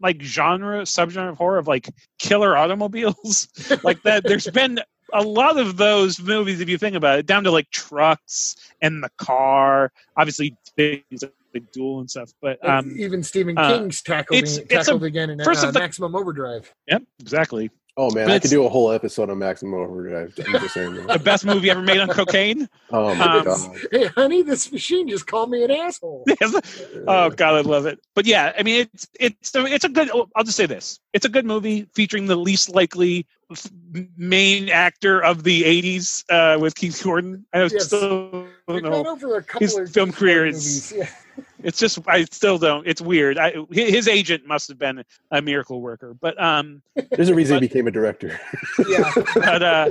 [0.00, 1.88] like genre subgenre of horror of like
[2.18, 3.48] killer automobiles
[3.84, 4.80] like that there's been
[5.12, 9.02] a lot of those movies if you think about it down to like trucks and
[9.04, 14.38] the car obviously things like duel and stuff but um even Stephen uh, King's tackled
[14.38, 16.72] it's- it's tackled a- again in first uh, of the- Maximum Overdrive.
[16.88, 20.34] yep exactly Oh man, But I could do a whole episode on Maximum Overdrive.
[20.44, 21.06] I'm just saying.
[21.06, 23.70] the best movie ever made on cocaine Oh my Um, god.
[23.92, 26.24] Hey, honey, this machine just called me an asshole.
[27.06, 28.00] oh god, I love it.
[28.16, 30.10] But yeah, I mean, it's it's a, it's a good.
[30.34, 33.70] I'll just say this: it's a good movie featuring the least likely f-
[34.16, 37.46] main actor of the '80s uh, with Keith Gordon.
[37.52, 37.84] I Yes.
[37.86, 39.06] still We've don't know.
[39.06, 41.08] over a couple His of film Keith career is- movies.
[41.64, 42.86] It's just I still don't.
[42.86, 43.38] It's weird.
[43.38, 47.62] I, his agent must have been a miracle worker, but um, There's a reason but-
[47.62, 48.38] he became a director.
[48.86, 49.24] Yeah, yeah.
[49.34, 49.90] but uh,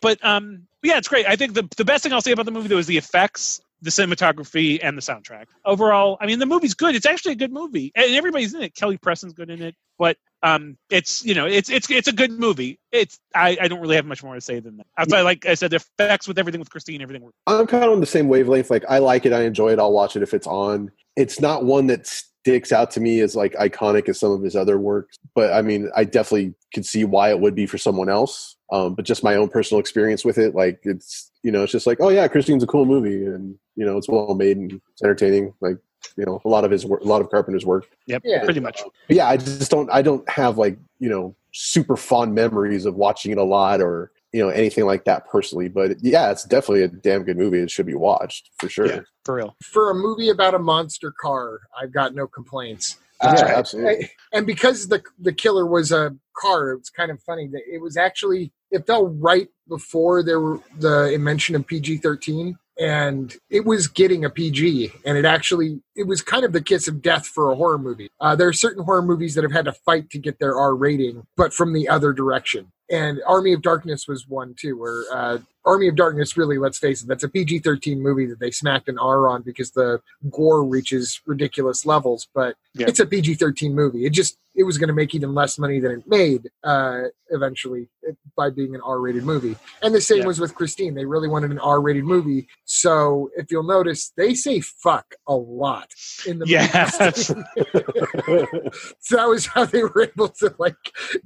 [0.00, 1.26] but um, yeah, it's great.
[1.26, 3.60] I think the the best thing I'll say about the movie though is the effects,
[3.84, 5.46] the cinematography, and the soundtrack.
[5.64, 6.94] Overall, I mean, the movie's good.
[6.94, 8.74] It's actually a good movie, and everybody's in it.
[8.74, 12.32] Kelly Preston's good in it, but um, it's you know, it's it's it's a good
[12.32, 12.80] movie.
[12.92, 14.86] It's I, I don't really have much more to say than that.
[14.96, 17.22] Outside, like I said, the effects with everything with Christine, everything.
[17.22, 17.36] works.
[17.46, 18.70] I'm kind of on the same wavelength.
[18.70, 19.78] Like I like it, I enjoy it.
[19.78, 20.90] I'll watch it if it's on.
[21.16, 24.56] It's not one that sticks out to me as like iconic as some of his
[24.56, 28.08] other works, but I mean, I definitely could see why it would be for someone
[28.08, 28.56] else.
[28.74, 31.86] Um, but just my own personal experience with it, like it's you know, it's just
[31.86, 35.02] like, oh yeah, Christine's a cool movie, and you know, it's well made and it's
[35.02, 35.54] entertaining.
[35.60, 35.76] Like
[36.16, 37.86] you know, a lot of his work, a lot of Carpenter's work.
[38.06, 38.44] Yep, Yeah.
[38.44, 38.82] pretty much.
[39.08, 39.88] But yeah, I just don't.
[39.92, 44.10] I don't have like you know super fond memories of watching it a lot or
[44.32, 45.68] you know anything like that personally.
[45.68, 47.60] But yeah, it's definitely a damn good movie.
[47.60, 48.86] It should be watched for sure.
[48.86, 49.00] Yeah.
[49.24, 49.56] For real.
[49.62, 52.96] For a movie about a monster car, I've got no complaints.
[53.22, 54.10] Yeah, Uh, absolutely.
[54.32, 57.96] and because the the killer was a car, it's kind of funny that it was
[57.96, 63.86] actually it fell right before there were the invention of PG thirteen, and it was
[63.86, 67.50] getting a PG, and it actually it was kind of the kiss of death for
[67.50, 68.10] a horror movie.
[68.20, 70.74] Uh, there are certain horror movies that have had to fight to get their R
[70.74, 72.70] rating, but from the other direction.
[72.90, 77.02] And Army of Darkness was one too, where uh, Army of Darkness really, let's face
[77.02, 80.62] it, that's a PG thirteen movie that they smacked an R on because the gore
[80.64, 82.86] reaches ridiculous levels, but Yeah.
[82.88, 84.04] it's a PG thirteen movie.
[84.04, 87.88] It just it was going to make even less money than it made uh, eventually
[88.36, 89.56] by being an R rated movie.
[89.82, 90.26] And the same Yeah.
[90.26, 90.94] was with Christine.
[90.94, 95.34] They really wanted an R rated movie, so if you'll notice, they say "fuck" a
[95.34, 95.92] lot
[96.26, 96.52] in the movie.
[96.52, 96.96] Yes.
[99.00, 100.76] so that was how they were able to like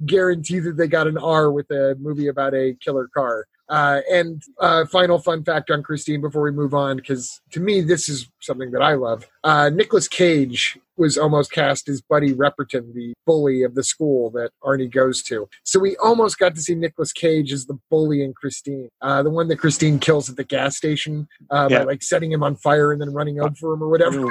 [0.05, 3.45] guarantee that they got an R with a movie about a killer car.
[3.69, 7.81] Uh, and uh, final fun fact on Christine before we move on, because to me
[7.81, 9.27] this is something that I love.
[9.43, 14.51] Uh, Nicolas Cage was almost cast as Buddy Repperton, the bully of the school that
[14.63, 15.47] Arnie goes to.
[15.63, 19.29] So we almost got to see Nicolas Cage as the bully in Christine, uh, the
[19.29, 21.79] one that Christine kills at the gas station uh, Yeah.
[21.79, 24.27] by like setting him on fire and then running over him or whatever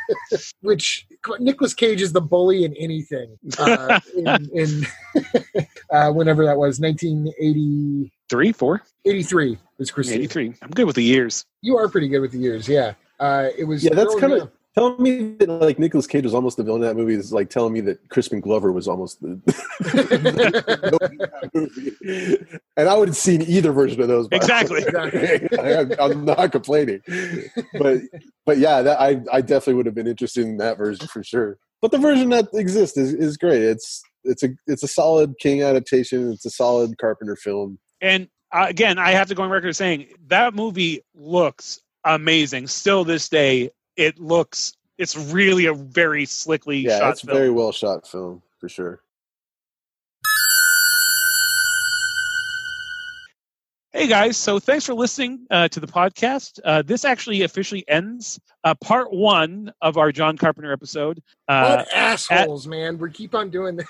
[0.62, 1.06] which
[1.38, 3.36] Nicolas Cage is the bully in anything.
[3.58, 4.86] Uh, in in
[5.90, 10.18] uh, whenever that was, 1983 Three, four, was Christine.
[10.18, 10.54] 83.
[10.62, 11.44] I'm good with the years.
[11.62, 12.94] You are pretty good with the years, yeah.
[13.18, 13.82] Uh, it was.
[13.82, 16.88] Yeah, that's oh, kinda- telling me that like Nicolas Cage was almost the villain in
[16.88, 19.40] that movie is like telling me that Crispin Glover was almost the,
[19.80, 22.60] the villain in that movie.
[22.76, 24.28] And I would have seen either version of those.
[24.30, 24.84] Exactly.
[25.58, 27.02] I'm, I'm not complaining,
[27.80, 28.00] but
[28.46, 31.58] but yeah, that, I I definitely would have been interested in that version for sure.
[31.82, 33.62] But the version that exists is, is great.
[33.62, 36.30] It's it's a it's a solid King adaptation.
[36.32, 37.78] It's a solid Carpenter film.
[38.00, 42.66] And uh, again, I have to go on record saying that movie looks amazing.
[42.66, 44.74] Still this day, it looks.
[44.98, 47.38] It's really a very slickly Yeah, shot it's a film.
[47.38, 49.00] very well shot film for sure.
[53.92, 56.60] Hey guys, so thanks for listening uh, to the podcast.
[56.64, 61.20] Uh, this actually officially ends uh, part one of our John Carpenter episode.
[61.48, 62.98] Uh, what assholes, man!
[62.98, 63.86] We keep on doing this.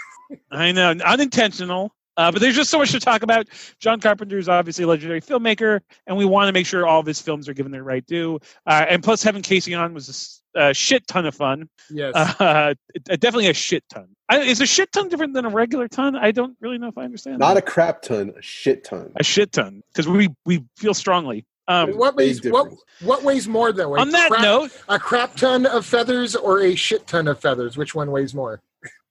[0.51, 1.95] I know, unintentional.
[2.21, 3.49] Uh, but there's just so much to talk about.
[3.79, 7.07] John Carpenter is obviously a legendary filmmaker, and we want to make sure all of
[7.07, 8.39] his films are given their right due.
[8.67, 11.67] Uh, and plus, having Casey on was a, a shit ton of fun.
[11.89, 12.13] Yes.
[12.15, 12.75] Uh,
[13.07, 14.09] definitely a shit ton.
[14.29, 16.15] I, is a shit ton different than a regular ton?
[16.15, 17.39] I don't really know if I understand.
[17.39, 17.63] Not that.
[17.63, 19.13] a crap ton, a shit ton.
[19.17, 21.47] A shit ton, because we we feel strongly.
[21.69, 22.71] Um, what weighs what,
[23.01, 23.95] what weighs more though?
[23.97, 27.41] A on that crap, note, a crap ton of feathers or a shit ton of
[27.41, 27.79] feathers?
[27.79, 28.61] Which one weighs more?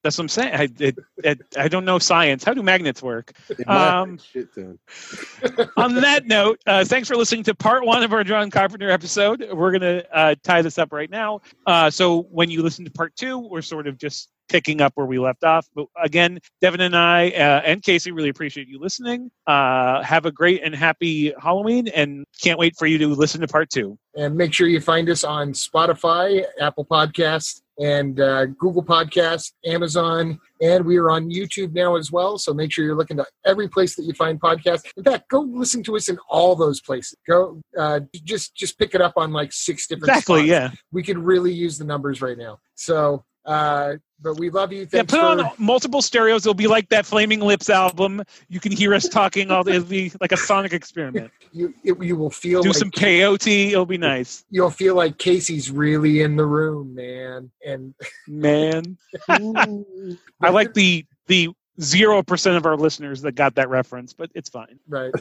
[0.03, 0.53] That's what I'm saying.
[0.53, 2.43] I, it, it, I don't know science.
[2.43, 3.34] How do magnets work?
[3.67, 4.17] Um,
[5.77, 9.45] on that note, uh, thanks for listening to part one of our John Carpenter episode.
[9.51, 11.41] We're going to uh, tie this up right now.
[11.65, 15.05] Uh, so when you listen to part two, we're sort of just picking up where
[15.05, 15.67] we left off.
[15.73, 19.31] But again, Devin and I uh, and Casey really appreciate you listening.
[19.47, 23.47] Uh, have a great and happy Halloween, and can't wait for you to listen to
[23.47, 23.97] part two.
[24.15, 30.39] And make sure you find us on Spotify, Apple Podcasts, and uh, Google Podcasts, Amazon,
[30.61, 32.38] and we are on YouTube now as well.
[32.38, 34.84] So make sure you're looking to every place that you find podcasts.
[34.97, 37.18] In fact, go listen to us in all those places.
[37.27, 40.10] Go uh, just just pick it up on like six different.
[40.10, 40.47] Exactly.
[40.47, 40.49] Spots.
[40.49, 40.72] Yeah.
[40.91, 42.60] We could really use the numbers right now.
[42.76, 44.86] So uh, but we love you.
[44.86, 45.46] Thanks yeah, put for...
[45.46, 46.46] on multiple stereos.
[46.46, 48.24] It'll be like that Flaming Lips album.
[48.48, 49.68] You can hear us talking all.
[49.68, 51.32] It'll be like a sonic experiment.
[51.52, 53.72] you it, you will feel do like some peyote.
[53.72, 54.44] It'll be nice.
[54.50, 57.52] You'll feel like Casey's really in the room, man.
[57.66, 57.94] And
[58.28, 58.98] man,
[59.30, 61.50] I like the the
[61.82, 64.80] zero percent of our listeners that got that reference, but it's fine.
[64.88, 65.14] Right.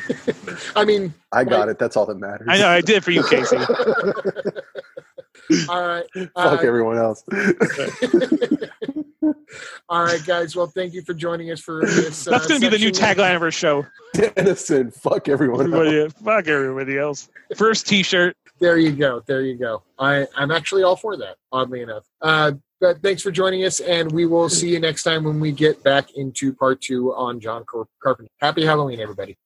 [0.76, 1.78] I mean, I got it.
[1.78, 2.48] That's all that matters.
[2.50, 2.68] I know.
[2.68, 3.58] I did for you, Casey.
[5.68, 6.04] All right.
[6.14, 7.24] Fuck uh, everyone else.
[9.88, 10.56] All right, guys.
[10.56, 12.26] Well, thank you for joining us for this.
[12.26, 13.86] Uh, That's going to be the new tagline of our show.
[14.14, 16.12] Den of Cin, fuck everyone everybody, else.
[16.14, 17.28] Fuck everybody else.
[17.56, 18.36] First T-shirt.
[18.58, 19.22] There you go.
[19.26, 19.82] There you go.
[19.98, 21.36] I, I'm actually all for that.
[21.50, 22.04] Oddly enough.
[22.20, 25.52] Uh, but thanks for joining us, and we will see you next time when we
[25.52, 27.64] get back into part two on John
[28.02, 28.30] Carpenter.
[28.40, 29.36] Happy Halloween, everybody.